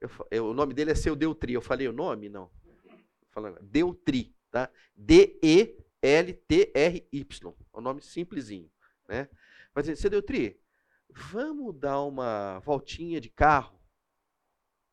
Eu, 0.00 0.08
eu, 0.30 0.46
o 0.46 0.54
nome 0.54 0.72
dele 0.72 0.92
é 0.92 0.94
Seu 0.94 1.16
Deutri. 1.16 1.52
Eu 1.52 1.60
falei 1.60 1.88
o 1.88 1.92
nome? 1.92 2.28
Não 2.28 2.48
Deutri, 3.60 4.36
tá? 4.52 4.70
D-E-L-T-R-Y. 4.94 5.84
É 7.74 7.76
um 7.76 7.80
nome 7.80 8.00
simplesinho, 8.00 8.70
né? 9.08 9.28
Dizer, 9.76 9.96
seu 9.96 10.10
Deutri, 10.10 10.60
vamos 11.10 11.74
dar 11.76 12.02
uma 12.02 12.60
voltinha 12.60 13.20
de 13.20 13.30
carro, 13.30 13.80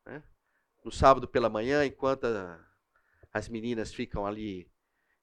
né? 0.04 0.24
No 0.84 0.90
sábado 0.90 1.28
pela 1.28 1.48
manhã, 1.48 1.86
enquanto 1.86 2.24
a, 2.24 2.65
as 3.36 3.48
meninas 3.50 3.92
ficam 3.92 4.24
ali 4.24 4.66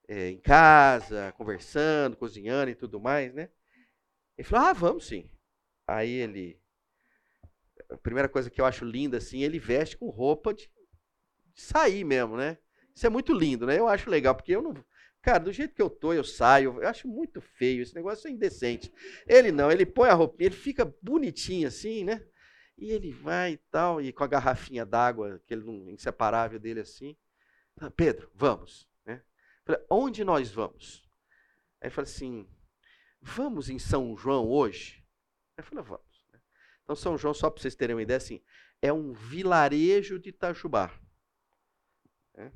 é, 0.07 0.29
em 0.29 0.37
casa, 0.37 1.33
conversando, 1.35 2.15
cozinhando 2.15 2.69
e 2.69 2.75
tudo 2.75 2.99
mais, 2.99 3.33
né? 3.33 3.49
Ele 4.37 4.47
falou, 4.47 4.67
ah, 4.67 4.73
vamos 4.73 5.07
sim. 5.07 5.29
Aí 5.87 6.11
ele, 6.11 6.61
a 7.89 7.97
primeira 7.97 8.29
coisa 8.29 8.51
que 8.51 8.61
eu 8.61 8.65
acho 8.65 8.85
linda, 8.85 9.17
assim, 9.17 9.41
ele 9.41 9.57
veste 9.57 9.97
com 9.97 10.09
roupa 10.09 10.53
de, 10.53 10.69
sair 11.55 12.03
mesmo, 12.03 12.37
né? 12.37 12.57
Isso 12.95 13.07
é 13.07 13.09
muito 13.09 13.33
lindo, 13.33 13.65
né? 13.65 13.79
Eu 13.79 13.87
acho 13.87 14.09
legal, 14.09 14.35
porque 14.35 14.55
eu 14.55 14.61
não. 14.61 14.73
Cara, 15.19 15.39
do 15.39 15.51
jeito 15.51 15.73
que 15.73 15.81
eu 15.81 15.89
tô, 15.89 16.13
eu 16.13 16.23
saio. 16.23 16.81
Eu 16.81 16.87
acho 16.87 17.07
muito 17.07 17.41
feio. 17.41 17.81
Esse 17.81 17.95
negócio 17.95 18.27
é 18.27 18.31
indecente. 18.31 18.93
Ele 19.25 19.51
não, 19.51 19.71
ele 19.71 19.85
põe 19.85 20.09
a 20.09 20.13
roupinha, 20.13 20.47
ele 20.47 20.55
fica 20.55 20.93
bonitinho 21.01 21.67
assim, 21.67 22.03
né? 22.03 22.23
E 22.77 22.91
ele 22.91 23.11
vai 23.11 23.53
e 23.53 23.57
tal, 23.71 24.01
e 24.01 24.11
com 24.11 24.23
a 24.23 24.27
garrafinha 24.27 24.85
d'água, 24.85 25.35
aquele 25.35 25.63
inseparável 25.91 26.59
dele 26.59 26.81
assim. 26.81 27.15
Pedro, 27.95 28.31
vamos. 28.33 28.87
Né? 29.05 29.21
Falei, 29.65 29.81
onde 29.89 30.23
nós 30.23 30.51
vamos? 30.51 31.07
Aí 31.81 31.87
ele 31.87 31.93
falou 31.93 32.09
assim: 32.09 32.47
vamos 33.21 33.69
em 33.69 33.79
São 33.79 34.15
João 34.15 34.49
hoje? 34.49 35.05
Aí 35.57 35.63
eu 35.63 35.63
falei, 35.63 35.83
vamos. 35.83 36.25
Né? 36.31 36.39
Então, 36.83 36.95
São 36.95 37.17
João, 37.17 37.33
só 37.33 37.49
para 37.49 37.61
vocês 37.61 37.75
terem 37.75 37.95
uma 37.95 38.01
ideia, 38.01 38.17
assim, 38.17 38.41
é 38.81 38.91
um 38.91 39.13
vilarejo 39.13 40.19
de 40.19 40.29
Itajubá. 40.29 40.91
Né? 42.35 42.51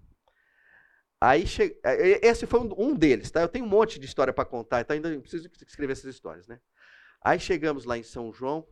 Aí 1.20 1.48
che... 1.48 1.80
esse 2.22 2.46
foi 2.46 2.60
um 2.60 2.96
deles, 2.96 3.32
tá? 3.32 3.42
Eu 3.42 3.50
tenho 3.50 3.66
um 3.66 3.70
monte 3.70 3.98
de 3.98 4.06
história 4.06 4.34
para 4.34 4.46
contar, 4.46 4.82
então 4.82 4.96
ainda 4.96 5.20
preciso 5.20 5.50
escrever 5.66 5.94
essas 5.94 6.14
histórias, 6.14 6.48
né? 6.48 6.62
Aí 7.22 7.40
chegamos 7.40 7.86
lá 7.86 7.98
em 7.98 8.04
São 8.04 8.32
João, 8.32 8.68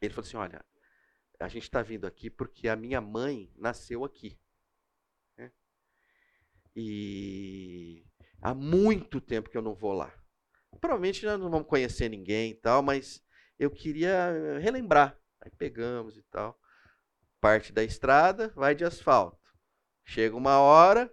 ele 0.00 0.14
falou 0.14 0.26
assim: 0.26 0.36
olha, 0.36 0.64
a 1.40 1.48
gente 1.48 1.64
está 1.64 1.82
vindo 1.82 2.06
aqui 2.06 2.30
porque 2.30 2.68
a 2.68 2.76
minha 2.76 3.00
mãe 3.00 3.52
nasceu 3.56 4.04
aqui. 4.04 4.38
E 6.76 8.04
há 8.40 8.54
muito 8.54 9.20
tempo 9.20 9.50
que 9.50 9.56
eu 9.56 9.62
não 9.62 9.74
vou 9.74 9.92
lá. 9.92 10.12
Provavelmente 10.80 11.24
nós 11.24 11.40
não 11.40 11.50
vamos 11.50 11.66
conhecer 11.66 12.08
ninguém 12.08 12.50
e 12.50 12.54
tal, 12.54 12.82
mas 12.82 13.24
eu 13.58 13.70
queria 13.70 14.58
relembrar 14.60 15.18
Aí 15.46 15.52
pegamos 15.52 16.16
e 16.16 16.22
tal. 16.24 16.58
Parte 17.40 17.72
da 17.72 17.84
estrada 17.84 18.48
vai 18.48 18.74
de 18.74 18.84
asfalto. 18.84 19.38
Chega 20.04 20.36
uma 20.36 20.58
hora 20.58 21.12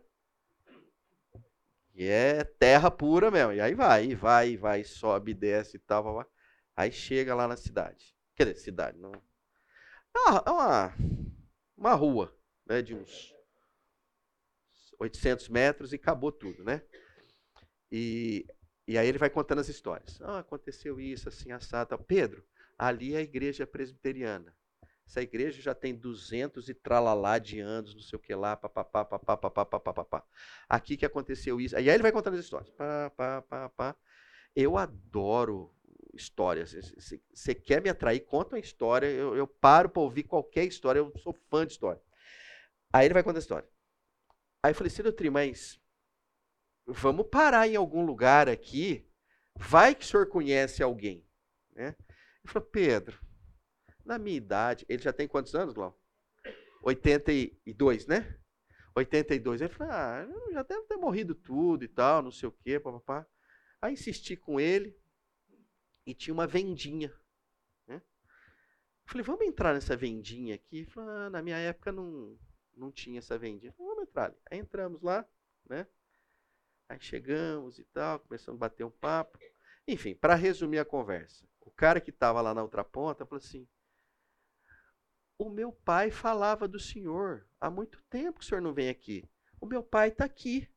e 1.94 2.06
é 2.06 2.44
terra 2.44 2.90
pura 2.90 3.30
mesmo. 3.30 3.54
E 3.54 3.62
aí 3.62 3.76
vai, 3.76 4.16
vai, 4.16 4.58
vai, 4.58 4.84
sobe, 4.84 5.36
desce 5.36 5.78
e 5.78 5.80
tal. 5.80 6.28
Aí 6.76 6.92
chega 6.92 7.36
lá 7.36 7.48
na 7.48 7.56
cidade. 7.56 8.16
Quer 8.36 8.46
dizer, 8.46 8.60
cidade, 8.60 8.98
não. 8.98 9.12
É 10.16 10.50
uma, 10.50 10.88
é 10.88 10.94
uma 11.78 11.94
rua, 11.94 12.36
né, 12.66 12.82
de 12.82 12.96
uns 12.96 13.32
800 15.00 15.50
metros 15.50 15.94
e 15.94 15.96
acabou 15.96 16.32
tudo, 16.32 16.64
né? 16.64 16.82
E, 17.92 18.46
e 18.88 18.98
aí 18.98 19.08
ele 19.08 19.18
vai 19.18 19.30
contando 19.30 19.60
as 19.60 19.70
histórias. 19.70 20.22
Ah, 20.22 20.40
aconteceu 20.40 21.00
isso, 21.00 21.30
assim, 21.30 21.52
assado. 21.52 21.98
Pedro, 22.00 22.44
ali 22.78 23.14
é 23.14 23.18
a 23.18 23.22
igreja 23.22 23.68
presbiteriana. 23.68 24.56
Essa 25.06 25.22
igreja 25.22 25.62
já 25.62 25.76
tem 25.76 25.94
200 25.94 26.70
e 26.70 26.74
tralalá 26.74 27.38
de 27.38 27.60
anos, 27.60 27.94
não 27.94 28.02
sei 28.02 28.18
o 28.18 28.22
que 28.22 28.34
lá, 28.34 28.56
papapá, 28.56 29.06
papapá, 29.06 29.38
papapá, 29.38 29.80
papapá. 29.80 30.24
Aqui 30.68 30.96
que 30.96 31.06
aconteceu 31.06 31.60
isso. 31.60 31.76
E 31.76 31.78
aí 31.78 31.90
ele 31.90 32.02
vai 32.02 32.12
contando 32.12 32.36
as 32.36 32.40
histórias. 32.40 32.70
Pá, 32.72 33.12
pá, 33.16 33.42
pá, 33.42 33.70
pá. 33.70 33.96
Eu 34.56 34.78
adoro 34.78 35.74
histórias. 36.14 36.74
Você 37.34 37.54
quer 37.54 37.82
me 37.82 37.90
atrair, 37.90 38.22
conta 38.22 38.56
uma 38.56 38.60
história. 38.60 39.08
Eu, 39.08 39.36
eu 39.36 39.48
paro 39.48 39.90
para 39.90 40.02
ouvir 40.02 40.24
qualquer 40.24 40.66
história. 40.66 41.00
Eu 41.00 41.12
sou 41.18 41.34
fã 41.50 41.66
de 41.66 41.74
história. 41.74 42.02
Aí 42.92 43.06
ele 43.06 43.14
vai 43.14 43.24
contar 43.24 43.40
a 43.40 43.42
história. 43.42 43.68
Aí 44.64 44.72
eu 44.72 44.76
falei, 44.76 44.90
Silvio 44.90 45.14
mas 45.32 45.78
vamos 46.88 47.28
parar 47.28 47.68
em 47.68 47.76
algum 47.76 48.06
lugar 48.06 48.48
aqui. 48.48 49.06
Vai 49.56 49.94
que 49.94 50.06
o 50.06 50.08
senhor 50.08 50.28
conhece 50.28 50.82
alguém. 50.82 51.28
Né? 51.74 51.96
Ele 52.44 52.54
falou, 52.54 52.70
Pedro, 52.70 53.20
na 54.06 54.18
minha 54.18 54.38
idade, 54.38 54.86
ele 54.88 55.04
já 55.04 55.12
tem 55.12 55.28
quantos 55.28 55.54
anos, 55.54 55.74
Glau? 55.74 56.00
82, 56.82 58.08
né? 58.08 58.40
82. 58.96 59.62
Ele 59.62 59.74
falou, 59.74 59.94
ah, 59.94 60.28
já 60.52 60.64
deve 60.64 60.84
ter 60.84 60.98
morrido 60.98 61.36
tudo 61.36 61.84
e 61.84 61.88
tal, 61.88 62.22
não 62.22 62.32
sei 62.32 62.48
o 62.48 62.52
quê, 62.52 62.80
papapá. 62.80 63.28
Aí 63.82 63.94
insisti 63.94 64.38
com 64.38 64.60
ele 64.60 64.98
e 66.06 66.14
tinha 66.14 66.34
uma 66.34 66.48
vendinha. 66.48 67.14
Né? 67.86 68.02
Falei, 69.06 69.24
vamos 69.24 69.46
entrar 69.46 69.74
nessa 69.74 69.96
vendinha 69.96 70.56
aqui? 70.56 70.78
Ele 70.78 70.90
falou, 70.90 71.10
ah, 71.10 71.30
na 71.30 71.42
minha 71.42 71.58
época 71.58 71.92
não, 71.92 72.38
não 72.76 72.92
tinha 72.92 73.20
essa 73.20 73.38
vendinha. 73.38 73.74
Falei, 73.74 73.93
Aí 74.16 74.60
entramos 74.60 75.02
lá, 75.02 75.26
né? 75.68 75.88
Aí 76.88 77.00
chegamos 77.00 77.80
e 77.80 77.84
tal, 77.86 78.20
começamos 78.20 78.60
a 78.60 78.66
bater 78.66 78.84
um 78.84 78.92
papo. 78.92 79.40
Enfim, 79.88 80.16
para 80.16 80.36
resumir 80.36 80.80
a 80.80 80.86
conversa, 80.86 81.46
o 81.62 81.72
cara 81.72 82.00
que 82.00 82.12
estava 82.12 82.42
lá 82.42 82.54
na 82.54 82.62
outra 82.62 82.84
ponta 82.84 83.26
falou 83.26 83.44
assim: 83.44 83.68
O 85.38 85.50
meu 85.50 85.72
pai 85.72 86.12
falava 86.12 86.68
do 86.68 86.80
senhor. 86.80 87.48
Há 87.60 87.70
muito 87.70 88.02
tempo 88.10 88.40
que 88.40 88.46
o 88.46 88.48
senhor 88.48 88.62
não 88.62 88.74
vem 88.74 88.90
aqui. 88.90 89.28
O 89.60 89.66
meu 89.66 89.82
pai 89.82 90.10
está 90.10 90.26
aqui, 90.26 90.70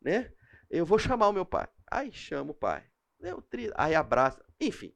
né? 0.00 0.32
Eu 0.68 0.84
vou 0.84 0.98
chamar 0.98 1.28
o 1.28 1.32
meu 1.32 1.46
pai. 1.46 1.68
Aí 1.90 2.12
chama 2.12 2.50
o 2.50 2.54
pai. 2.54 2.84
Aí 3.76 3.94
abraça. 3.94 4.44
Enfim, 4.60 4.94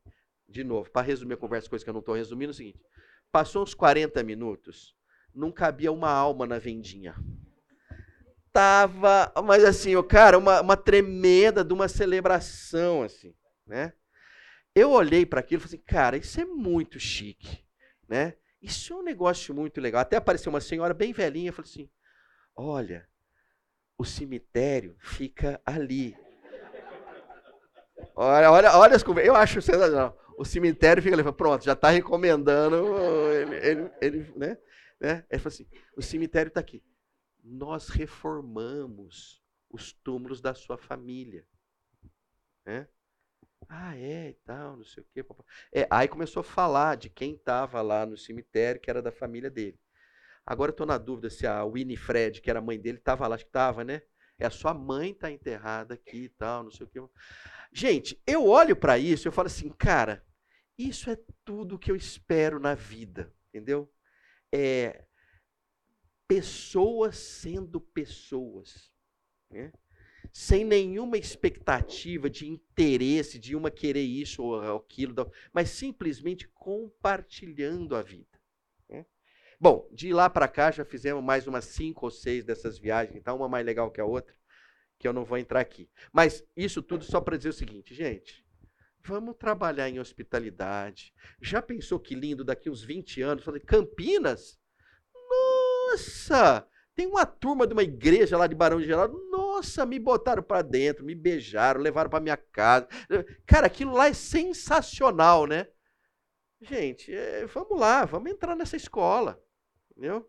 de 0.48 0.64
novo, 0.64 0.90
para 0.90 1.06
resumir 1.06 1.34
a 1.34 1.38
conversa, 1.38 1.68
coisa 1.68 1.84
que 1.84 1.90
eu 1.90 1.94
não 1.94 2.00
estou 2.00 2.14
resumindo, 2.14 2.50
é 2.50 2.54
o 2.54 2.54
seguinte: 2.54 2.80
passou 3.30 3.62
uns 3.62 3.74
40 3.74 4.22
minutos, 4.22 4.96
não 5.34 5.52
cabia 5.52 5.92
uma 5.92 6.10
alma 6.10 6.46
na 6.46 6.58
vendinha 6.58 7.14
tava, 8.58 9.32
mas 9.44 9.62
assim, 9.62 9.94
o 9.94 10.02
cara, 10.02 10.36
uma, 10.36 10.60
uma 10.60 10.76
tremenda 10.76 11.62
de 11.62 11.72
uma 11.72 11.86
celebração, 11.86 13.04
assim, 13.04 13.32
né? 13.64 13.92
Eu 14.74 14.90
olhei 14.90 15.24
para 15.24 15.38
aquilo 15.38 15.60
e 15.60 15.62
falei 15.62 15.76
assim, 15.76 15.84
cara, 15.86 16.16
isso 16.16 16.40
é 16.40 16.44
muito 16.44 16.98
chique, 16.98 17.64
né? 18.08 18.34
Isso 18.60 18.92
é 18.92 18.96
um 18.96 19.02
negócio 19.04 19.54
muito 19.54 19.80
legal. 19.80 20.00
Até 20.00 20.16
apareceu 20.16 20.50
uma 20.50 20.60
senhora 20.60 20.92
bem 20.92 21.12
velhinha, 21.12 21.52
falou 21.52 21.70
assim, 21.70 21.88
olha, 22.56 23.08
o 23.96 24.04
cemitério 24.04 24.96
fica 24.98 25.60
ali. 25.64 26.16
Olha, 28.16 28.50
olha, 28.50 28.76
olha 28.76 28.96
as 28.96 29.04
conversas. 29.04 29.28
Eu 29.28 29.36
acho 29.36 29.62
sensacional. 29.62 30.18
O 30.36 30.44
cemitério 30.44 31.00
fica 31.00 31.14
ali. 31.14 31.32
Pronto, 31.32 31.64
já 31.64 31.74
está 31.74 31.90
recomendando. 31.90 32.76
Ele, 33.32 33.56
ele, 33.56 33.90
ele, 34.00 34.32
né? 34.36 34.58
né? 35.00 35.24
Ele 35.30 35.40
falou 35.40 35.54
assim: 35.54 35.66
o 35.96 36.02
cemitério 36.02 36.48
está 36.48 36.58
aqui 36.60 36.82
nós 37.48 37.88
reformamos 37.88 39.42
os 39.70 39.92
túmulos 39.92 40.40
da 40.40 40.54
sua 40.54 40.76
família. 40.76 41.46
Né? 42.64 42.88
Ah, 43.68 43.96
é, 43.96 44.30
e 44.30 44.34
tal, 44.44 44.76
não 44.76 44.84
sei 44.84 45.02
o 45.02 45.06
quê. 45.12 45.24
É, 45.72 45.86
aí 45.90 46.08
começou 46.08 46.40
a 46.40 46.44
falar 46.44 46.96
de 46.96 47.08
quem 47.08 47.34
estava 47.34 47.80
lá 47.82 48.06
no 48.06 48.16
cemitério, 48.16 48.80
que 48.80 48.90
era 48.90 49.02
da 49.02 49.12
família 49.12 49.50
dele. 49.50 49.78
Agora 50.46 50.70
estou 50.70 50.86
na 50.86 50.96
dúvida 50.96 51.28
se 51.28 51.46
a 51.46 51.64
Winifred, 51.64 52.40
que 52.40 52.50
era 52.50 52.60
mãe 52.60 52.80
dele, 52.80 52.98
estava 52.98 53.26
lá. 53.26 53.34
Acho 53.34 53.44
que 53.44 53.50
estava, 53.50 53.84
né? 53.84 54.02
É 54.38 54.46
a 54.46 54.50
sua 54.50 54.72
mãe 54.72 55.10
está 55.10 55.30
enterrada 55.30 55.94
aqui 55.94 56.24
e 56.24 56.28
tal, 56.28 56.62
não 56.62 56.70
sei 56.70 56.86
o 56.86 56.88
quê. 56.88 57.00
Gente, 57.72 58.22
eu 58.26 58.46
olho 58.46 58.76
para 58.76 58.98
isso 58.98 59.26
e 59.26 59.28
eu 59.28 59.32
falo 59.32 59.46
assim, 59.46 59.68
cara, 59.70 60.24
isso 60.78 61.10
é 61.10 61.18
tudo 61.44 61.78
que 61.78 61.90
eu 61.90 61.96
espero 61.96 62.60
na 62.60 62.74
vida, 62.74 63.34
entendeu? 63.48 63.92
É, 64.54 65.04
pessoas 66.28 67.16
sendo 67.16 67.80
pessoas, 67.80 68.92
né? 69.50 69.72
sem 70.30 70.62
nenhuma 70.62 71.16
expectativa 71.16 72.28
de 72.28 72.46
interesse, 72.46 73.38
de 73.38 73.56
uma 73.56 73.70
querer 73.70 74.02
isso 74.02 74.42
ou 74.42 74.76
aquilo, 74.76 75.32
mas 75.52 75.70
simplesmente 75.70 76.46
compartilhando 76.48 77.96
a 77.96 78.02
vida. 78.02 78.38
Né? 78.88 79.06
Bom, 79.58 79.88
de 79.90 80.12
lá 80.12 80.28
para 80.28 80.46
cá 80.46 80.70
já 80.70 80.84
fizemos 80.84 81.24
mais 81.24 81.46
umas 81.46 81.64
cinco 81.64 82.04
ou 82.04 82.10
seis 82.10 82.44
dessas 82.44 82.78
viagens, 82.78 83.16
então 83.16 83.38
uma 83.38 83.48
mais 83.48 83.64
legal 83.64 83.90
que 83.90 84.00
a 84.00 84.04
outra, 84.04 84.36
que 84.98 85.08
eu 85.08 85.14
não 85.14 85.24
vou 85.24 85.38
entrar 85.38 85.60
aqui. 85.60 85.88
Mas 86.12 86.44
isso 86.54 86.82
tudo 86.82 87.04
só 87.04 87.20
para 87.22 87.38
dizer 87.38 87.48
o 87.48 87.54
seguinte, 87.54 87.94
gente. 87.94 88.46
Vamos 89.02 89.36
trabalhar 89.36 89.88
em 89.88 89.98
hospitalidade. 89.98 91.14
Já 91.40 91.62
pensou 91.62 91.98
que 91.98 92.14
lindo 92.14 92.44
daqui 92.44 92.68
uns 92.68 92.82
20 92.82 93.22
anos? 93.22 93.44
Falei, 93.44 93.60
Campinas? 93.60 94.60
Nossa! 95.98 96.68
Tem 96.94 97.06
uma 97.06 97.24
turma 97.24 97.66
de 97.66 97.72
uma 97.72 97.82
igreja 97.82 98.36
lá 98.36 98.46
de 98.46 98.54
Barão 98.54 98.80
de 98.80 98.86
Geraldo. 98.86 99.22
Nossa, 99.30 99.86
me 99.86 99.98
botaram 99.98 100.42
para 100.42 100.62
dentro, 100.62 101.04
me 101.04 101.14
beijaram, 101.14 101.80
levaram 101.80 102.10
para 102.10 102.20
minha 102.20 102.36
casa. 102.36 102.88
Cara, 103.46 103.66
aquilo 103.66 103.92
lá 103.92 104.08
é 104.08 104.12
sensacional, 104.12 105.46
né? 105.46 105.68
Gente, 106.60 107.14
é, 107.14 107.46
vamos 107.46 107.78
lá, 107.78 108.04
vamos 108.04 108.30
entrar 108.32 108.56
nessa 108.56 108.76
escola. 108.76 109.40
Entendeu? 109.92 110.28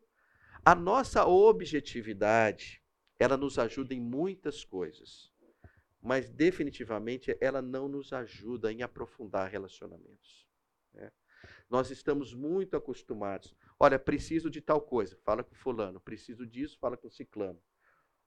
A 0.63 0.75
nossa 0.75 1.25
objetividade, 1.25 2.83
ela 3.17 3.35
nos 3.35 3.57
ajuda 3.57 3.95
em 3.95 3.99
muitas 3.99 4.63
coisas. 4.63 5.31
Mas 5.99 6.29
definitivamente 6.29 7.35
ela 7.41 7.63
não 7.63 7.87
nos 7.87 8.13
ajuda 8.13 8.71
em 8.71 8.83
aprofundar 8.83 9.49
relacionamentos. 9.49 10.47
Né? 10.93 11.11
Nós 11.67 11.89
estamos 11.89 12.33
muito 12.33 12.77
acostumados. 12.77 13.55
Olha, 13.79 13.97
preciso 13.97 14.49
de 14.49 14.59
tal 14.59 14.81
coisa, 14.81 15.17
fala 15.23 15.43
com 15.43 15.55
fulano. 15.55 15.99
Preciso 16.01 16.45
disso, 16.45 16.77
fala 16.79 16.97
com 16.97 17.09
ciclano. 17.09 17.61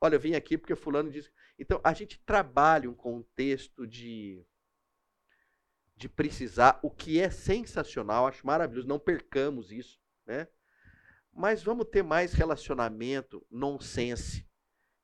Olha, 0.01 0.17
eu 0.17 0.21
vim 0.21 0.35
aqui 0.35 0.57
porque 0.57 0.75
fulano 0.75 1.11
disse. 1.11 1.31
Então, 1.59 1.81
a 1.85 1.93
gente 1.93 2.19
trabalha 2.25 2.91
um 2.91 2.95
contexto 2.95 3.87
de 3.87 4.45
de 5.95 6.09
precisar, 6.09 6.81
o 6.83 6.91
que 6.91 7.21
é 7.21 7.31
sensacional, 7.31 8.27
acho 8.27 8.45
maravilhoso, 8.45 8.89
não 8.89 8.99
percamos 8.99 9.71
isso, 9.71 10.01
né? 10.27 10.49
Mas 11.33 11.63
vamos 11.63 11.87
ter 11.87 12.03
mais 12.03 12.33
relacionamento 12.33 13.47
nonsense, 13.49 14.45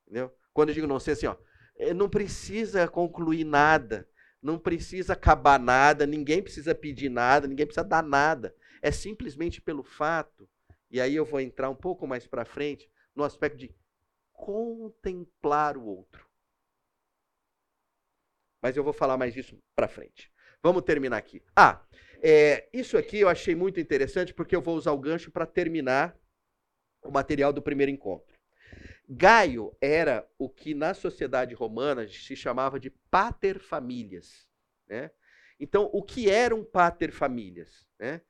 entendeu? 0.03 0.35
Quando 0.53 0.69
eu 0.69 0.75
digo 0.75 0.87
nonsense, 0.87 1.25
assim, 1.25 1.37
ó, 1.37 1.41
é, 1.77 1.93
não 1.93 2.09
precisa 2.09 2.85
concluir 2.85 3.45
nada, 3.45 4.09
não 4.41 4.59
precisa 4.59 5.13
acabar 5.13 5.57
nada, 5.57 6.05
ninguém 6.05 6.43
precisa 6.43 6.75
pedir 6.75 7.07
nada, 7.07 7.47
ninguém 7.47 7.65
precisa 7.65 7.85
dar 7.85 8.03
nada. 8.03 8.53
É 8.81 8.91
simplesmente 8.91 9.61
pelo 9.61 9.83
fato, 9.83 10.49
e 10.89 10.99
aí 10.99 11.15
eu 11.15 11.25
vou 11.25 11.39
entrar 11.39 11.69
um 11.69 11.75
pouco 11.75 12.07
mais 12.07 12.25
para 12.25 12.45
frente, 12.45 12.89
no 13.15 13.23
aspecto 13.23 13.57
de 13.57 13.73
contemplar 14.31 15.77
o 15.77 15.85
outro. 15.85 16.27
Mas 18.61 18.75
eu 18.75 18.83
vou 18.83 18.93
falar 18.93 19.17
mais 19.17 19.33
disso 19.33 19.57
para 19.75 19.87
frente. 19.87 20.31
Vamos 20.61 20.83
terminar 20.83 21.17
aqui. 21.17 21.41
Ah, 21.55 21.85
é, 22.21 22.67
isso 22.73 22.97
aqui 22.97 23.19
eu 23.19 23.29
achei 23.29 23.55
muito 23.55 23.79
interessante 23.79 24.33
porque 24.33 24.55
eu 24.55 24.61
vou 24.61 24.75
usar 24.75 24.91
o 24.91 24.99
gancho 24.99 25.31
para 25.31 25.45
terminar 25.45 26.17
o 27.01 27.11
material 27.11 27.53
do 27.53 27.61
primeiro 27.61 27.91
encontro. 27.91 28.37
Gaio 29.07 29.75
era 29.81 30.29
o 30.37 30.49
que 30.49 30.73
na 30.73 30.93
sociedade 30.93 31.55
romana 31.55 32.07
se 32.07 32.35
chamava 32.35 32.79
de 32.79 32.91
pater 33.09 33.59
familias. 33.59 34.47
Né? 34.87 35.09
Então, 35.59 35.89
o 35.93 36.03
que 36.03 36.29
era 36.29 36.53
um 36.53 36.63
pater 36.63 37.11
familias? 37.11 37.87
Né? 37.97 38.21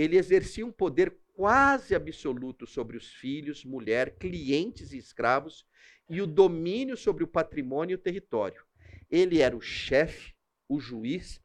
Ele 0.00 0.16
exercia 0.16 0.64
um 0.64 0.72
poder 0.72 1.14
quase 1.34 1.94
absoluto 1.94 2.66
sobre 2.66 2.96
os 2.96 3.12
filhos, 3.12 3.66
mulher, 3.66 4.16
clientes 4.16 4.94
e 4.94 4.96
escravos 4.96 5.66
e 6.08 6.22
o 6.22 6.26
domínio 6.26 6.96
sobre 6.96 7.22
o 7.22 7.28
patrimônio 7.28 7.92
e 7.92 7.96
o 7.96 7.98
território. 7.98 8.64
Ele 9.10 9.42
era 9.42 9.54
o 9.54 9.60
chefe, 9.60 10.34
o 10.66 10.80
juiz 10.80 11.42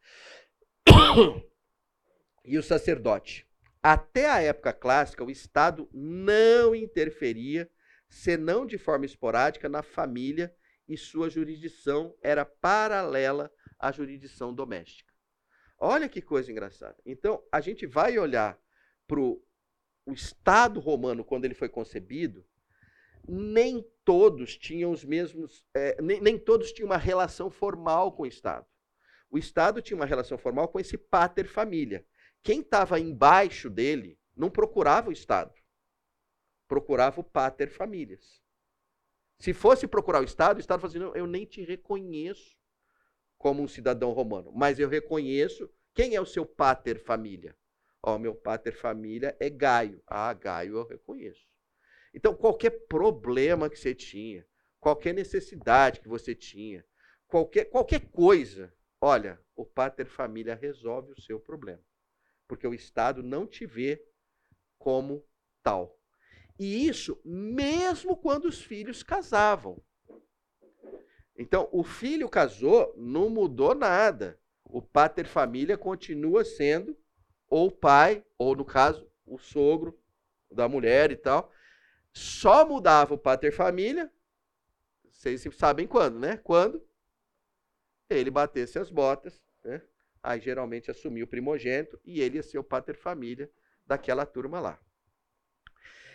e 2.45 2.57
o 2.57 2.63
sacerdote. 2.63 3.45
até 3.83 4.29
a 4.29 4.39
época 4.39 4.71
clássica, 4.71 5.25
o 5.25 5.29
Estado 5.29 5.89
não 5.91 6.73
interferia, 6.73 7.69
senão 8.07 8.65
de 8.65 8.77
forma 8.77 9.05
esporádica, 9.05 9.67
na 9.67 9.83
família 9.83 10.55
e 10.87 10.95
sua 10.95 11.29
jurisdição 11.29 12.15
era 12.21 12.45
paralela 12.45 13.51
à 13.77 13.91
jurisdição 13.91 14.53
doméstica. 14.53 15.04
Olha 15.85 16.09
que 16.09 16.19
coisa 16.19 16.51
engraçada. 16.51 16.97
Então, 17.05 17.43
a 17.51 17.61
gente 17.61 17.85
vai 17.85 18.17
olhar 18.17 18.59
para 19.05 19.19
o 19.19 19.39
Estado 20.07 20.79
romano 20.79 21.23
quando 21.23 21.45
ele 21.45 21.53
foi 21.53 21.69
concebido, 21.69 22.43
nem 23.27 23.85
todos 24.03 24.57
tinham 24.57 24.91
os 24.91 25.05
mesmos, 25.05 25.63
é, 25.75 26.01
nem, 26.01 26.19
nem 26.19 26.39
todos 26.39 26.71
tinham 26.71 26.87
uma 26.87 26.97
relação 26.97 27.51
formal 27.51 28.11
com 28.13 28.23
o 28.23 28.25
Estado. 28.25 28.65
O 29.29 29.37
Estado 29.37 29.79
tinha 29.79 29.95
uma 29.95 30.07
relação 30.07 30.39
formal 30.39 30.67
com 30.69 30.79
esse 30.79 30.97
pater 30.97 31.47
família. 31.47 32.03
Quem 32.41 32.61
estava 32.61 32.99
embaixo 32.99 33.69
dele 33.69 34.17
não 34.35 34.49
procurava 34.49 35.09
o 35.09 35.13
Estado, 35.13 35.53
procurava 36.67 37.21
o 37.21 37.23
pater 37.23 37.69
famílias. 37.69 38.41
Se 39.37 39.53
fosse 39.53 39.87
procurar 39.87 40.21
o 40.21 40.25
Estado, 40.25 40.57
o 40.57 40.59
Estado 40.59 40.79
fazia 40.79 41.05
assim, 41.07 41.19
eu 41.19 41.27
nem 41.27 41.45
te 41.45 41.63
reconheço 41.63 42.57
como 43.37 43.61
um 43.61 43.67
cidadão 43.67 44.11
romano, 44.11 44.51
mas 44.53 44.79
eu 44.79 44.89
reconheço 44.89 45.69
quem 45.93 46.15
é 46.15 46.21
o 46.21 46.25
seu 46.25 46.45
pater 46.45 46.99
família. 46.99 47.55
Ó, 48.01 48.17
meu 48.17 48.35
pater 48.35 48.75
família 48.75 49.35
é 49.39 49.49
Gaio. 49.49 50.01
Ah, 50.05 50.33
Gaio 50.33 50.77
eu 50.77 50.85
reconheço. 50.85 51.47
Então, 52.13 52.35
qualquer 52.35 52.71
problema 52.87 53.69
que 53.69 53.77
você 53.77 53.95
tinha, 53.95 54.45
qualquer 54.79 55.13
necessidade 55.13 55.99
que 55.99 56.07
você 56.07 56.35
tinha, 56.35 56.85
qualquer, 57.27 57.65
qualquer 57.65 58.09
coisa, 58.11 58.73
olha, 59.01 59.39
o 59.55 59.65
pater 59.65 60.05
família 60.05 60.55
resolve 60.55 61.11
o 61.11 61.21
seu 61.21 61.39
problema. 61.39 61.83
Porque 62.47 62.67
o 62.67 62.73
Estado 62.73 63.23
não 63.23 63.47
te 63.47 63.65
vê 63.65 64.05
como 64.77 65.25
tal. 65.63 65.99
E 66.59 66.87
isso 66.87 67.19
mesmo 67.25 68.15
quando 68.15 68.45
os 68.45 68.61
filhos 68.61 69.03
casavam. 69.03 69.83
Então, 71.37 71.67
o 71.71 71.83
filho 71.83 72.29
casou, 72.29 72.93
não 72.97 73.29
mudou 73.29 73.75
nada. 73.75 74.39
O 74.63 74.81
pater 74.81 75.27
família 75.27 75.77
continua 75.77 76.43
sendo 76.45 76.97
ou 77.49 77.67
o 77.67 77.71
pai, 77.71 78.23
ou 78.37 78.55
no 78.55 78.65
caso, 78.65 79.09
o 79.25 79.37
sogro 79.37 79.97
da 80.49 80.67
mulher 80.67 81.11
e 81.11 81.15
tal. 81.15 81.51
Só 82.11 82.65
mudava 82.65 83.13
o 83.13 83.17
pater 83.17 83.51
família, 83.51 84.11
vocês 85.03 85.43
sabem 85.55 85.87
quando, 85.87 86.19
né? 86.19 86.37
Quando 86.37 86.81
ele 88.09 88.29
batesse 88.29 88.79
as 88.79 88.89
botas, 88.89 89.41
né? 89.63 89.81
Aí 90.21 90.39
geralmente 90.39 90.89
assumia 90.89 91.23
o 91.23 91.27
primogênito 91.27 91.99
e 92.03 92.21
ele 92.21 92.37
ia 92.37 92.43
ser 92.43 92.57
o 92.57 92.63
pater 92.63 92.95
família 92.95 93.51
daquela 93.85 94.25
turma 94.25 94.59
lá. 94.59 94.79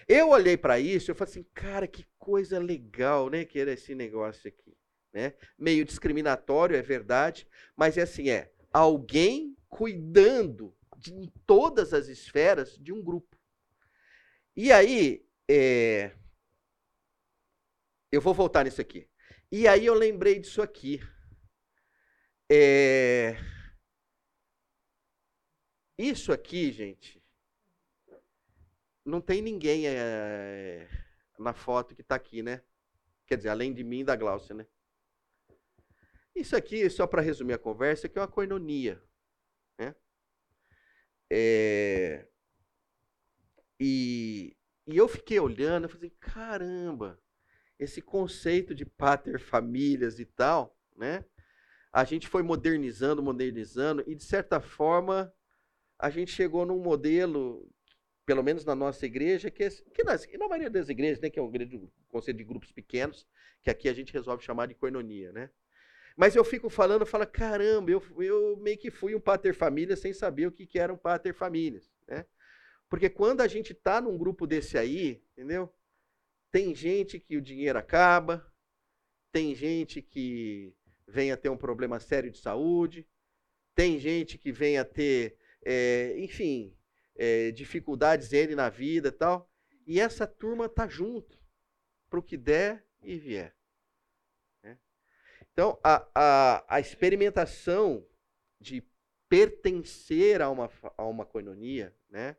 Eu 0.09 0.31
olhei 0.31 0.57
para 0.57 0.81
isso, 0.81 1.11
eu 1.11 1.15
falei 1.15 1.31
assim, 1.31 1.47
cara, 1.55 1.87
que 1.87 2.05
coisa 2.19 2.59
legal, 2.59 3.29
né, 3.31 3.45
que 3.45 3.61
era 3.61 3.73
esse 3.73 3.95
negócio 3.95 4.49
aqui, 4.49 4.77
né? 5.13 5.35
Meio 5.59 5.85
discriminatório, 5.85 6.77
é 6.77 6.83
verdade, 6.83 7.47
mas 7.77 7.99
é 7.99 8.03
assim, 8.03 8.31
é 8.31 8.53
alguém 8.73 9.57
cuidando 9.69 10.77
de 10.97 11.13
em 11.15 11.33
todas 11.47 11.93
as 11.95 12.09
esferas 12.09 12.77
de 12.79 12.93
um 12.93 13.03
grupo. 13.03 13.37
E 14.57 14.71
aí, 14.71 15.27
é... 15.49 16.15
Eu 18.13 18.21
vou 18.21 18.35
voltar 18.35 18.65
nisso 18.65 18.81
aqui. 18.81 19.09
E 19.51 19.67
aí 19.67 19.87
eu 19.87 19.95
lembrei 19.95 20.39
disso 20.39 20.61
aqui. 20.61 21.01
É... 22.51 23.37
Isso 25.97 26.33
aqui, 26.33 26.73
gente, 26.73 27.23
não 29.05 29.21
tem 29.21 29.43
ninguém 29.43 29.87
é... 29.87 30.89
na 31.39 31.53
foto 31.53 31.95
que 31.95 32.01
está 32.01 32.15
aqui, 32.15 32.43
né? 32.43 32.63
Quer 33.27 33.37
dizer, 33.37 33.51
além 33.51 33.73
de 33.73 33.85
mim 33.85 34.01
e 34.01 34.05
da 34.05 34.17
Glaucia, 34.17 34.55
né? 34.55 34.67
Isso 36.41 36.57
aqui, 36.57 36.89
só 36.91 37.07
para 37.07 37.23
resumir 37.23 37.55
a 37.55 37.59
conversa, 37.59 38.09
que 38.09 38.19
é 38.19 38.23
uma 38.23 38.29
coinonia. 38.29 39.03
Né? 39.79 39.95
É... 41.31 42.27
E 43.79 44.57
e 44.91 44.97
eu 44.97 45.07
fiquei 45.07 45.39
olhando, 45.39 45.85
eu 45.85 45.89
falei, 45.89 46.11
caramba, 46.19 47.21
esse 47.79 48.03
conceito 48.03 48.75
de 48.75 48.85
pater 48.85 49.39
famílias 49.39 50.19
e 50.19 50.25
tal, 50.25 50.77
né? 50.97 51.25
A 51.93 52.03
gente 52.03 52.27
foi 52.27 52.43
modernizando, 52.43 53.23
modernizando, 53.23 54.03
e 54.07 54.17
de 54.17 54.25
certa 54.25 54.61
forma 54.61 55.33
a 55.97 56.11
gente 56.11 56.33
chegou 56.33 56.67
num 56.67 56.81
modelo, 56.81 57.71
pelo 58.27 58.43
menos 58.43 58.65
na 58.65 58.75
nossa 58.75 59.07
igreja, 59.07 59.49
que, 59.49 59.63
é, 59.63 59.71
que 59.71 60.03
nas, 60.03 60.27
na 60.33 60.49
maioria 60.49 60.71
das 60.71 60.89
igrejas, 60.89 61.21
né, 61.21 61.31
que 61.31 61.39
é 61.39 61.43
um 61.43 61.53
conceito 62.09 62.39
de 62.39 62.45
grupos 62.45 62.73
pequenos, 62.73 63.25
que 63.63 63.71
aqui 63.71 63.89
a 63.89 63.95
gente 63.95 64.13
resolve 64.13 64.43
chamar 64.43 64.67
de 64.67 64.75
coinonia, 64.75 65.31
né? 65.31 65.51
Mas 66.17 66.37
eu 66.37 66.45
fico 66.45 66.69
falando, 66.69 67.07
falo, 67.07 67.27
caramba, 67.27 67.91
eu, 67.91 68.03
eu 68.19 68.57
meio 68.57 68.77
que 68.79 68.91
fui 68.91 69.15
um 69.15 69.21
pater 69.21 69.55
família 69.55 69.97
sem 69.97 70.13
saber 70.13 70.47
o 70.47 70.53
que, 70.53 70.67
que 70.67 70.79
era 70.79 70.93
um 70.93 70.97
pater 70.97 71.35
né? 72.07 72.27
Porque 72.89 73.09
quando 73.09 73.41
a 73.41 73.47
gente 73.47 73.73
está 73.73 74.01
num 74.01 74.19
grupo 74.19 74.47
desse 74.47 74.77
aí, 74.77 75.23
entendeu? 75.33 75.73
Tem 76.51 76.75
gente 76.75 77.21
que 77.21 77.37
o 77.37 77.41
dinheiro 77.41 77.79
acaba, 77.79 78.45
tem 79.31 79.55
gente 79.55 80.03
que 80.03 80.75
vem 81.07 81.31
a 81.31 81.37
ter 81.37 81.49
um 81.49 81.57
problema 81.57 82.01
sério 82.01 82.31
de 82.31 82.39
saúde, 82.39 83.09
tem 83.75 83.99
gente 83.99 84.37
que 84.37 84.51
vem 84.51 84.77
a 84.77 84.85
ter, 84.85 85.39
é, 85.65 86.17
enfim, 86.19 86.77
é, 87.15 87.53
dificuldades 87.53 88.33
ele 88.33 88.55
na 88.55 88.69
vida 88.69 89.09
e 89.09 89.13
tal. 89.13 89.51
E 89.87 90.01
essa 90.01 90.27
turma 90.27 90.69
tá 90.69 90.89
junto 90.89 91.39
para 92.09 92.19
o 92.19 92.23
que 92.23 92.37
der 92.37 92.85
e 93.03 93.17
vier. 93.17 93.55
Né? 95.61 95.67
Então, 95.67 95.79
a, 95.85 96.09
a, 96.15 96.77
a 96.77 96.81
experimentação 96.81 98.07
de 98.59 98.83
pertencer 99.29 100.41
a 100.41 100.49
uma, 100.49 100.71
a 100.97 101.05
uma 101.05 101.27
coinonia, 101.27 101.95
né? 102.09 102.35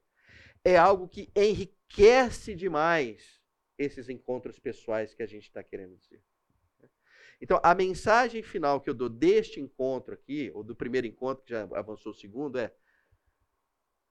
é 0.65 0.75
algo 0.75 1.07
que 1.07 1.31
enriquece 1.35 2.55
demais 2.55 3.39
esses 3.77 4.09
encontros 4.09 4.57
pessoais 4.57 5.13
que 5.13 5.21
a 5.21 5.27
gente 5.27 5.43
está 5.43 5.61
querendo 5.63 5.95
dizer. 5.97 6.23
Então, 7.39 7.59
a 7.63 7.73
mensagem 7.73 8.43
final 8.43 8.81
que 8.81 8.89
eu 8.89 8.93
dou 8.93 9.09
deste 9.09 9.59
encontro 9.59 10.13
aqui, 10.13 10.51
ou 10.53 10.63
do 10.63 10.75
primeiro 10.75 11.07
encontro, 11.07 11.43
que 11.43 11.51
já 11.51 11.63
avançou 11.73 12.11
o 12.11 12.15
segundo, 12.15 12.59
é: 12.59 12.71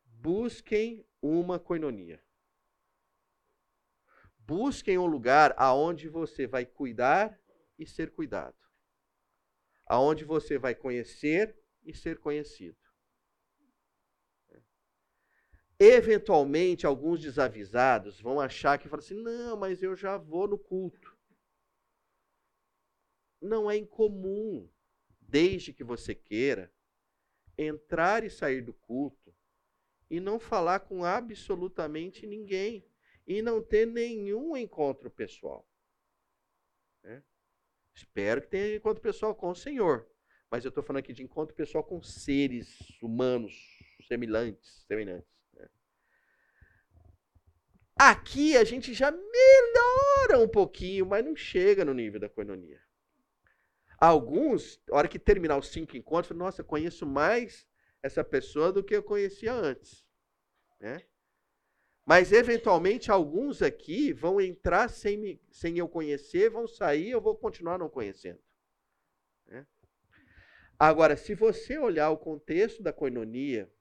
busquem 0.04 1.04
uma 1.22 1.58
coinonia. 1.58 2.20
Busquem 4.38 4.98
um 4.98 5.06
lugar 5.06 5.54
aonde 5.56 6.08
você 6.08 6.46
vai 6.46 6.66
cuidar 6.66 7.38
e 7.78 7.86
ser 7.86 8.11
cuidado. 8.11 8.69
Aonde 9.91 10.24
você 10.24 10.57
vai 10.57 10.72
conhecer 10.72 11.59
e 11.82 11.93
ser 11.93 12.20
conhecido. 12.20 12.78
Eventualmente, 15.80 16.86
alguns 16.86 17.20
desavisados 17.20 18.20
vão 18.20 18.38
achar 18.38 18.78
que 18.78 18.88
falam 18.88 19.05
assim: 19.05 19.20
não, 19.20 19.57
mas 19.57 19.82
eu 19.82 19.97
já 19.97 20.16
vou 20.16 20.47
no 20.47 20.57
culto. 20.57 21.18
Não 23.43 23.68
é 23.68 23.76
incomum, 23.76 24.70
desde 25.20 25.72
que 25.72 25.82
você 25.82 26.14
queira, 26.14 26.72
entrar 27.59 28.22
e 28.22 28.30
sair 28.30 28.61
do 28.61 28.72
culto 28.72 29.34
e 30.09 30.20
não 30.20 30.38
falar 30.38 30.78
com 30.80 31.05
absolutamente 31.05 32.28
ninguém 32.28 32.86
e 33.26 33.43
não 33.43 33.61
ter 33.61 33.88
nenhum 33.88 34.57
encontro 34.57 35.11
pessoal. 35.11 35.68
Né? 37.95 37.95
Espero 37.95 38.43
que 38.43 38.49
tenha 38.49 38.76
encontro 38.76 39.03
pessoal 39.03 39.34
com 39.34 39.51
o 39.51 39.55
Senhor, 39.55 40.07
mas 40.51 40.64
eu 40.64 40.68
estou 40.68 40.82
falando 40.82 41.01
aqui 41.01 41.12
de 41.12 41.22
encontro 41.22 41.55
pessoal 41.55 41.84
com 41.84 42.03
seres 42.03 42.76
humanos 43.03 43.55
semelhantes, 44.07 44.84
semelhantes. 44.86 45.30
Aqui 48.03 48.57
a 48.57 48.64
gente 48.64 48.95
já 48.95 49.11
melhora 49.11 50.43
um 50.43 50.49
pouquinho, 50.49 51.05
mas 51.05 51.22
não 51.22 51.36
chega 51.36 51.84
no 51.84 51.93
nível 51.93 52.18
da 52.18 52.30
coinonia. 52.30 52.80
Alguns, 53.99 54.80
na 54.88 54.97
hora 54.97 55.07
que 55.07 55.18
terminar 55.18 55.59
os 55.59 55.68
cinco 55.68 55.95
encontros, 55.99 56.28
falam, 56.28 56.47
nossa, 56.47 56.64
conheço 56.64 57.05
mais 57.05 57.66
essa 58.03 58.24
pessoa 58.24 58.72
do 58.72 58.82
que 58.82 58.97
eu 58.97 59.03
conhecia 59.03 59.53
antes. 59.53 60.03
Né? 60.80 61.03
Mas, 62.11 62.32
eventualmente, 62.32 63.08
alguns 63.08 63.62
aqui 63.62 64.12
vão 64.12 64.40
entrar 64.40 64.90
sem, 64.90 65.16
me, 65.16 65.40
sem 65.48 65.78
eu 65.78 65.88
conhecer, 65.88 66.50
vão 66.50 66.66
sair, 66.66 67.11
eu 67.11 67.20
vou 67.20 67.36
continuar 67.36 67.78
não 67.78 67.88
conhecendo. 67.88 68.40
Né? 69.46 69.64
Agora, 70.76 71.16
se 71.16 71.36
você 71.36 71.78
olhar 71.78 72.11
o 72.11 72.18
contexto 72.18 72.82
da 72.82 72.92
coinonia, 72.92 73.72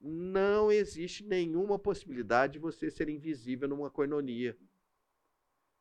não 0.00 0.72
existe 0.72 1.22
nenhuma 1.22 1.78
possibilidade 1.78 2.54
de 2.54 2.60
você 2.60 2.90
ser 2.90 3.10
invisível 3.10 3.68
numa 3.68 3.90
coinonia. 3.90 4.56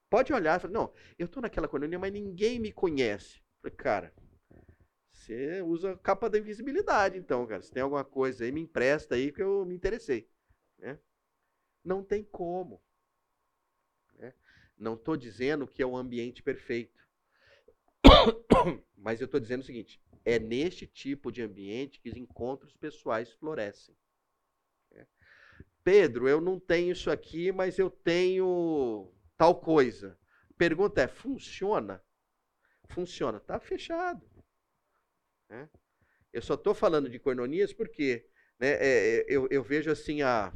Pode 0.09 0.33
olhar 0.33 0.59
e 0.59 0.61
falar, 0.63 0.73
não, 0.73 0.93
eu 1.17 1.27
estou 1.27 1.41
naquela 1.41 1.69
coinonia, 1.69 1.97
mas 1.97 2.11
ninguém 2.11 2.59
me 2.59 2.73
conhece. 2.73 3.41
Falei, 3.61 3.77
cara, 3.77 4.13
você 5.13 5.61
usa 5.61 5.93
a 5.93 5.97
capa 5.97 6.29
da 6.29 6.37
invisibilidade, 6.37 7.17
então, 7.17 7.47
cara. 7.47 7.61
Se 7.61 7.71
tem 7.71 7.81
alguma 7.81 8.03
coisa 8.03 8.43
aí, 8.43 8.51
me 8.51 8.59
empresta 8.59 9.15
aí 9.15 9.31
que 9.31 9.41
eu 9.41 9.63
me 9.63 9.73
interessei. 9.73 10.29
Né? 10.77 10.99
Não 11.83 12.03
tem 12.03 12.23
como. 12.23 12.81
Né? 14.15 14.33
Não 14.77 14.93
estou 14.95 15.17
dizendo 15.17 15.67
que 15.67 15.81
é 15.81 15.85
o 15.85 15.97
ambiente 15.97 16.41
perfeito. 16.41 17.05
Mas 18.95 19.19
eu 19.19 19.25
estou 19.25 19.39
dizendo 19.39 19.61
o 19.61 19.65
seguinte: 19.65 20.01
é 20.23 20.39
neste 20.39 20.87
tipo 20.87 21.31
de 21.31 21.41
ambiente 21.41 21.99
que 21.99 22.09
os 22.09 22.15
encontros 22.15 22.73
pessoais 22.73 23.31
florescem. 23.33 23.95
Né? 24.91 25.05
Pedro, 25.83 26.27
eu 26.27 26.39
não 26.39 26.59
tenho 26.59 26.93
isso 26.93 27.11
aqui, 27.11 27.51
mas 27.51 27.77
eu 27.77 27.89
tenho 27.89 29.11
tal 29.37 29.59
coisa. 29.59 30.17
Pergunta 30.57 31.01
é: 31.01 31.07
funciona? 31.07 32.01
Funciona. 32.89 33.37
Está 33.37 33.59
fechado. 33.59 34.25
Né? 35.49 35.69
Eu 36.31 36.41
só 36.41 36.53
estou 36.53 36.73
falando 36.73 37.09
de 37.09 37.19
coinonias 37.19 37.73
porque 37.73 38.27
né, 38.59 38.69
é, 38.69 39.17
é, 39.17 39.25
eu, 39.27 39.47
eu, 39.51 39.63
vejo 39.63 39.91
assim 39.91 40.21
a, 40.21 40.53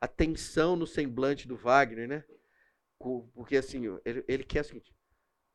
a 0.00 0.08
tensão 0.08 0.76
no 0.76 0.86
semblante 0.86 1.46
do 1.46 1.56
Wagner, 1.56 2.08
né? 2.08 2.24
Porque 3.34 3.56
assim, 3.56 3.82
ele, 4.04 4.24
ele 4.26 4.44
quer 4.44 4.60
o 4.62 4.64
seguinte, 4.64 4.94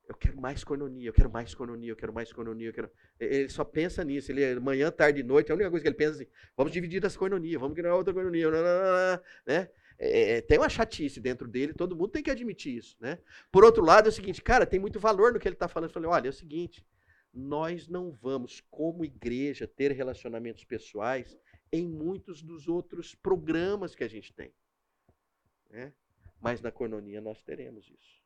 eu 0.07 0.15
quero 0.15 0.39
mais 0.41 0.63
coinonia, 0.63 1.09
eu 1.09 1.13
quero 1.13 1.31
mais 1.31 1.53
coinonia, 1.53 1.91
eu 1.91 1.95
quero 1.95 2.13
mais 2.13 2.33
coinonia, 2.33 2.69
eu 2.69 2.73
quero... 2.73 2.91
Ele 3.19 3.49
só 3.49 3.63
pensa 3.63 4.03
nisso, 4.03 4.31
ele 4.31 4.59
manhã, 4.59 4.91
tarde 4.91 5.19
e 5.19 5.23
noite, 5.23 5.51
a 5.51 5.55
única 5.55 5.69
coisa 5.69 5.83
que 5.83 5.87
ele 5.87 5.95
pensa 5.95 6.11
é 6.11 6.15
assim, 6.15 6.31
vamos 6.57 6.73
dividir 6.73 7.05
as 7.05 7.15
coinonias, 7.15 7.61
vamos 7.61 7.75
criar 7.75 7.95
outra 7.95 8.13
coinonia, 8.13 8.49
né? 9.45 9.69
É, 9.99 10.37
é, 10.37 10.41
tem 10.41 10.57
uma 10.57 10.69
chatice 10.69 11.19
dentro 11.19 11.47
dele, 11.47 11.73
todo 11.73 11.95
mundo 11.95 12.09
tem 12.09 12.23
que 12.23 12.31
admitir 12.31 12.77
isso, 12.77 12.95
né? 12.99 13.19
Por 13.51 13.65
outro 13.65 13.83
lado, 13.83 14.07
é 14.07 14.09
o 14.09 14.13
seguinte, 14.13 14.41
cara, 14.41 14.65
tem 14.65 14.79
muito 14.79 14.99
valor 14.99 15.33
no 15.33 15.39
que 15.39 15.47
ele 15.47 15.55
está 15.55 15.67
falando. 15.67 15.89
Eu 15.89 15.93
falei, 15.93 16.09
olha, 16.09 16.27
é 16.27 16.29
o 16.29 16.33
seguinte, 16.33 16.85
nós 17.33 17.87
não 17.87 18.09
vamos, 18.09 18.63
como 18.71 19.05
igreja, 19.05 19.67
ter 19.67 19.91
relacionamentos 19.91 20.63
pessoais 20.63 21.37
em 21.71 21.87
muitos 21.87 22.41
dos 22.41 22.67
outros 22.67 23.15
programas 23.15 23.95
que 23.95 24.03
a 24.03 24.07
gente 24.07 24.33
tem. 24.33 24.53
Né? 25.69 25.93
Mas 26.39 26.61
na 26.61 26.71
cornonia 26.71 27.21
nós 27.21 27.41
teremos 27.43 27.89
isso. 27.89 28.19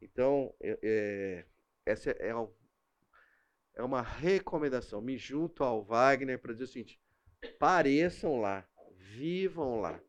Então, 0.00 0.54
é, 0.60 0.78
é 0.82 1.46
essa 1.86 2.10
é, 2.10 2.32
é 3.74 3.82
uma 3.82 4.02
recomendação. 4.02 5.00
Me 5.00 5.16
junto 5.16 5.64
ao 5.64 5.82
Wagner 5.82 6.38
para 6.38 6.52
dizer 6.52 6.64
o 6.64 6.68
seguinte: 6.68 7.00
pareçam 7.58 8.40
lá, 8.40 8.68
vivam 8.96 9.80
lá, 9.80 10.00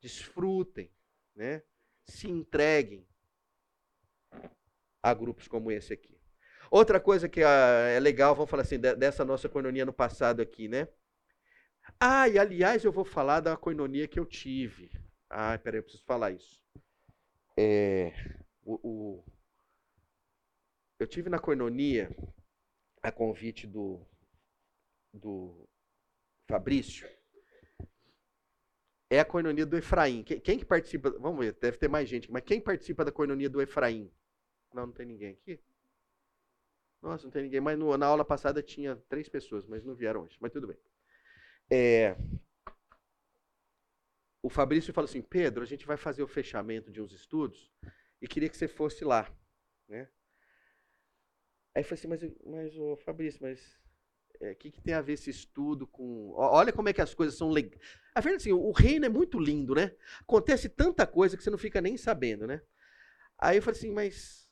desfrutem, 0.00 0.90
né? 1.34 1.62
se 2.04 2.28
entreguem 2.28 3.06
a 5.02 5.14
grupos 5.14 5.48
como 5.48 5.70
esse 5.70 5.92
aqui. 5.92 6.18
Outra 6.70 7.00
coisa 7.00 7.28
que 7.28 7.42
ah, 7.42 7.88
é 7.88 7.98
legal, 7.98 8.34
vamos 8.34 8.50
falar 8.50 8.62
assim, 8.62 8.78
dessa 8.78 9.24
nossa 9.24 9.48
coinonia 9.48 9.84
no 9.84 9.92
passado 9.92 10.40
aqui, 10.40 10.68
né? 10.68 10.88
Ah, 11.98 12.28
e 12.28 12.38
aliás, 12.38 12.84
eu 12.84 12.92
vou 12.92 13.04
falar 13.04 13.40
da 13.40 13.56
coinonia 13.56 14.06
que 14.06 14.18
eu 14.18 14.26
tive. 14.26 14.90
Ah, 15.28 15.58
peraí, 15.58 15.78
eu 15.78 15.82
preciso 15.82 16.04
falar 16.04 16.32
isso. 16.32 16.60
É, 17.56 18.12
o, 18.64 18.74
o, 18.82 19.24
eu 20.98 21.06
tive 21.06 21.28
na 21.28 21.38
coinonia, 21.38 22.14
a 23.02 23.10
convite 23.10 23.66
do, 23.66 24.00
do 25.12 25.68
Fabrício, 26.48 27.08
é 29.08 29.20
a 29.20 29.24
coinonia 29.24 29.66
do 29.66 29.76
Efraim. 29.76 30.22
Quem, 30.22 30.40
quem, 30.40 30.58
que 30.58 30.64
participa? 30.64 31.10
Vamos 31.18 31.44
ver, 31.44 31.54
deve 31.54 31.78
ter 31.78 31.88
mais 31.88 32.08
gente, 32.08 32.30
mas 32.30 32.42
quem 32.44 32.60
participa 32.60 33.04
da 33.04 33.12
coinonia 33.12 33.50
do 33.50 33.60
Efraim? 33.60 34.10
Não, 34.72 34.86
não 34.86 34.92
tem 34.92 35.06
ninguém 35.06 35.32
aqui? 35.32 35.60
Nossa, 37.02 37.24
não 37.24 37.30
tem 37.30 37.42
ninguém. 37.42 37.60
Mas 37.60 37.78
no, 37.78 37.96
na 37.96 38.06
aula 38.06 38.24
passada 38.24 38.62
tinha 38.62 38.96
três 39.08 39.28
pessoas, 39.28 39.66
mas 39.66 39.84
não 39.84 39.94
vieram 39.94 40.22
hoje. 40.22 40.36
Mas 40.40 40.52
tudo 40.52 40.66
bem. 40.66 40.76
É, 41.70 42.16
o 44.42 44.50
Fabrício 44.50 44.92
falou 44.92 45.08
assim: 45.08 45.22
Pedro, 45.22 45.62
a 45.62 45.66
gente 45.66 45.86
vai 45.86 45.96
fazer 45.96 46.22
o 46.22 46.28
fechamento 46.28 46.90
de 46.90 47.00
uns 47.00 47.12
estudos 47.12 47.70
e 48.20 48.26
queria 48.26 48.48
que 48.48 48.56
você 48.56 48.68
fosse 48.68 49.04
lá. 49.04 49.30
Né? 49.88 50.08
Aí 51.74 51.82
eu 51.82 51.84
falei 51.84 51.98
assim: 51.98 52.08
mas, 52.08 52.22
mas 52.44 52.76
ô, 52.76 52.96
Fabrício, 52.96 53.40
mas 53.42 53.60
o 54.40 54.44
é, 54.44 54.54
que, 54.54 54.70
que, 54.70 54.80
tem 54.80 54.94
a 54.94 55.02
ver 55.02 55.14
esse 55.14 55.30
estudo 55.30 55.86
com. 55.86 56.32
Olha 56.34 56.72
como 56.72 56.88
é 56.88 56.92
que 56.92 57.02
as 57.02 57.14
coisas 57.14 57.36
são 57.36 57.50
legais. 57.50 57.80
A 58.14 58.20
verdade 58.20 58.48
é 58.48 58.52
assim: 58.52 58.52
o 58.52 58.72
reino 58.72 59.06
é 59.06 59.08
muito 59.08 59.38
lindo, 59.38 59.74
né? 59.74 59.94
Acontece 60.20 60.68
tanta 60.68 61.06
coisa 61.06 61.36
que 61.36 61.42
você 61.42 61.50
não 61.50 61.58
fica 61.58 61.80
nem 61.80 61.96
sabendo, 61.96 62.46
né? 62.46 62.62
Aí 63.38 63.58
eu 63.58 63.62
falei 63.62 63.78
assim: 63.78 63.92
mas, 63.92 64.48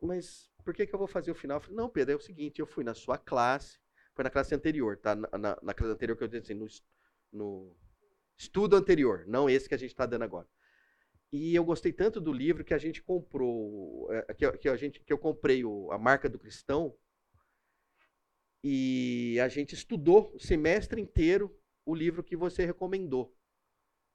mas 0.00 0.50
por 0.64 0.74
que, 0.74 0.86
que 0.86 0.94
eu 0.94 0.98
vou 0.98 1.08
fazer 1.08 1.30
o 1.30 1.34
final? 1.34 1.56
Eu 1.56 1.60
falei, 1.62 1.76
não, 1.76 1.88
Pedro, 1.88 2.12
é 2.12 2.16
o 2.16 2.20
seguinte, 2.20 2.60
eu 2.60 2.66
fui 2.66 2.84
na 2.84 2.94
sua 2.94 3.16
classe, 3.16 3.78
foi 4.18 4.24
na 4.24 4.30
classe 4.30 4.52
anterior, 4.52 4.96
tá? 4.96 5.14
Na, 5.14 5.28
na, 5.38 5.58
na 5.62 5.72
classe 5.72 5.92
anterior 5.92 6.16
que 6.16 6.24
eu 6.24 6.26
disse 6.26 6.52
assim, 6.52 6.54
no, 6.54 6.66
no 7.32 7.76
estudo 8.36 8.74
anterior, 8.74 9.24
não 9.28 9.48
esse 9.48 9.68
que 9.68 9.76
a 9.76 9.78
gente 9.78 9.90
está 9.90 10.06
dando 10.06 10.24
agora. 10.24 10.48
E 11.30 11.54
eu 11.54 11.62
gostei 11.62 11.92
tanto 11.92 12.20
do 12.20 12.32
livro 12.32 12.64
que 12.64 12.74
a 12.74 12.78
gente 12.78 13.00
comprou, 13.00 14.12
é, 14.12 14.34
que, 14.34 14.50
que, 14.58 14.68
a 14.68 14.74
gente, 14.74 14.98
que 14.98 15.12
eu 15.12 15.18
comprei 15.18 15.64
o, 15.64 15.92
a 15.92 15.98
marca 15.98 16.28
do 16.28 16.36
cristão 16.36 16.92
e 18.64 19.38
a 19.40 19.46
gente 19.46 19.76
estudou 19.76 20.34
o 20.34 20.40
semestre 20.40 21.00
inteiro 21.00 21.56
o 21.86 21.94
livro 21.94 22.24
que 22.24 22.34
você 22.34 22.64
recomendou. 22.64 23.32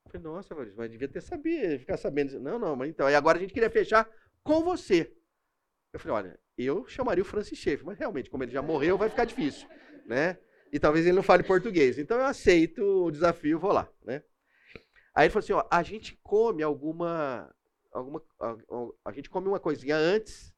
Eu 0.04 0.12
falei, 0.12 0.28
nossa, 0.28 0.54
mas 0.76 0.92
devia 0.92 1.08
ter 1.08 1.22
sabido, 1.22 1.80
ficar 1.80 1.96
sabendo. 1.96 2.38
Não, 2.42 2.60
não, 2.60 2.76
mas 2.76 2.90
então. 2.90 3.10
E 3.10 3.16
agora 3.16 3.38
a 3.38 3.42
gente 3.42 3.54
queria 3.54 3.70
fechar 3.70 4.06
com 4.44 4.62
você. 4.66 5.16
Eu 5.94 6.00
falei, 6.00 6.18
olha, 6.18 6.40
eu 6.58 6.86
chamaria 6.88 7.22
o 7.22 7.26
Francis 7.26 7.58
Schaeffer, 7.58 7.86
mas 7.86 7.98
realmente, 7.98 8.30
como 8.30 8.44
ele 8.44 8.52
já 8.52 8.62
morreu, 8.62 8.98
vai 8.98 9.10
ficar 9.10 9.26
difícil, 9.26 9.68
né? 10.06 10.38
E 10.72 10.80
talvez 10.80 11.06
ele 11.06 11.16
não 11.16 11.24
fale 11.24 11.44
português. 11.44 11.98
Então 11.98 12.18
eu 12.18 12.26
aceito 12.26 12.82
o 12.82 13.12
desafio, 13.12 13.60
vou 13.60 13.72
lá, 13.72 13.88
né? 14.04 14.24
Aí 15.16 15.26
ele 15.26 15.32
falou 15.32 15.44
assim, 15.44 15.54
ó, 15.54 15.68
a 15.70 15.84
gente 15.84 16.20
come 16.24 16.64
alguma, 16.64 17.54
alguma 17.92 18.24
a, 18.40 18.56
a, 19.10 19.12
gente 19.12 19.30
come 19.30 19.48
uma 19.48 19.60
coisinha 19.60 19.96
antes 19.96 20.54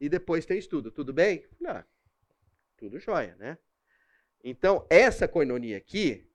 e 0.00 0.08
depois 0.08 0.46
tem 0.46 0.58
estudo, 0.58 0.90
tudo 0.90 1.12
bem? 1.12 1.44
Falei, 1.58 1.76
ah, 1.76 1.84
tudo 2.78 2.98
jóia, 2.98 3.36
né? 3.36 3.58
Então, 4.42 4.86
essa 4.88 5.28
coinonia 5.28 5.76
aqui, 5.76 6.26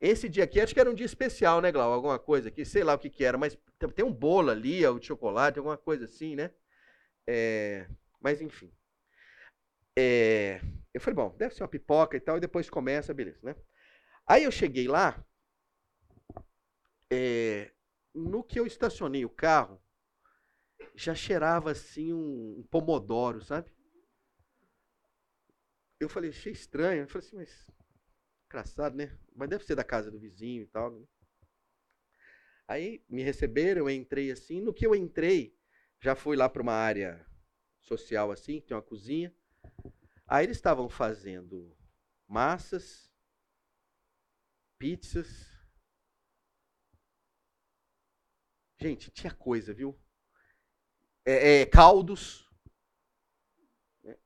esse 0.00 0.28
dia 0.28 0.44
aqui, 0.44 0.60
acho 0.60 0.74
que 0.74 0.80
era 0.80 0.90
um 0.90 0.94
dia 0.94 1.06
especial, 1.06 1.62
né, 1.62 1.72
Glau? 1.72 1.90
Alguma 1.90 2.18
coisa 2.18 2.48
aqui, 2.48 2.64
sei 2.64 2.84
lá 2.84 2.92
o 2.94 2.98
que 2.98 3.08
que 3.08 3.24
era, 3.24 3.38
mas 3.38 3.56
tem 3.94 4.04
um 4.04 4.12
bolo 4.12 4.50
ali, 4.50 4.86
o 4.86 4.98
de 4.98 5.06
chocolate, 5.06 5.58
alguma 5.58 5.78
coisa 5.78 6.04
assim, 6.04 6.36
né? 6.36 6.50
É, 7.26 7.88
mas 8.20 8.42
enfim. 8.42 8.70
É, 9.96 10.60
eu 10.94 11.00
falei, 11.00 11.16
bom, 11.16 11.36
deve 11.36 11.54
ser 11.54 11.64
uma 11.64 11.68
pipoca 11.68 12.16
e 12.16 12.20
tal, 12.20 12.36
e 12.36 12.40
depois 12.40 12.70
começa, 12.70 13.12
beleza, 13.12 13.40
né? 13.42 13.56
Aí 14.26 14.44
eu 14.44 14.50
cheguei 14.52 14.86
lá, 14.88 15.22
é, 17.12 17.72
no 18.14 18.42
que 18.44 18.58
eu 18.58 18.66
estacionei 18.66 19.24
o 19.24 19.30
carro, 19.30 19.82
já 20.94 21.14
cheirava 21.14 21.72
assim 21.72 22.12
um, 22.12 22.60
um 22.60 22.66
pomodoro, 22.70 23.42
sabe? 23.42 23.70
Eu 25.98 26.08
falei, 26.08 26.30
achei 26.30 26.52
estranho. 26.52 27.02
Eu 27.02 27.08
falei 27.08 27.26
assim, 27.26 27.36
mas 27.36 27.70
engraçado, 28.46 28.96
né? 28.96 29.18
Mas 29.34 29.48
deve 29.48 29.64
ser 29.64 29.74
da 29.74 29.84
casa 29.84 30.10
do 30.10 30.18
vizinho 30.18 30.62
e 30.62 30.66
tal. 30.66 30.90
Né? 30.90 31.06
Aí 32.68 33.04
me 33.08 33.22
receberam, 33.22 33.82
eu 33.82 33.90
entrei 33.90 34.30
assim. 34.30 34.60
No 34.60 34.72
que 34.72 34.86
eu 34.86 34.94
entrei, 34.94 35.56
já 36.00 36.14
fui 36.14 36.36
lá 36.36 36.48
para 36.48 36.62
uma 36.62 36.74
área 36.74 37.26
social 37.80 38.30
assim, 38.30 38.60
tem 38.60 38.76
uma 38.76 38.82
cozinha. 38.82 39.34
Aí 40.26 40.46
eles 40.46 40.56
estavam 40.56 40.88
fazendo 40.88 41.76
massas, 42.26 43.10
pizzas. 44.78 45.52
Gente, 48.80 49.10
tinha 49.10 49.34
coisa, 49.34 49.72
viu? 49.72 49.98
É, 51.24 51.60
é, 51.60 51.66
caldos. 51.66 52.50
É. 54.04 54.12
Eu 54.12 54.18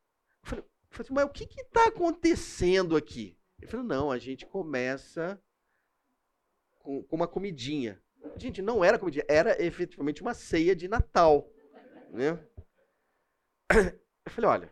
falei, 0.43 0.65
eu 0.65 0.71
falei 0.91 1.05
assim, 1.05 1.15
mas 1.15 1.25
o 1.25 1.31
que 1.31 1.45
está 1.45 1.89
acontecendo 1.89 2.97
aqui? 2.97 3.39
Ele 3.59 3.71
falou, 3.71 3.87
não, 3.87 4.11
a 4.11 4.19
gente 4.19 4.47
começa 4.47 5.41
com, 6.79 7.03
com 7.03 7.17
uma 7.17 7.29
comidinha. 7.29 8.03
Gente, 8.37 8.63
não 8.63 8.85
era 8.85 8.99
comidinha, 8.99 9.25
era 9.29 9.61
efetivamente 9.63 10.23
uma 10.23 10.35
ceia 10.35 10.75
de 10.75 10.89
Natal. 10.89 11.51
Né? 12.11 12.31
Eu 14.25 14.33
falei, 14.33 14.51
olha, 14.51 14.71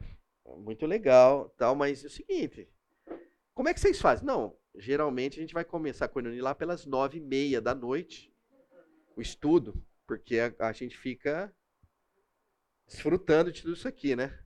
muito 0.59 0.87
legal, 0.87 1.49
tal, 1.57 1.75
mas 1.75 2.05
é 2.05 2.07
o 2.07 2.11
seguinte, 2.11 2.69
como 3.55 3.69
é 3.69 3.75
que 3.75 3.81
vocês 3.81 4.01
fazem? 4.01 4.27
Não, 4.27 4.57
geralmente 4.75 5.39
a 5.39 5.43
gente 5.43 5.55
vai 5.55 5.65
começar 5.65 6.09
com 6.09 6.21
o 6.21 6.43
lá 6.43 6.55
pelas 6.55 6.87
nove 6.87 7.19
e 7.19 7.21
meia 7.21 7.61
da 7.61 7.75
noite, 7.75 8.33
o 9.17 9.23
estudo, 9.23 9.83
porque 10.07 10.39
a, 10.39 10.69
a, 10.69 10.73
gente 10.73 10.97
fica 10.97 11.55
desfrutando 12.87 13.51
de 13.51 13.63
tudo 13.63 13.75
isso 13.75 13.89
aqui, 13.89 14.15
né? 14.15 14.39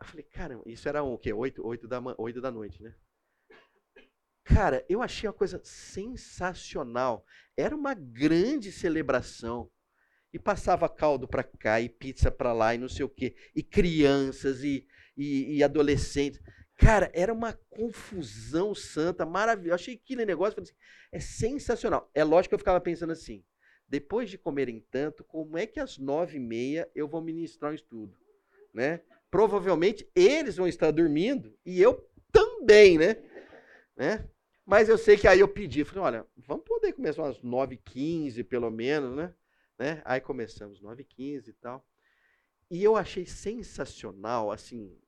Eu 0.00 0.06
falei, 0.06 0.24
cara, 0.24 0.60
isso 0.66 0.88
era 0.88 1.02
o 1.02 1.16
quê? 1.18 1.32
Oito, 1.32 1.66
oito, 1.66 1.86
da, 1.86 2.02
oito 2.18 2.40
da 2.40 2.50
noite, 2.50 2.82
né? 2.82 2.94
Cara, 4.44 4.84
eu 4.88 5.02
achei 5.02 5.28
uma 5.28 5.34
coisa 5.34 5.60
sensacional. 5.64 7.26
Era 7.56 7.74
uma 7.74 7.94
grande 7.94 8.70
celebração 8.70 9.70
e 10.36 10.38
passava 10.38 10.86
caldo 10.86 11.26
para 11.26 11.42
cá 11.42 11.80
e 11.80 11.88
pizza 11.88 12.30
para 12.30 12.52
lá 12.52 12.74
e 12.74 12.78
não 12.78 12.90
sei 12.90 13.06
o 13.06 13.08
quê, 13.08 13.34
e 13.54 13.62
crianças 13.62 14.62
e, 14.62 14.86
e, 15.16 15.56
e, 15.56 15.64
adolescentes. 15.64 16.42
Cara, 16.76 17.10
era 17.14 17.32
uma 17.32 17.54
confusão 17.70 18.74
santa, 18.74 19.24
maravilhosa. 19.24 19.76
Achei 19.76 19.94
aquele 19.94 20.26
negócio 20.26 20.60
assim, 20.60 20.74
é 21.10 21.18
sensacional. 21.18 22.10
É 22.14 22.22
lógico 22.22 22.50
que 22.50 22.54
eu 22.54 22.58
ficava 22.58 22.78
pensando 22.82 23.14
assim: 23.14 23.42
depois 23.88 24.28
de 24.28 24.36
comerem 24.36 24.84
tanto, 24.90 25.24
como 25.24 25.56
é 25.56 25.66
que 25.66 25.80
às 25.80 25.96
nove 25.96 26.36
e 26.36 26.40
meia 26.40 26.86
eu 26.94 27.08
vou 27.08 27.22
ministrar 27.22 27.72
um 27.72 27.74
estudo? 27.74 28.14
Né? 28.74 29.00
Provavelmente 29.30 30.06
eles 30.14 30.56
vão 30.56 30.68
estar 30.68 30.90
dormindo 30.90 31.56
e 31.64 31.80
eu 31.80 32.06
também, 32.30 32.98
né? 32.98 33.16
né? 33.96 34.28
Mas 34.66 34.90
eu 34.90 34.98
sei 34.98 35.16
que 35.16 35.26
aí 35.26 35.40
eu 35.40 35.48
pedi, 35.48 35.82
falei, 35.82 36.04
olha, 36.04 36.26
vamos 36.36 36.64
poder 36.66 36.92
começar 36.92 37.22
umas 37.22 37.40
9h15 37.40 38.44
pelo 38.44 38.70
menos, 38.70 39.16
né? 39.16 39.32
Né? 39.78 40.02
Aí 40.04 40.20
começamos 40.20 40.80
9h15 40.80 41.48
e 41.48 41.52
tal. 41.54 41.86
E 42.70 42.82
eu 42.82 42.96
achei 42.96 43.24
sensacional, 43.24 44.50
assim, 44.50 44.98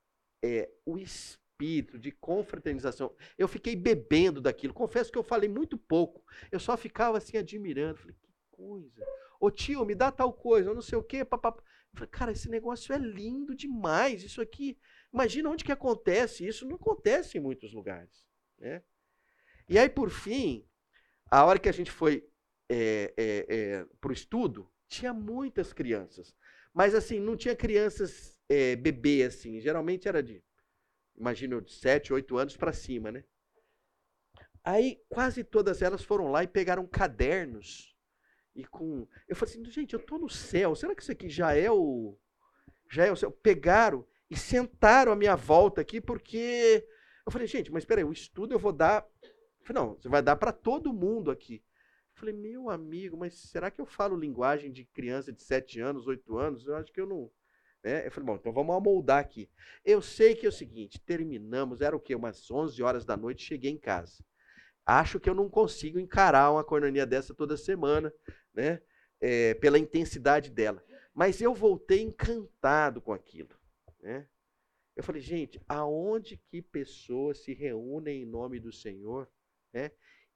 é, 0.43 0.71
o 0.87 0.97
espírito 0.97 1.99
de 1.99 2.13
confraternização. 2.13 3.15
Eu 3.37 3.49
fiquei 3.49 3.75
bebendo 3.75 4.41
daquilo. 4.41 4.73
Confesso 4.73 5.11
que 5.11 5.19
eu 5.19 5.25
falei 5.25 5.49
muito 5.49 5.77
pouco. 5.77 6.25
Eu 6.53 6.61
só 6.61 6.77
ficava 6.77 7.19
assim 7.19 7.37
admirando. 7.37 7.99
Falei, 7.99 8.15
que 8.15 8.29
coisa. 8.51 9.05
Ô 9.41 9.51
tio, 9.51 9.85
me 9.85 9.95
dá 9.95 10.13
tal 10.13 10.33
coisa, 10.33 10.71
eu 10.71 10.75
não 10.75 10.83
sei 10.83 10.99
o 10.99 11.03
quê. 11.03 11.25
Papapá. 11.25 11.63
Falei, 11.95 12.09
cara, 12.09 12.33
esse 12.33 12.49
negócio 12.49 12.95
é 12.95 12.99
lindo 12.99 13.55
demais. 13.55 14.23
Isso 14.23 14.41
aqui, 14.41 14.79
imagina 15.13 15.49
onde 15.51 15.65
que 15.65 15.73
acontece. 15.73 16.47
Isso 16.47 16.67
não 16.67 16.77
acontece 16.77 17.39
em 17.39 17.41
muitos 17.41 17.73
lugares. 17.73 18.27
Né? 18.59 18.83
E 19.69 19.79
aí, 19.79 19.89
por 19.89 20.11
fim, 20.11 20.65
a 21.31 21.45
hora 21.45 21.59
que 21.59 21.69
a 21.69 21.73
gente 21.73 21.91
foi 21.91 22.28
é, 22.69 23.15
é, 23.17 23.47
é, 23.49 23.87
para 24.01 24.11
o 24.11 24.13
estudo, 24.13 24.71
tinha 24.89 25.13
muitas 25.13 25.73
crianças. 25.73 26.35
Mas 26.73 26.95
assim, 26.95 27.19
não 27.19 27.37
tinha 27.37 27.57
crianças 27.57 28.39
é, 28.49 28.77
bebê, 28.77 29.23
assim. 29.25 29.61
Geralmente 29.61 30.09
era 30.09 30.23
de, 30.23 30.43
imagino, 31.17 31.61
de 31.61 31.73
7, 31.73 32.13
8 32.13 32.37
anos 32.37 32.57
para 32.57 32.73
cima, 32.73 33.11
né? 33.11 33.25
Aí 34.63 35.03
quase 35.09 35.43
todas 35.45 35.83
elas 35.83 36.03
foram 36.03 36.31
lá 36.31 36.43
e 36.45 36.49
pegaram 36.49 36.87
cadernos. 36.87 37.97
E 38.55 38.65
com. 38.65 39.07
Eu 39.29 39.37
falei 39.37 39.55
assim, 39.55 39.65
gente, 39.71 39.95
eu 39.95 40.01
estou 40.01 40.19
no 40.19 40.29
céu. 40.29 40.75
Será 40.75 40.95
que 40.95 41.03
isso 41.03 41.13
aqui 41.13 41.29
já 41.29 41.55
é 41.55 41.71
o. 41.71 42.19
Já 42.91 43.07
é 43.07 43.13
o 43.13 43.17
céu? 43.17 43.31
Pegaram 43.31 44.07
e 44.31 44.37
sentaram 44.37 45.13
à 45.13 45.17
minha 45.17 45.37
volta 45.37 45.81
aqui, 45.81 46.01
porque. 46.01 46.87
Eu 47.25 47.31
falei, 47.31 47.47
gente, 47.47 47.71
mas 47.71 47.83
espera 47.83 48.01
aí, 48.01 48.05
o 48.05 48.13
estudo 48.13 48.55
eu 48.55 48.59
vou 48.59 48.73
dar 48.73 49.07
Falei, 49.69 49.83
não, 49.83 49.95
você 49.97 50.09
vai 50.09 50.23
dar 50.23 50.35
para 50.37 50.51
todo 50.51 50.95
mundo 50.95 51.31
aqui. 51.31 51.63
Falei, 52.19 52.35
meu 52.35 52.69
amigo, 52.69 53.17
mas 53.17 53.35
será 53.35 53.71
que 53.71 53.81
eu 53.81 53.87
falo 53.87 54.17
linguagem 54.17 54.73
de 54.73 54.85
criança 54.85 55.33
de 55.33 55.41
7 55.41 55.81
anos, 55.81 56.09
8 56.09 56.37
anos? 56.37 56.67
Eu 56.67 56.75
acho 56.75 56.93
que 56.93 57.01
eu 57.01 57.07
não. 57.07 57.31
Né? 57.83 58.05
Eu 58.05 58.11
falei, 58.11 58.27
bom, 58.27 58.35
então 58.35 58.53
vamos 58.53 58.75
amoldar 58.75 59.21
aqui. 59.21 59.49
Eu 59.85 60.03
sei 60.03 60.35
que 60.35 60.45
é 60.45 60.49
o 60.49 60.53
seguinte: 60.53 61.01
terminamos, 61.01 61.81
era 61.81 61.95
o 61.95 62.01
quê? 62.01 62.17
Umas 62.17 62.51
11 62.51 62.83
horas 62.83 63.05
da 63.05 63.17
noite, 63.17 63.45
cheguei 63.45 63.71
em 63.71 63.79
casa. 63.79 64.25
Acho 64.85 65.21
que 65.21 65.31
eu 65.31 65.35
não 65.35 65.49
consigo 65.49 66.01
encarar 66.01 66.51
uma 66.51 66.65
cornonia 66.65 67.07
dessa 67.07 67.33
toda 67.33 67.57
semana, 67.57 68.13
né? 68.53 68.83
É, 69.21 69.55
pela 69.55 69.79
intensidade 69.79 70.51
dela. 70.51 70.85
Mas 71.15 71.41
eu 71.41 71.55
voltei 71.55 72.03
encantado 72.03 73.01
com 73.01 73.13
aquilo. 73.13 73.51
Né? 74.01 74.27
Eu 74.97 75.05
falei, 75.05 75.21
gente, 75.21 75.61
aonde 75.69 76.37
que 76.37 76.63
pessoas 76.63 77.39
se 77.39 77.53
reúnem 77.55 78.23
em 78.23 78.27
nome 78.27 78.59
do 78.59 78.73
Senhor 78.73 79.29
né? 79.73 79.91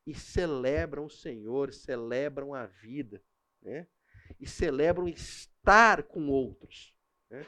E 0.07 0.15
celebram 0.15 1.07
o 1.07 1.11
Senhor, 1.11 1.73
celebram 1.73 2.55
a 2.55 2.67
vida, 2.67 3.23
né? 3.61 3.87
e 4.41 4.47
celebram 4.47 5.09
estar 5.09 6.03
com 6.03 6.29
outros. 6.29 6.95
Né? 7.31 7.47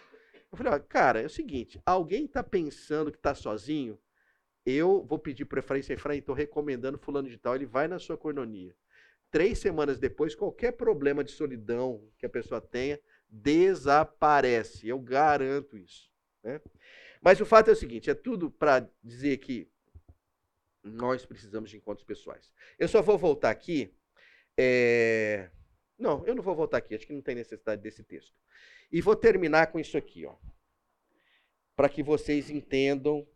Eu 0.50 0.56
falei, 0.56 0.72
ó, 0.72 0.78
cara, 0.78 1.20
é 1.20 1.26
o 1.26 1.30
seguinte, 1.30 1.80
alguém 1.84 2.26
está 2.26 2.42
pensando 2.42 3.10
que 3.10 3.18
está 3.18 3.34
sozinho? 3.34 3.98
Eu 4.64 5.04
vou 5.04 5.18
pedir 5.18 5.44
preferência 5.44 5.92
a 5.92 5.96
Efraim, 5.96 6.18
estou 6.18 6.34
recomendando 6.34 6.98
fulano 6.98 7.28
de 7.28 7.36
tal, 7.36 7.54
ele 7.54 7.66
vai 7.66 7.88
na 7.88 7.98
sua 7.98 8.16
cornonia. 8.16 8.74
Três 9.30 9.58
semanas 9.58 9.98
depois, 9.98 10.34
qualquer 10.34 10.72
problema 10.72 11.24
de 11.24 11.32
solidão 11.32 12.08
que 12.16 12.24
a 12.24 12.30
pessoa 12.30 12.60
tenha, 12.60 13.00
desaparece. 13.28 14.86
Eu 14.88 14.98
garanto 14.98 15.76
isso. 15.76 16.08
Né? 16.42 16.60
Mas 17.20 17.40
o 17.40 17.46
fato 17.46 17.68
é 17.68 17.72
o 17.72 17.76
seguinte: 17.76 18.08
é 18.08 18.14
tudo 18.14 18.50
para 18.50 18.88
dizer 19.02 19.38
que 19.38 19.68
nós 20.84 21.24
precisamos 21.24 21.70
de 21.70 21.78
encontros 21.78 22.06
pessoais. 22.06 22.52
Eu 22.78 22.86
só 22.86 23.00
vou 23.00 23.16
voltar 23.16 23.50
aqui. 23.50 23.92
É... 24.56 25.50
Não, 25.98 26.24
eu 26.26 26.34
não 26.34 26.42
vou 26.42 26.54
voltar 26.54 26.78
aqui, 26.78 26.94
acho 26.94 27.06
que 27.06 27.12
não 27.12 27.22
tem 27.22 27.34
necessidade 27.34 27.80
desse 27.80 28.04
texto. 28.04 28.34
E 28.92 29.00
vou 29.00 29.16
terminar 29.16 29.68
com 29.68 29.80
isso 29.80 29.96
aqui, 29.96 30.26
ó. 30.26 30.36
Para 31.74 31.88
que 31.88 32.02
vocês 32.02 32.50
entendam 32.50 33.26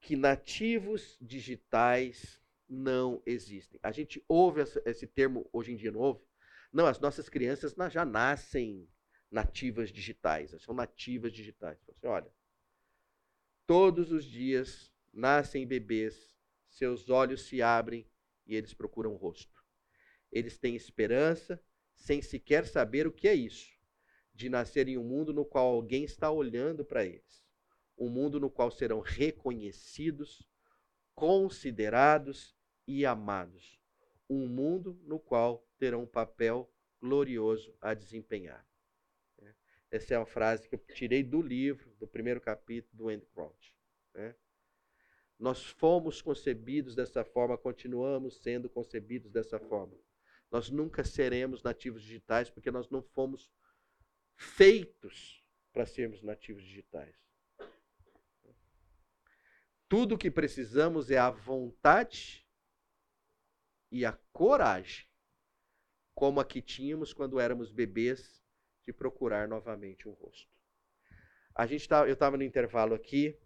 que 0.00 0.16
nativos 0.16 1.18
digitais 1.20 2.40
não 2.68 3.22
existem. 3.26 3.78
A 3.82 3.92
gente 3.92 4.24
ouve 4.26 4.62
esse 4.84 5.06
termo 5.06 5.48
hoje 5.52 5.72
em 5.72 5.76
dia, 5.76 5.92
ouve? 5.96 6.24
Não, 6.72 6.86
as 6.86 6.98
nossas 6.98 7.28
crianças 7.28 7.74
já 7.90 8.04
nascem 8.04 8.88
nativas 9.30 9.90
digitais, 9.90 10.54
são 10.62 10.74
nativas 10.74 11.32
digitais. 11.32 11.78
Assim, 11.88 12.06
olha, 12.06 12.32
todos 13.66 14.10
os 14.10 14.24
dias 14.24 14.89
nascem 15.12 15.66
bebês, 15.66 16.34
seus 16.68 17.10
olhos 17.10 17.42
se 17.42 17.60
abrem 17.60 18.08
e 18.46 18.54
eles 18.54 18.74
procuram 18.74 19.12
o 19.12 19.16
rosto. 19.16 19.64
Eles 20.30 20.58
têm 20.58 20.76
esperança, 20.76 21.62
sem 21.94 22.22
sequer 22.22 22.66
saber 22.66 23.06
o 23.06 23.12
que 23.12 23.28
é 23.28 23.34
isso, 23.34 23.72
de 24.34 24.48
nascer 24.48 24.88
em 24.88 24.96
um 24.96 25.04
mundo 25.04 25.32
no 25.32 25.44
qual 25.44 25.74
alguém 25.74 26.04
está 26.04 26.30
olhando 26.30 26.84
para 26.84 27.04
eles. 27.04 27.44
Um 27.98 28.08
mundo 28.08 28.40
no 28.40 28.50
qual 28.50 28.70
serão 28.70 29.00
reconhecidos, 29.00 30.48
considerados 31.14 32.56
e 32.86 33.04
amados. 33.04 33.78
Um 34.28 34.46
mundo 34.46 34.98
no 35.04 35.18
qual 35.18 35.68
terão 35.78 36.04
um 36.04 36.06
papel 36.06 36.72
glorioso 37.00 37.76
a 37.80 37.92
desempenhar. 37.92 38.66
Essa 39.90 40.14
é 40.14 40.18
uma 40.18 40.26
frase 40.26 40.68
que 40.68 40.74
eu 40.76 40.78
tirei 40.94 41.24
do 41.24 41.42
livro, 41.42 41.90
do 41.98 42.06
primeiro 42.06 42.40
capítulo 42.40 42.96
do 42.96 43.08
Andy 43.08 43.26
Crouch. 43.26 43.74
Né? 44.14 44.36
Nós 45.40 45.64
fomos 45.64 46.20
concebidos 46.20 46.94
dessa 46.94 47.24
forma, 47.24 47.56
continuamos 47.56 48.42
sendo 48.42 48.68
concebidos 48.68 49.32
dessa 49.32 49.58
forma. 49.58 49.96
Nós 50.50 50.68
nunca 50.68 51.02
seremos 51.02 51.62
nativos 51.62 52.02
digitais 52.02 52.50
porque 52.50 52.70
nós 52.70 52.90
não 52.90 53.02
fomos 53.02 53.50
feitos 54.36 55.42
para 55.72 55.86
sermos 55.86 56.22
nativos 56.22 56.62
digitais. 56.62 57.16
Tudo 59.88 60.14
o 60.14 60.18
que 60.18 60.30
precisamos 60.30 61.10
é 61.10 61.16
a 61.16 61.30
vontade 61.30 62.46
e 63.90 64.04
a 64.04 64.12
coragem, 64.32 65.06
como 66.14 66.38
a 66.38 66.44
que 66.44 66.60
tínhamos 66.60 67.14
quando 67.14 67.40
éramos 67.40 67.72
bebês, 67.72 68.44
de 68.86 68.92
procurar 68.92 69.48
novamente 69.48 70.06
um 70.06 70.12
rosto. 70.12 70.50
A 71.54 71.66
gente 71.66 71.88
tá, 71.88 72.06
eu 72.06 72.12
estava 72.12 72.36
no 72.36 72.42
intervalo 72.42 72.94
aqui, 72.94 73.40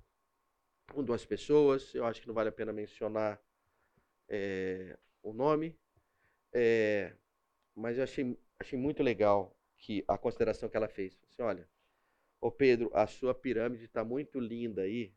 com 0.93 1.03
duas 1.03 1.25
pessoas. 1.25 1.95
Eu 1.95 2.05
acho 2.05 2.21
que 2.21 2.27
não 2.27 2.35
vale 2.35 2.49
a 2.49 2.53
pena 2.53 2.73
mencionar 2.73 3.41
é, 4.29 4.99
o 5.23 5.33
nome. 5.33 5.79
É, 6.53 7.15
mas 7.75 7.99
eu 7.99 8.05
achei, 8.05 8.39
achei 8.59 8.79
muito 8.79 9.03
legal 9.03 9.57
que 9.77 10.05
a 10.07 10.17
consideração 10.17 10.69
que 10.69 10.77
ela 10.77 10.89
fez. 10.89 11.19
Assim, 11.29 11.43
olha, 11.43 11.69
ô 12.41 12.51
Pedro, 12.51 12.91
a 12.95 13.07
sua 13.07 13.35
pirâmide 13.35 13.85
está 13.85 14.05
muito 14.05 14.39
linda 14.39 14.83
aí, 14.83 15.15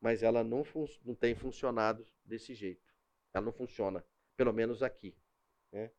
mas 0.00 0.22
ela 0.22 0.42
não, 0.42 0.64
não 1.04 1.14
tem 1.14 1.34
funcionado 1.34 2.06
desse 2.24 2.54
jeito. 2.54 2.92
Ela 3.32 3.44
não 3.44 3.52
funciona, 3.52 4.04
pelo 4.36 4.52
menos 4.52 4.82
aqui. 4.82 5.16
Né? 5.70 5.90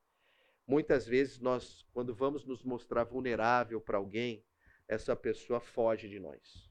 Muitas 0.66 1.06
vezes 1.06 1.40
nós, 1.40 1.86
quando 1.94 2.14
vamos 2.14 2.46
nos 2.46 2.64
mostrar 2.64 3.04
vulnerável 3.04 3.80
para 3.80 3.98
alguém, 3.98 4.44
essa 4.88 5.16
pessoa 5.16 5.60
foge 5.60 6.10
de 6.10 6.20
nós. 6.20 6.69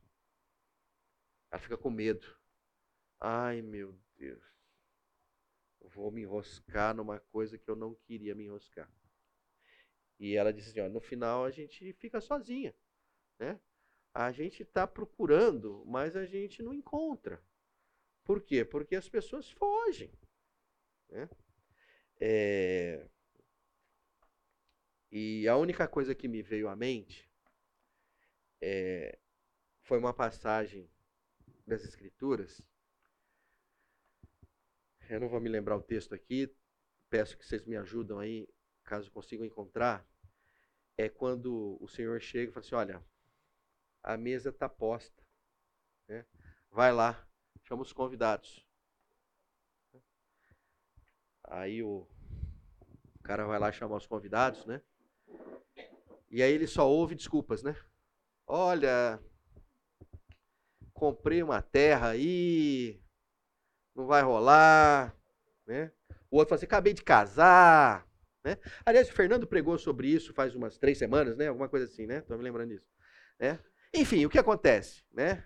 Ela 1.50 1.60
fica 1.60 1.76
com 1.76 1.90
medo. 1.90 2.26
Ai, 3.20 3.62
meu 3.62 3.98
Deus. 4.16 4.42
Vou 5.80 6.10
me 6.10 6.22
enroscar 6.22 6.94
numa 6.94 7.18
coisa 7.18 7.56
que 7.56 7.68
eu 7.68 7.76
não 7.76 7.94
queria 7.94 8.34
me 8.34 8.44
enroscar. 8.44 8.90
E 10.18 10.34
ela 10.36 10.52
disse 10.52 10.70
assim: 10.70 10.80
ó, 10.80 10.88
no 10.88 11.00
final 11.00 11.44
a 11.44 11.50
gente 11.50 11.92
fica 11.94 12.20
sozinha. 12.20 12.74
Né? 13.38 13.58
A 14.12 14.32
gente 14.32 14.62
está 14.62 14.86
procurando, 14.86 15.84
mas 15.86 16.16
a 16.16 16.26
gente 16.26 16.62
não 16.62 16.74
encontra. 16.74 17.42
Por 18.24 18.42
quê? 18.42 18.64
Porque 18.64 18.96
as 18.96 19.08
pessoas 19.08 19.50
fogem. 19.50 20.12
Né? 21.08 21.28
É... 22.20 23.08
E 25.10 25.48
a 25.48 25.56
única 25.56 25.88
coisa 25.88 26.14
que 26.14 26.28
me 26.28 26.42
veio 26.42 26.68
à 26.68 26.76
mente 26.76 27.30
é... 28.60 29.18
foi 29.80 29.98
uma 29.98 30.12
passagem 30.12 30.90
das 31.68 31.84
Escrituras 31.84 32.60
eu 35.08 35.18
não 35.18 35.28
vou 35.28 35.40
me 35.40 35.48
lembrar 35.48 35.74
o 35.76 35.82
texto 35.82 36.14
aqui, 36.14 36.54
peço 37.08 37.38
que 37.38 37.46
vocês 37.46 37.64
me 37.64 37.76
ajudam 37.76 38.18
aí, 38.18 38.46
caso 38.84 39.10
consigam 39.10 39.46
encontrar. 39.46 40.06
É 40.98 41.08
quando 41.08 41.78
o 41.80 41.88
Senhor 41.88 42.20
chega 42.20 42.50
e 42.50 42.52
fala 42.52 42.66
assim: 42.66 42.74
Olha, 42.74 43.04
a 44.02 44.16
mesa 44.16 44.50
está 44.50 44.68
posta, 44.68 45.22
Né? 46.06 46.26
Vai 46.70 46.92
lá, 46.92 47.26
chama 47.62 47.82
os 47.82 47.92
convidados. 47.92 48.66
Aí 51.44 51.82
o, 51.82 52.06
o 53.14 53.22
cara 53.22 53.46
vai 53.46 53.58
lá 53.58 53.72
chamar 53.72 53.96
os 53.96 54.06
convidados, 54.06 54.66
né? 54.66 54.82
E 56.30 56.42
aí 56.42 56.52
ele 56.52 56.66
só 56.66 56.86
ouve 56.86 57.14
desculpas, 57.14 57.62
né? 57.62 57.74
Olha, 58.46 59.18
comprei 60.98 61.42
uma 61.42 61.62
terra 61.62 62.08
aí, 62.08 63.00
não 63.94 64.06
vai 64.06 64.22
rolar, 64.22 65.16
né? 65.66 65.92
O 66.30 66.36
outro 66.36 66.50
fala 66.50 66.56
assim, 66.56 66.66
acabei 66.66 66.92
de 66.92 67.02
casar, 67.02 68.06
né? 68.44 68.58
Aliás, 68.84 69.08
o 69.08 69.12
Fernando 69.12 69.46
pregou 69.46 69.78
sobre 69.78 70.08
isso 70.08 70.34
faz 70.34 70.54
umas 70.54 70.76
três 70.76 70.98
semanas, 70.98 71.36
né? 71.36 71.48
Alguma 71.48 71.68
coisa 71.68 71.86
assim, 71.86 72.06
né? 72.06 72.18
Estou 72.18 72.36
me 72.36 72.42
lembrando 72.42 72.70
disso. 72.70 72.86
Né? 73.38 73.58
Enfim, 73.94 74.26
o 74.26 74.30
que 74.30 74.38
acontece, 74.38 75.04
né? 75.12 75.44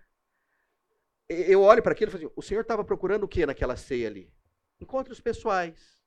Eu 1.29 1.63
olho 1.63 1.83
para 1.83 1.93
aquilo 1.93 2.11
e 2.11 2.13
falo 2.13 2.25
assim, 2.25 2.35
o 2.37 2.43
senhor 2.43 2.63
estava 2.63 2.85
procurando 2.85 3.25
o 3.25 3.29
que 3.29 3.47
naquela 3.47 3.77
ceia 3.77 4.09
ali? 4.09 4.33
Encontros 4.81 5.21
pessoais. 5.21 6.01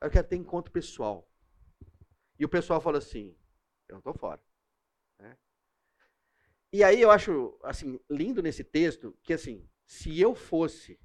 Eu 0.00 0.10
quero 0.10 0.26
ter 0.26 0.36
encontro 0.36 0.72
pessoal. 0.72 1.28
E 2.38 2.44
o 2.44 2.48
pessoal 2.48 2.80
fala 2.80 2.98
assim, 2.98 3.36
eu 3.88 3.94
não 3.94 3.98
estou 3.98 4.14
fora. 4.14 4.40
E 6.72 6.84
aí 6.84 7.00
eu 7.00 7.10
acho 7.10 7.58
assim 7.62 7.98
lindo 8.10 8.42
nesse 8.42 8.62
texto 8.62 9.16
que 9.22 9.32
assim, 9.32 9.68
se 9.86 10.20
eu 10.20 10.34
fosse 10.34 11.00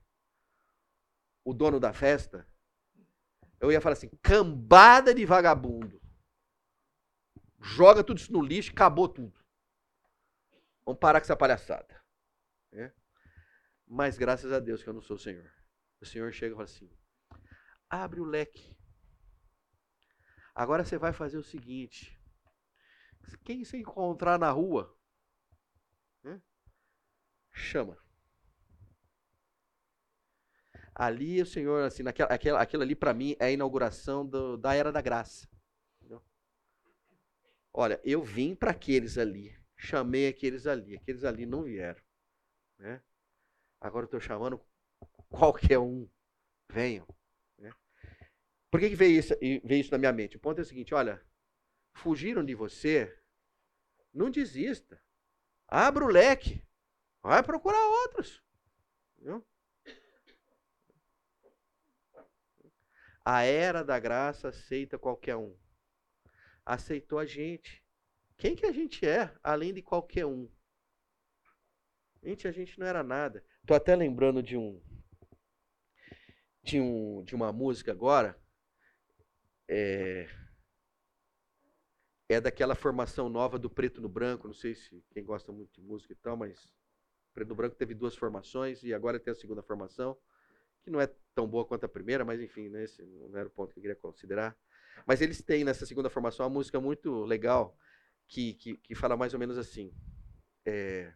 o 1.45 1.53
dono 1.53 1.80
da 1.80 1.93
festa, 1.93 2.47
eu 3.59 3.72
ia 3.72 3.80
falar 3.80 3.93
assim, 3.93 4.09
cambada 4.22 5.14
de 5.14 5.26
vagabundo. 5.26 6.01
Joga 7.61 8.03
tudo 8.03 8.18
isso 8.18 8.32
no 8.32 8.41
lixo, 8.41 8.72
acabou 8.72 9.07
tudo. 9.07 9.41
Vamos 10.86 10.99
parar 10.99 11.22
com 11.22 11.26
essa 11.26 11.38
palhaçada. 11.38 12.03
É? 12.74 12.91
Mas 13.88 14.18
graças 14.18 14.51
a 14.51 14.59
Deus 14.59 14.84
que 14.84 14.89
eu 14.89 14.93
não 14.93 15.01
sou 15.01 15.16
o 15.16 15.20
Senhor. 15.20 15.49
O 16.01 16.05
Senhor 16.05 16.32
chega 16.34 16.53
e 16.53 16.57
fala 16.57 16.66
assim: 16.66 16.91
abre 17.89 18.20
o 18.20 18.26
leque. 18.26 18.76
Agora 20.53 20.84
você 20.84 20.97
vai 20.97 21.14
fazer 21.14 21.38
o 21.38 21.43
seguinte: 21.43 22.20
quem 23.45 23.64
você 23.64 23.78
encontrar 23.78 24.38
na 24.38 24.51
rua, 24.51 24.93
chama. 27.54 27.97
Ali 30.95 31.41
o 31.41 31.45
Senhor, 31.45 31.84
assim, 31.84 32.04
naquela, 32.04 32.30
aquela, 32.34 32.62
aquilo 32.62 32.84
ali 32.84 32.95
para 32.95 33.14
mim 33.14 33.36
é 33.39 33.45
a 33.45 33.51
inauguração 33.51 34.26
do, 34.26 34.58
da 34.58 34.76
era 34.76 34.91
da 34.91 35.01
graça. 35.01 35.47
Entendeu? 35.97 36.24
Olha, 37.74 37.99
eu 38.04 38.22
vim 38.22 38.54
para 38.54 38.72
aqueles 38.72 39.18
ali, 39.18 39.58
chamei 39.76 40.28
aqueles 40.28 40.68
ali, 40.68 40.95
aqueles 40.95 41.24
ali 41.24 41.45
não 41.45 41.64
vieram. 41.64 42.01
Né? 42.78 43.01
Agora 43.80 44.04
eu 44.04 44.08
estou 44.08 44.20
chamando 44.20 44.64
qualquer 45.30 45.80
um, 45.80 46.08
venham. 46.70 47.08
Né? 47.58 47.72
Por 48.70 48.80
que, 48.80 48.89
que 48.89 48.95
veio, 48.95 49.20
isso, 49.20 49.34
veio 49.39 49.82
isso 49.82 49.91
na 49.91 49.97
minha 49.97 50.14
mente? 50.14 50.38
O 50.38 50.39
ponto 50.39 50.60
é 50.60 50.62
o 50.62 50.66
seguinte: 50.66 50.93
olha, 50.93 51.20
fugiram 51.93 52.45
de 52.45 52.54
você, 52.54 53.20
não 54.14 54.30
desista. 54.30 55.01
Abra 55.68 56.06
o 56.06 56.08
leque, 56.08 56.64
vai 57.30 57.41
procurar 57.41 57.86
outros. 58.03 58.43
Entendeu? 59.17 59.45
A 63.26 63.43
era 63.43 63.84
da 63.84 63.97
graça 63.99 64.49
aceita 64.49 64.99
qualquer 64.99 65.38
um. 65.38 65.57
Aceitou 66.65 67.17
a 67.17 67.26
gente. 67.26 67.84
Quem 68.38 68.55
que 68.55 68.65
a 68.65 68.71
gente 68.71 69.05
é, 69.07 69.34
além 69.41 69.74
de 69.74 69.82
qualquer 69.82 70.26
um? 70.26 70.51
Gente, 72.21 72.47
a 72.47 72.51
gente 72.51 72.78
não 72.80 72.86
era 72.86 73.01
nada. 73.03 73.45
Tô 73.65 73.74
até 73.74 73.95
lembrando 73.95 74.43
de 74.43 74.57
um 74.57 74.82
de 76.61 76.80
um 76.80 77.24
de 77.24 77.36
uma 77.36 77.51
música 77.51 77.91
agora. 77.91 78.38
É, 79.67 80.28
é 82.30 82.41
daquela 82.41 82.76
formação 82.76 83.30
nova 83.30 83.57
do 83.57 83.69
preto 83.69 84.01
no 84.01 84.09
branco. 84.09 84.47
Não 84.47 84.53
sei 84.53 84.76
se 84.76 85.01
quem 85.11 85.24
gosta 85.24 85.51
muito 85.51 85.74
de 85.74 85.82
música 85.82 86.11
e 86.11 86.17
tal, 86.17 86.36
mas 86.36 86.69
preto 87.34 87.56
branco 87.56 87.76
teve 87.76 87.94
duas 87.94 88.16
formações 88.16 88.84
e 88.84 88.94
agora 88.94 89.20
tem 89.20 89.32
a 89.32 89.36
segunda 89.36 89.62
formação 89.62 90.18
que 90.84 90.90
não 90.90 91.00
é 91.00 91.08
tão 91.34 91.48
boa 91.48 91.66
quanto 91.66 91.86
a 91.86 91.90
primeira, 91.90 92.26
mas 92.26 92.42
enfim, 92.42 92.70
né, 92.70 92.84
esse 92.84 93.02
não 93.02 93.38
era 93.38 93.48
o 93.48 93.52
ponto 93.52 93.74
que 93.74 93.80
eu 93.80 93.82
queria 93.82 93.96
considerar. 93.96 94.56
Mas 95.08 95.22
eles 95.22 95.42
têm 95.42 95.64
nessa 95.64 95.86
segunda 95.86 96.10
formação 96.10 96.46
uma 96.46 96.54
música 96.54 96.80
muito 96.80 97.24
legal 97.24 97.78
que, 98.28 98.54
que, 98.56 98.78
que 98.78 98.96
fala 98.96 99.18
mais 99.18 99.34
ou 99.34 99.40
menos 99.40 99.58
assim: 99.58 99.94
é, 100.66 101.14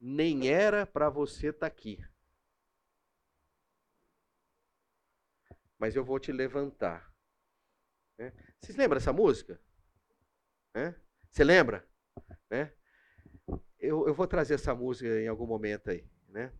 Nem 0.00 0.48
era 0.48 0.86
para 0.86 1.08
você 1.08 1.48
estar 1.48 1.60
tá 1.60 1.66
aqui, 1.66 2.04
mas 5.78 5.94
eu 5.94 6.04
vou 6.04 6.18
te 6.18 6.32
levantar. 6.32 7.12
Né? 8.18 8.32
Vocês 8.60 8.76
lembram 8.76 8.98
dessa 8.98 9.12
música? 9.12 9.60
Né? 10.74 10.94
Você 11.30 11.44
lembra? 11.44 11.88
Né? 12.50 12.72
Eu, 13.78 14.06
eu 14.06 14.14
vou 14.14 14.26
trazer 14.26 14.54
essa 14.54 14.74
música 14.74 15.20
em 15.20 15.28
algum 15.28 15.46
momento 15.46 15.90
aí. 15.90 16.04
Né? 16.28 16.52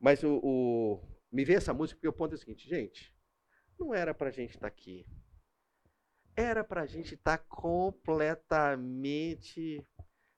Mas 0.00 0.22
o, 0.22 0.40
o, 0.42 1.00
me 1.30 1.44
veio 1.44 1.58
essa 1.58 1.74
música 1.74 1.96
porque 1.96 2.08
o 2.08 2.12
ponto 2.12 2.32
é 2.32 2.34
o 2.34 2.38
seguinte, 2.38 2.68
gente, 2.68 3.14
não 3.78 3.94
era 3.94 4.14
para 4.14 4.28
a 4.28 4.32
gente 4.32 4.50
estar 4.50 4.60
tá 4.60 4.66
aqui. 4.66 5.06
Era 6.34 6.64
para 6.64 6.82
a 6.82 6.86
gente 6.86 7.14
estar 7.14 7.38
tá 7.38 7.44
completamente, 7.44 9.86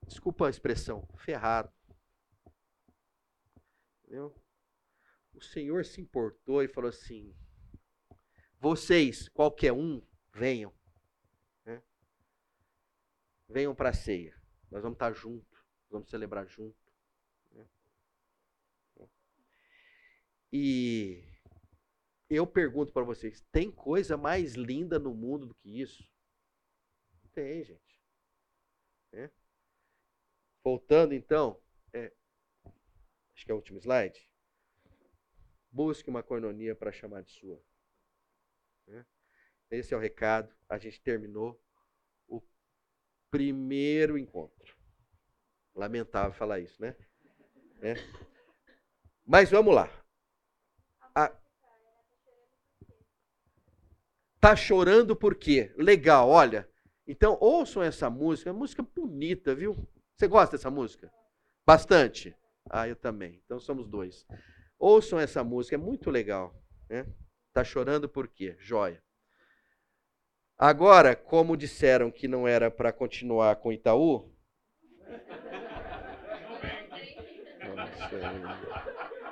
desculpa 0.07 0.47
a 0.47 0.51
expressão, 0.51 1.09
ferrado. 1.17 1.73
Entendeu? 4.03 4.35
O 5.33 5.41
Senhor 5.41 5.85
se 5.85 6.01
importou 6.01 6.63
e 6.63 6.69
falou 6.69 6.89
assim: 6.89 7.35
vocês, 8.61 9.29
qualquer 9.29 9.73
um, 9.73 10.01
venham. 10.33 10.73
Né? 11.65 11.83
Venham 13.49 13.75
para 13.75 13.91
a 13.91 13.95
ceia. 13.95 14.35
Nós 14.71 14.83
vamos 14.83 14.97
estar 14.97 15.13
tá 15.13 15.13
juntos, 15.13 15.54
vamos 15.95 16.11
celebrar 16.11 16.47
juntos. 16.49 16.85
E 20.53 21.25
eu 22.29 22.47
pergunto 22.47 22.93
para 22.93 23.05
vocês: 23.05 23.41
tem 23.53 23.71
coisa 23.71 24.17
mais 24.17 24.55
linda 24.55 24.99
no 24.99 25.15
mundo 25.15 25.47
do 25.47 25.55
que 25.55 25.81
isso? 25.81 26.09
Tem, 27.33 27.65
gente. 27.65 28.01
É. 29.13 29.31
Voltando 30.63 31.13
então, 31.13 31.61
é, 31.93 32.13
acho 33.35 33.45
que 33.45 33.51
é 33.51 33.55
o 33.55 33.57
último 33.57 33.79
slide. 33.79 34.29
Busque 35.71 36.09
uma 36.09 36.23
cornonia 36.23 36.75
para 36.75 36.93
chamar 36.93 37.23
de 37.23 37.33
sua. 37.33 37.61
É. 38.89 39.05
Esse 39.71 39.93
é 39.95 39.97
o 39.97 40.01
recado. 40.01 40.55
A 40.69 40.79
gente 40.79 41.01
terminou 41.01 41.61
o 42.29 42.41
primeiro 43.31 44.17
encontro. 44.17 44.74
Lamentável 45.75 46.33
falar 46.33 46.61
isso, 46.61 46.81
né? 46.81 46.95
É. 47.83 47.95
Mas 49.27 49.51
vamos 49.51 49.75
lá. 49.75 49.91
A... 51.15 51.33
Tá 54.41 54.55
chorando 54.55 55.17
por 55.17 55.35
quê? 55.35 55.73
Legal, 55.77 56.29
olha. 56.29 56.69
Então, 57.07 57.37
ouçam 57.41 57.83
essa 57.83 58.09
música. 58.09 58.51
É 58.51 58.53
música 58.53 58.83
bonita, 58.83 59.55
viu? 59.55 59.77
Você 60.17 60.29
gosta 60.29 60.57
dessa 60.57 60.71
música? 60.71 61.13
Bastante? 61.67 62.37
Ah, 62.71 62.89
eu 62.89 62.97
também. 62.97 63.43
Então 63.45 63.59
somos 63.59 63.89
dois. 63.89 64.27
Ouçam 64.79 65.19
essa 65.19 65.43
música, 65.43 65.77
é 65.77 65.79
muito 65.79 66.11
legal. 66.11 66.55
Né? 66.89 67.07
Tá 67.53 67.65
chorando 67.65 68.09
por 68.09 68.29
quê? 68.29 68.57
Joia. 68.59 69.03
Agora, 70.57 71.17
como 71.17 71.57
disseram 71.57 72.11
que 72.11 72.29
não 72.29 72.47
era 72.47 72.71
para 72.71 72.93
continuar 72.93 73.57
com 73.57 73.73
Itaú. 73.73 74.33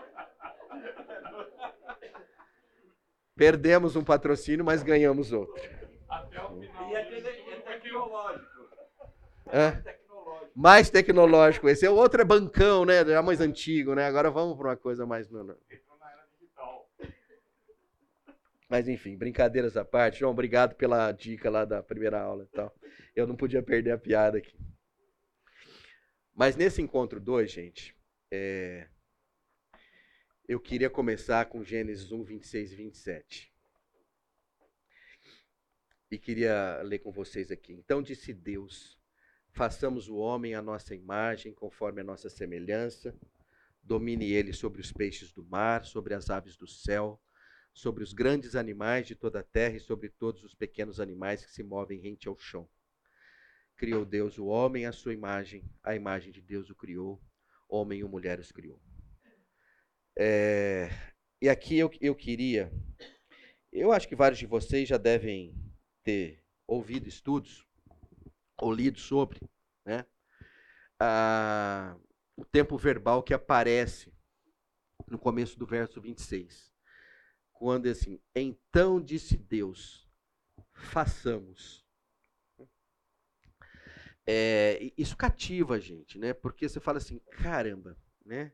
Perdemos 3.35 3.97
um 3.97 4.05
patrocínio, 4.05 4.65
mas 4.65 4.83
ganhamos 4.83 5.33
outro. 5.33 5.61
Até 6.09 6.41
o 6.43 6.61
final. 6.61 6.91
E 6.91 6.95
é 6.95 7.05
tecnológico. 7.63 8.69
É? 9.47 9.83
Mais 10.55 10.91
tecnológico. 10.91 11.69
Esse 11.69 11.87
é 11.87 11.91
o 11.91 11.95
outro 11.95 12.21
é 12.21 12.25
bancão, 12.25 12.85
né? 12.85 13.05
Já 13.05 13.23
mais 13.23 13.41
antigo, 13.41 13.95
né? 13.95 14.07
Agora 14.07 14.31
vamos 14.31 14.57
para 14.57 14.69
uma 14.69 14.77
coisa 14.77 15.07
mais. 15.07 15.29
Mas 18.69 18.89
enfim, 18.89 19.17
brincadeiras 19.17 19.77
à 19.77 19.85
parte. 19.85 20.21
João, 20.21 20.33
obrigado 20.33 20.75
pela 20.75 21.11
dica 21.13 21.51
lá 21.51 21.65
da 21.65 21.83
primeira 21.83 22.21
aula 22.21 22.45
e 22.45 22.57
tal. 22.57 22.75
Eu 23.15 23.27
não 23.27 23.37
podia 23.37 23.63
perder 23.63 23.93
a 23.93 23.99
piada 23.99 24.39
aqui. 24.39 24.57
Mas 26.35 26.57
nesse 26.57 26.81
encontro 26.81 27.21
2, 27.21 27.51
gente, 27.51 27.95
é, 28.35 28.89
eu 30.49 30.59
queria 30.59 30.89
começar 30.89 31.45
com 31.51 31.63
Gênesis 31.63 32.11
1, 32.11 32.25
26 32.25 32.73
e 32.73 32.77
27. 32.77 33.55
E 36.11 36.19
queria 36.19 36.81
ler 36.83 37.01
com 37.01 37.13
vocês 37.13 37.51
aqui. 37.51 37.75
Então 37.75 38.03
disse 38.03 38.33
Deus: 38.33 38.99
Façamos 39.51 40.09
o 40.09 40.17
homem 40.17 40.55
à 40.55 40.63
nossa 40.63 40.95
imagem, 40.95 41.53
conforme 41.53 42.01
a 42.01 42.05
nossa 42.05 42.31
semelhança. 42.31 43.15
Domine 43.83 44.33
ele 44.33 44.55
sobre 44.55 44.81
os 44.81 44.91
peixes 44.91 45.31
do 45.31 45.45
mar, 45.45 45.85
sobre 45.85 46.15
as 46.15 46.31
aves 46.31 46.57
do 46.57 46.67
céu, 46.67 47.21
sobre 47.75 48.03
os 48.03 48.15
grandes 48.15 48.57
animais 48.57 49.07
de 49.07 49.15
toda 49.15 49.41
a 49.41 49.45
terra 49.45 49.77
e 49.77 49.81
sobre 49.81 50.09
todos 50.09 50.43
os 50.43 50.55
pequenos 50.55 51.01
animais 51.01 51.45
que 51.45 51.51
se 51.53 51.63
movem 51.63 52.01
rente 52.01 52.29
ao 52.29 52.39
chão. 52.39 52.67
Criou 53.77 54.07
Deus 54.07 54.39
o 54.39 54.47
homem 54.47 54.87
à 54.87 54.93
sua 54.93 55.13
imagem, 55.13 55.71
a 55.83 55.95
imagem 55.95 56.33
de 56.33 56.41
Deus 56.41 56.71
o 56.71 56.75
criou, 56.75 57.21
homem 57.73 58.01
e 58.01 58.05
mulher 58.05 58.39
os 58.39 58.53
criou. 58.53 58.81
É, 60.19 60.90
e 61.40 61.49
aqui 61.49 61.78
eu, 61.78 61.90
eu 62.01 62.15
queria. 62.15 62.70
Eu 63.73 63.90
acho 63.93 64.07
que 64.07 64.15
vários 64.15 64.39
de 64.39 64.47
vocês 64.47 64.86
já 64.89 64.99
devem 64.99 65.55
ter 66.05 66.44
ouvido 66.66 67.09
estudos 67.09 67.66
ou 68.61 68.73
lido 68.73 69.01
sobre 69.01 69.40
né, 69.85 70.05
ah, 71.01 71.97
o 72.36 72.44
tempo 72.44 72.77
verbal 72.77 73.23
que 73.23 73.32
aparece 73.32 74.12
no 75.09 75.19
começo 75.19 75.59
do 75.59 75.66
verso 75.66 76.01
26. 76.01 76.70
Quando 77.53 77.86
é 77.86 77.90
assim, 77.90 78.20
então 78.35 79.01
disse 79.01 79.36
Deus, 79.36 80.07
façamos. 80.73 81.82
É, 84.27 84.93
isso 84.97 85.16
cativa 85.16 85.74
a 85.74 85.81
gente, 85.81 86.19
né? 86.19 86.32
Porque 86.32 86.69
você 86.69 86.78
fala 86.78 86.99
assim, 86.99 87.19
caramba, 87.31 87.97
né? 88.24 88.53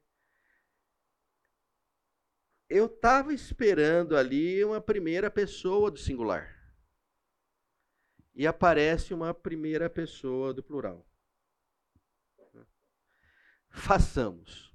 Eu 2.69 2.86
estava 2.86 3.32
esperando 3.32 4.16
ali 4.16 4.62
uma 4.65 4.81
primeira 4.81 5.31
pessoa 5.31 5.90
do 5.90 5.99
singular. 5.99 6.55
E 8.35 8.47
aparece 8.47 9.12
uma 9.12 9.35
primeira 9.35 9.90
pessoa 9.90 10.55
do 10.55 10.62
plural. 10.62 11.07
Façamos. 13.70 14.73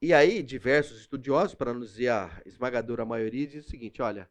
E 0.00 0.12
aí, 0.12 0.42
diversos 0.42 1.00
estudiosos, 1.00 1.54
para 1.54 1.72
não 1.72 1.80
dizer 1.80 2.08
a 2.10 2.42
esmagadora 2.44 3.04
maioria, 3.04 3.46
dizem 3.46 3.60
o 3.60 3.70
seguinte: 3.70 4.02
olha, 4.02 4.30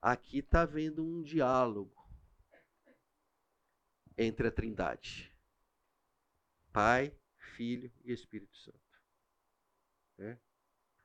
aqui 0.00 0.38
está 0.38 0.62
havendo 0.62 1.04
um 1.04 1.22
diálogo 1.22 1.99
entre 4.20 4.48
a 4.48 4.50
Trindade: 4.50 5.34
Pai, 6.72 7.16
Filho 7.56 7.90
e 8.04 8.12
Espírito 8.12 8.56
Santo. 8.56 8.78
É? 10.18 10.36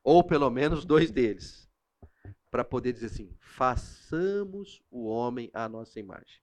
Ou 0.03 0.23
pelo 0.23 0.49
menos 0.49 0.85
dois 0.85 1.09
deles. 1.09 1.71
Para 2.51 2.63
poder 2.63 2.93
dizer 2.93 3.07
assim: 3.07 3.35
façamos 3.39 4.83
o 4.91 5.05
homem 5.05 5.49
à 5.53 5.67
nossa 5.67 5.99
imagem. 5.99 6.41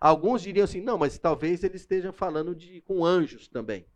Alguns 0.00 0.42
diriam 0.42 0.64
assim: 0.64 0.80
não, 0.80 0.98
mas 0.98 1.18
talvez 1.18 1.62
ele 1.62 1.76
esteja 1.76 2.12
falando 2.12 2.54
de, 2.54 2.80
com 2.82 3.04
anjos 3.04 3.48
também. 3.48 3.86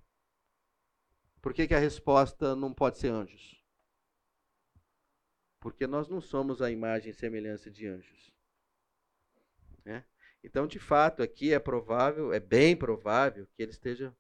Por 1.41 1.55
que, 1.55 1.67
que 1.67 1.75
a 1.75 1.79
resposta 1.79 2.55
não 2.55 2.73
pode 2.73 2.99
ser 2.99 3.09
anjos? 3.09 3.63
Porque 5.61 5.87
nós 5.87 6.09
não 6.09 6.21
somos 6.21 6.63
a 6.63 6.71
imagem 6.71 7.11
e 7.11 7.15
semelhança 7.15 7.71
de 7.71 7.87
anjos. 7.87 8.33
É? 9.85 10.05
Então, 10.43 10.67
de 10.67 10.79
fato, 10.79 11.23
aqui 11.23 11.53
é 11.53 11.59
provável, 11.59 12.33
é 12.33 12.41
bem 12.41 12.77
provável 12.77 13.47
que 13.55 13.63
ele 13.63 13.73
esteja, 13.73 14.17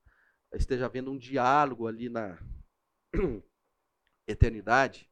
esteja 0.52 0.86
havendo 0.86 1.12
um 1.12 1.18
diálogo 1.18 1.86
ali 1.86 2.08
na 2.08 2.38
eternidade 4.26 5.10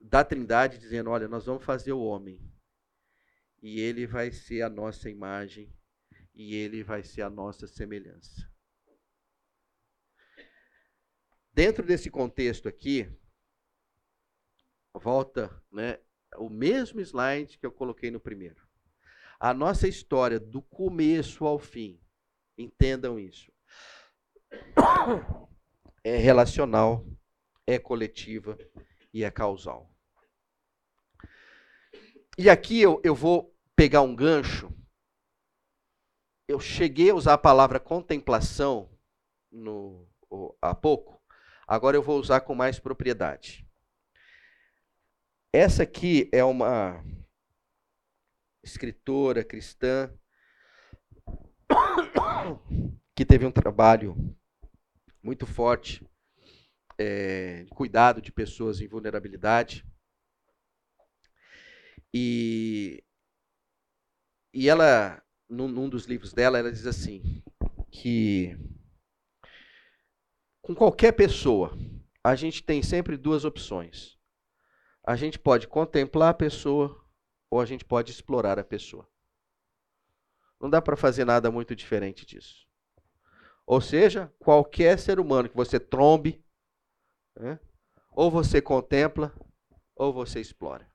da 0.00 0.24
Trindade, 0.24 0.78
dizendo: 0.78 1.10
olha, 1.10 1.28
nós 1.28 1.46
vamos 1.46 1.64
fazer 1.64 1.92
o 1.92 2.02
homem, 2.02 2.40
e 3.60 3.80
ele 3.80 4.06
vai 4.06 4.30
ser 4.30 4.62
a 4.62 4.70
nossa 4.70 5.10
imagem, 5.10 5.74
e 6.34 6.54
ele 6.54 6.82
vai 6.82 7.02
ser 7.02 7.22
a 7.22 7.30
nossa 7.30 7.66
semelhança. 7.66 8.48
Dentro 11.52 11.84
desse 11.84 12.08
contexto 12.08 12.68
aqui, 12.68 13.10
volta 14.94 15.62
né, 15.72 15.98
o 16.36 16.48
mesmo 16.48 17.00
slide 17.00 17.58
que 17.58 17.66
eu 17.66 17.72
coloquei 17.72 18.10
no 18.10 18.20
primeiro. 18.20 18.67
A 19.40 19.54
nossa 19.54 19.86
história, 19.86 20.40
do 20.40 20.60
começo 20.60 21.46
ao 21.46 21.58
fim, 21.58 22.00
entendam 22.56 23.18
isso, 23.18 23.52
é 26.02 26.16
relacional, 26.16 27.06
é 27.66 27.78
coletiva 27.78 28.58
e 29.14 29.22
é 29.22 29.30
causal. 29.30 29.92
E 32.36 32.50
aqui 32.50 32.80
eu, 32.80 33.00
eu 33.04 33.14
vou 33.14 33.54
pegar 33.76 34.02
um 34.02 34.14
gancho. 34.14 34.72
Eu 36.48 36.58
cheguei 36.58 37.10
a 37.10 37.14
usar 37.14 37.34
a 37.34 37.38
palavra 37.38 37.78
contemplação 37.78 38.90
no, 39.50 40.08
há 40.60 40.74
pouco. 40.74 41.22
Agora 41.66 41.96
eu 41.96 42.02
vou 42.02 42.18
usar 42.18 42.40
com 42.40 42.54
mais 42.54 42.78
propriedade. 42.78 43.68
Essa 45.52 45.82
aqui 45.82 46.28
é 46.32 46.42
uma 46.42 47.04
escritora 48.68 49.44
cristã 49.44 50.12
que 53.14 53.24
teve 53.24 53.44
um 53.44 53.50
trabalho 53.50 54.16
muito 55.22 55.46
forte, 55.46 56.06
é, 56.96 57.66
cuidado 57.70 58.22
de 58.22 58.30
pessoas 58.30 58.80
em 58.80 58.86
vulnerabilidade. 58.86 59.84
E, 62.14 63.02
e 64.54 64.68
ela, 64.68 65.22
num, 65.48 65.68
num 65.68 65.88
dos 65.88 66.04
livros 66.04 66.32
dela, 66.32 66.58
ela 66.58 66.70
diz 66.70 66.86
assim, 66.86 67.42
que 67.90 68.56
com 70.62 70.74
qualquer 70.74 71.12
pessoa, 71.12 71.76
a 72.22 72.34
gente 72.34 72.62
tem 72.62 72.82
sempre 72.82 73.16
duas 73.16 73.44
opções. 73.44 74.18
A 75.02 75.16
gente 75.16 75.38
pode 75.38 75.66
contemplar 75.66 76.30
a 76.30 76.34
pessoa 76.34 77.07
ou 77.50 77.60
a 77.60 77.66
gente 77.66 77.84
pode 77.84 78.10
explorar 78.10 78.58
a 78.58 78.64
pessoa. 78.64 79.08
Não 80.60 80.68
dá 80.68 80.82
para 80.82 80.96
fazer 80.96 81.24
nada 81.24 81.50
muito 81.50 81.74
diferente 81.74 82.26
disso. 82.26 82.66
Ou 83.66 83.80
seja, 83.80 84.32
qualquer 84.38 84.98
ser 84.98 85.20
humano 85.20 85.48
que 85.48 85.56
você 85.56 85.78
trombe, 85.78 86.42
né, 87.36 87.60
ou 88.10 88.30
você 88.30 88.60
contempla, 88.60 89.32
ou 89.94 90.12
você 90.12 90.40
explora. 90.40 90.90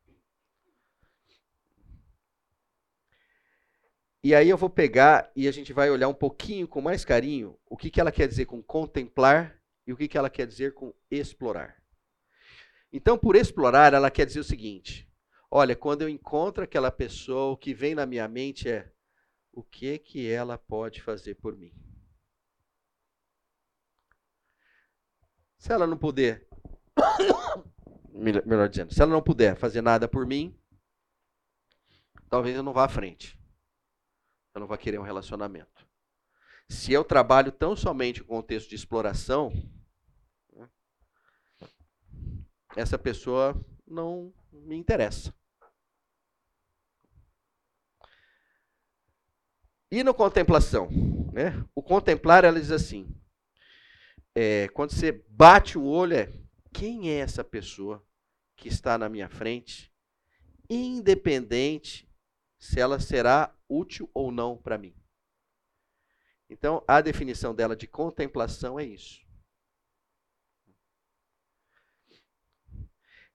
E 4.24 4.34
aí 4.34 4.50
eu 4.50 4.58
vou 4.58 4.70
pegar 4.70 5.30
e 5.36 5.48
a 5.48 5.52
gente 5.52 5.74
vai 5.74 5.90
olhar 5.92 6.08
um 6.08 6.14
pouquinho 6.14 6.66
com 6.66 6.80
mais 6.80 7.04
carinho 7.04 7.60
o 7.70 7.76
que, 7.76 7.90
que 7.90 8.00
ela 8.00 8.12
quer 8.12 8.28
dizer 8.28 8.46
com 8.46 8.64
contemplar 8.64 9.62
e 9.86 9.92
o 9.92 9.98
que, 9.98 10.08
que 10.08 10.18
ela 10.18 10.30
quer 10.30 10.48
dizer 10.48 10.74
com 10.74 10.94
explorar. 11.12 11.84
Então, 12.92 13.18
por 13.18 13.36
explorar, 13.36 13.94
ela 13.94 14.10
quer 14.10 14.26
dizer 14.26 14.40
o 14.40 14.44
seguinte: 14.44 15.10
olha, 15.56 15.76
quando 15.76 16.02
eu 16.02 16.10
encontro 16.10 16.64
aquela 16.64 16.92
pessoa, 16.92 17.54
o 17.54 17.58
que 17.58 17.76
vem 17.76 17.94
na 17.94 18.08
minha 18.08 18.28
mente 18.28 18.68
é 18.68 18.92
o 19.52 19.62
que 19.62 20.00
que 20.00 20.28
ela 20.28 20.58
pode 20.58 21.00
fazer 21.00 21.36
por 21.36 21.56
mim. 21.56 21.72
Se 25.60 25.72
ela 25.72 25.86
não 25.86 25.96
puder, 25.96 26.48
melhor 28.12 28.68
dizendo, 28.68 28.92
se 28.92 29.00
ela 29.00 29.12
não 29.12 29.22
puder 29.22 29.56
fazer 29.56 29.82
nada 29.82 30.08
por 30.08 30.26
mim, 30.26 30.60
talvez 32.28 32.56
eu 32.56 32.64
não 32.64 32.74
vá 32.74 32.86
à 32.86 32.90
frente. 32.90 33.40
Eu 34.56 34.62
não 34.62 34.68
vá 34.68 34.76
querer 34.76 35.00
um 35.00 35.04
relacionamento. 35.04 35.88
Se 36.68 36.92
eu 36.92 37.04
trabalho 37.04 37.52
tão 37.52 37.76
somente 37.76 38.24
o 38.24 38.26
contexto 38.26 38.70
de 38.70 38.76
exploração, 38.76 39.52
né, 40.52 40.68
essa 42.76 42.98
pessoa 42.98 43.56
não 43.86 44.34
me 44.52 44.76
interessa. 44.76 45.32
E 49.94 50.03
no 50.03 50.11
contemplação? 50.11 50.90
Né? 51.32 51.64
O 51.76 51.84
contemplar, 51.84 52.44
ela 52.44 52.60
diz 52.60 52.72
assim: 52.72 53.15
é, 54.34 54.68
quando 54.70 54.91
você 54.91 55.11
bate 55.30 55.78
o 55.78 55.86
olho, 55.86 56.15
é 56.15 56.34
quem 56.74 57.11
é 57.11 57.20
essa 57.20 57.44
pessoa 57.44 58.03
que 58.56 58.68
está 58.68 58.98
na 58.98 59.07
minha 59.07 59.30
frente, 59.30 59.94
independente 60.68 62.11
se 62.57 62.80
ela 62.80 62.99
será 62.99 63.56
útil 63.70 64.10
ou 64.15 64.32
não 64.32 64.57
para 64.57 64.80
mim. 64.80 64.95
Então, 66.49 66.84
a 66.88 66.99
definição 66.99 67.53
dela 67.53 67.76
de 67.76 67.86
contemplação 67.86 68.80
é 68.80 68.86
isso. 68.86 69.22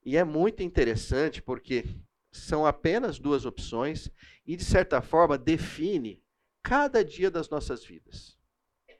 E 0.04 0.16
é 0.16 0.24
muito 0.24 0.60
interessante 0.60 1.40
porque 1.40 1.84
são 2.32 2.66
apenas 2.66 3.16
duas 3.20 3.46
opções 3.46 4.10
e, 4.44 4.56
de 4.56 4.64
certa 4.64 5.00
forma, 5.00 5.38
define 5.38 6.20
cada 6.68 7.02
dia 7.02 7.30
das 7.30 7.48
nossas 7.48 7.82
vidas. 7.82 8.38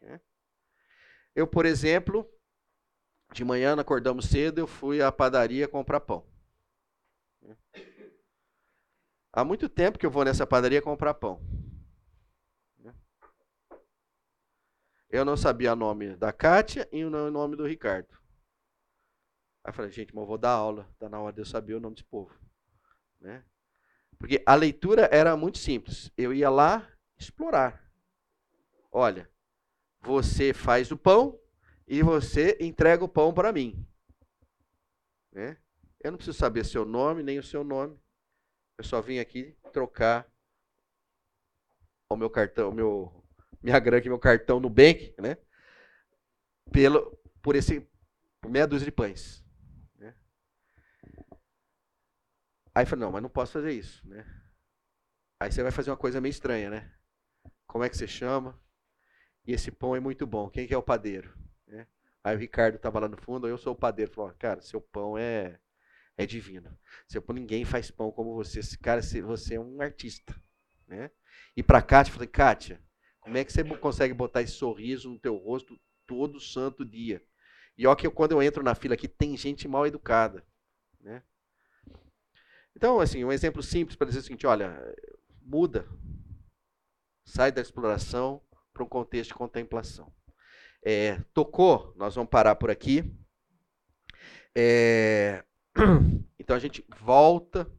Né? 0.01 0.19
Eu, 1.35 1.47
por 1.47 1.67
exemplo, 1.67 2.27
de 3.35 3.45
manhã 3.45 3.79
acordamos 3.79 4.25
cedo, 4.25 4.59
eu 4.59 4.67
fui 4.67 5.03
à 5.03 5.13
padaria 5.13 5.69
comprar 5.69 6.01
pão. 6.01 6.27
Há 9.31 9.45
muito 9.45 9.69
tempo 9.69 9.99
que 9.99 10.07
eu 10.07 10.11
vou 10.11 10.25
nessa 10.25 10.47
padaria 10.47 10.81
comprar 10.81 11.13
pão. 11.13 11.41
Eu 15.11 15.25
não 15.25 15.37
sabia 15.37 15.73
o 15.73 15.77
nome 15.77 16.17
da 16.17 16.33
Kátia 16.33 16.89
e 16.91 17.05
o 17.05 17.11
nome 17.11 17.55
do 17.55 17.67
Ricardo. 17.67 18.15
Aí 19.65 19.71
eu 19.71 19.73
falei, 19.75 19.91
gente, 19.91 20.15
mas 20.15 20.23
eu 20.23 20.27
vou 20.27 20.39
dar 20.39 20.53
aula. 20.53 20.89
Está 20.93 21.09
na 21.09 21.21
hora 21.21 21.33
de 21.33 21.41
eu 21.41 21.47
saber 21.47 21.75
o 21.75 21.81
nome 21.81 21.97
desse 21.97 22.09
povo. 22.09 22.35
Né? 23.21 23.45
Porque 24.19 24.43
a 24.47 24.55
leitura 24.55 25.09
era 25.13 25.37
muito 25.37 25.59
simples. 25.59 26.11
Eu 26.17 26.33
ia 26.33 26.51
lá 26.51 26.87
explorar. 27.19 27.85
Olha, 28.91 29.31
você 30.01 30.53
faz 30.53 30.91
o 30.91 30.97
pão 30.97 31.39
e 31.87 32.03
você 32.03 32.57
entrega 32.61 33.05
o 33.05 33.09
pão 33.09 33.33
para 33.33 33.53
mim. 33.53 33.87
Né? 35.33 35.57
Eu 36.01 36.13
não 36.13 36.19
preciso 36.19 36.39
saber 36.39 36.65
seu 36.65 36.85
nome, 36.85 37.23
nem 37.23 37.39
o 37.39 37.43
seu 37.43 37.65
nome. 37.65 37.99
Eu 38.77 38.85
só 38.85 39.01
vim 39.01 39.19
aqui 39.19 39.57
trocar 39.73 40.31
o 42.11 42.17
meu 42.17 42.31
cartão, 42.31 42.71
o 42.71 42.75
meu 42.75 43.25
minha 43.61 43.79
grana 43.81 43.99
aqui, 43.99 44.09
meu 44.09 44.19
cartão 44.19 44.61
no 44.61 44.71
bank, 44.71 45.15
né? 45.19 45.37
Pelo, 46.71 47.19
por 47.43 47.57
esse 47.57 47.81
por 48.41 48.51
meia 48.51 48.67
dúzia 48.67 48.85
de 48.85 48.93
pães. 48.93 49.45
Né? 49.97 50.15
Aí 52.75 52.85
eu 52.85 52.87
falei, 52.87 53.05
não, 53.05 53.13
mas 53.13 53.23
não 53.23 53.29
posso 53.29 53.53
fazer 53.53 53.73
isso, 53.73 54.07
né? 54.07 54.25
Aí 55.41 55.51
você 55.51 55.63
vai 55.63 55.73
fazer 55.73 55.91
uma 55.91 55.97
coisa 55.97 56.21
meio 56.21 56.31
estranha, 56.31 56.71
né? 56.71 56.98
Como 57.69 57.85
é 57.85 57.89
que 57.89 57.97
você 57.97 58.09
chama? 58.09 58.59
E 59.47 59.53
esse 59.53 59.71
pão 59.71 59.95
é 59.95 60.01
muito 60.01 60.27
bom. 60.27 60.51
Quem 60.51 60.67
que 60.67 60.75
é 60.75 60.77
o 60.77 60.83
padeiro? 60.83 61.33
Né? 61.67 61.87
Aí 62.25 62.35
o 62.35 62.39
Ricardo 62.39 62.75
estava 62.75 62.99
lá 62.99 63.09
no 63.09 63.17
fundo, 63.17 63.47
eu 63.47 63.57
sou 63.57 63.75
o 63.75 63.77
padeiro. 63.77 64.11
Falou, 64.11 64.35
cara, 64.39 64.61
seu 64.61 64.81
pão 64.81 65.17
é, 65.17 65.61
é 66.17 66.27
divino. 66.27 66.77
Seu 67.07 67.23
pão, 67.23 67.37
ninguém 67.37 67.65
faz 67.65 67.91
pão 67.91 68.11
como 68.11 68.35
você. 68.35 68.61
Cara, 68.79 69.01
você 69.03 69.55
é 69.55 69.61
um 69.61 69.81
artista. 69.81 70.35
Né? 70.87 71.11
E 71.57 71.63
para 71.63 71.83
Kátia, 71.83 72.11
eu 72.11 72.15
falei, 72.15 72.29
Kátia, 72.29 72.83
como 73.21 73.37
é 73.37 73.45
que 73.45 73.53
você 73.53 73.63
consegue 73.77 74.15
botar 74.15 74.43
esse 74.43 74.55
sorriso 74.55 75.11
no 75.11 75.19
teu 75.19 75.37
rosto 75.37 75.79
todo 76.07 76.41
santo 76.41 76.85
dia? 76.85 77.23
E 77.77 77.87
ó 77.87 77.95
que 77.95 78.07
eu, 78.07 78.11
quando 78.11 78.33
eu 78.33 78.43
entro 78.43 78.63
na 78.63 78.75
fila 78.75 78.95
aqui, 78.95 79.07
tem 79.07 79.37
gente 79.37 79.69
mal 79.69 79.87
educada. 79.87 80.45
Né? 81.01 81.23
Então, 82.75 83.01
assim, 83.01 83.25
um 83.25 83.33
exemplo 83.33 83.63
simples 83.63 83.97
para 83.97 84.07
dizer 84.07 84.21
o 84.21 84.23
seguinte, 84.23 84.47
olha, 84.47 84.81
muda. 85.43 85.87
Sai 87.29 87.53
da 87.53 87.61
exploração 87.61 88.41
para 88.73 88.83
um 88.83 88.89
contexto 88.89 89.29
de 89.29 89.35
contemplação. 89.35 90.11
É, 90.83 91.21
tocou, 91.35 91.93
nós 91.95 92.15
vamos 92.15 92.31
parar 92.31 92.57
por 92.57 92.71
aqui. 92.71 93.05
É, 94.57 95.45
então 96.41 96.57
a 96.57 96.59
gente 96.59 96.83
volta 96.99 97.71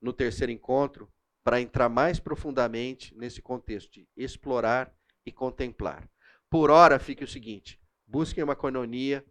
no 0.00 0.12
terceiro 0.12 0.52
encontro 0.52 1.12
para 1.42 1.60
entrar 1.60 1.88
mais 1.88 2.20
profundamente 2.20 3.12
nesse 3.16 3.42
contexto 3.42 3.90
de 3.90 4.08
explorar 4.16 4.94
e 5.26 5.32
contemplar. 5.32 6.08
Por 6.48 6.70
hora, 6.70 7.00
fique 7.00 7.24
o 7.24 7.28
seguinte: 7.28 7.80
busquem 8.06 8.44
uma 8.44 8.54
coinonia 8.54 9.26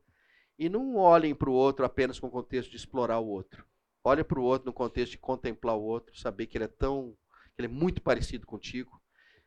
e 0.59 0.67
não 0.67 0.97
olhem 0.97 1.33
para 1.33 1.49
o 1.49 1.53
outro 1.53 1.85
apenas 1.85 2.19
com 2.19 2.27
o 2.27 2.31
contexto 2.31 2.69
de 2.69 2.75
explorar 2.75 3.19
o 3.19 3.27
outro. 3.27 3.65
Olhem 4.03 4.25
para 4.25 4.39
o 4.41 4.43
outro 4.43 4.65
no 4.65 4.73
contexto 4.73 5.13
de 5.13 5.19
contemplar 5.19 5.77
o 5.77 5.83
outro, 5.83 6.19
saber 6.19 6.47
que 6.47 6.57
ele 6.57 6.65
é 6.65 6.67
tão, 6.67 7.15
que 7.55 7.61
ele 7.61 7.67
é 7.67 7.71
muito 7.71 8.01
parecido 8.01 8.45
contigo 8.45 9.00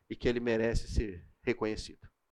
e 0.08 0.16
que 0.16 0.28
ele 0.28 0.40
merece 0.40 0.88
ser 0.88 1.26
reconhecido. 1.42 2.08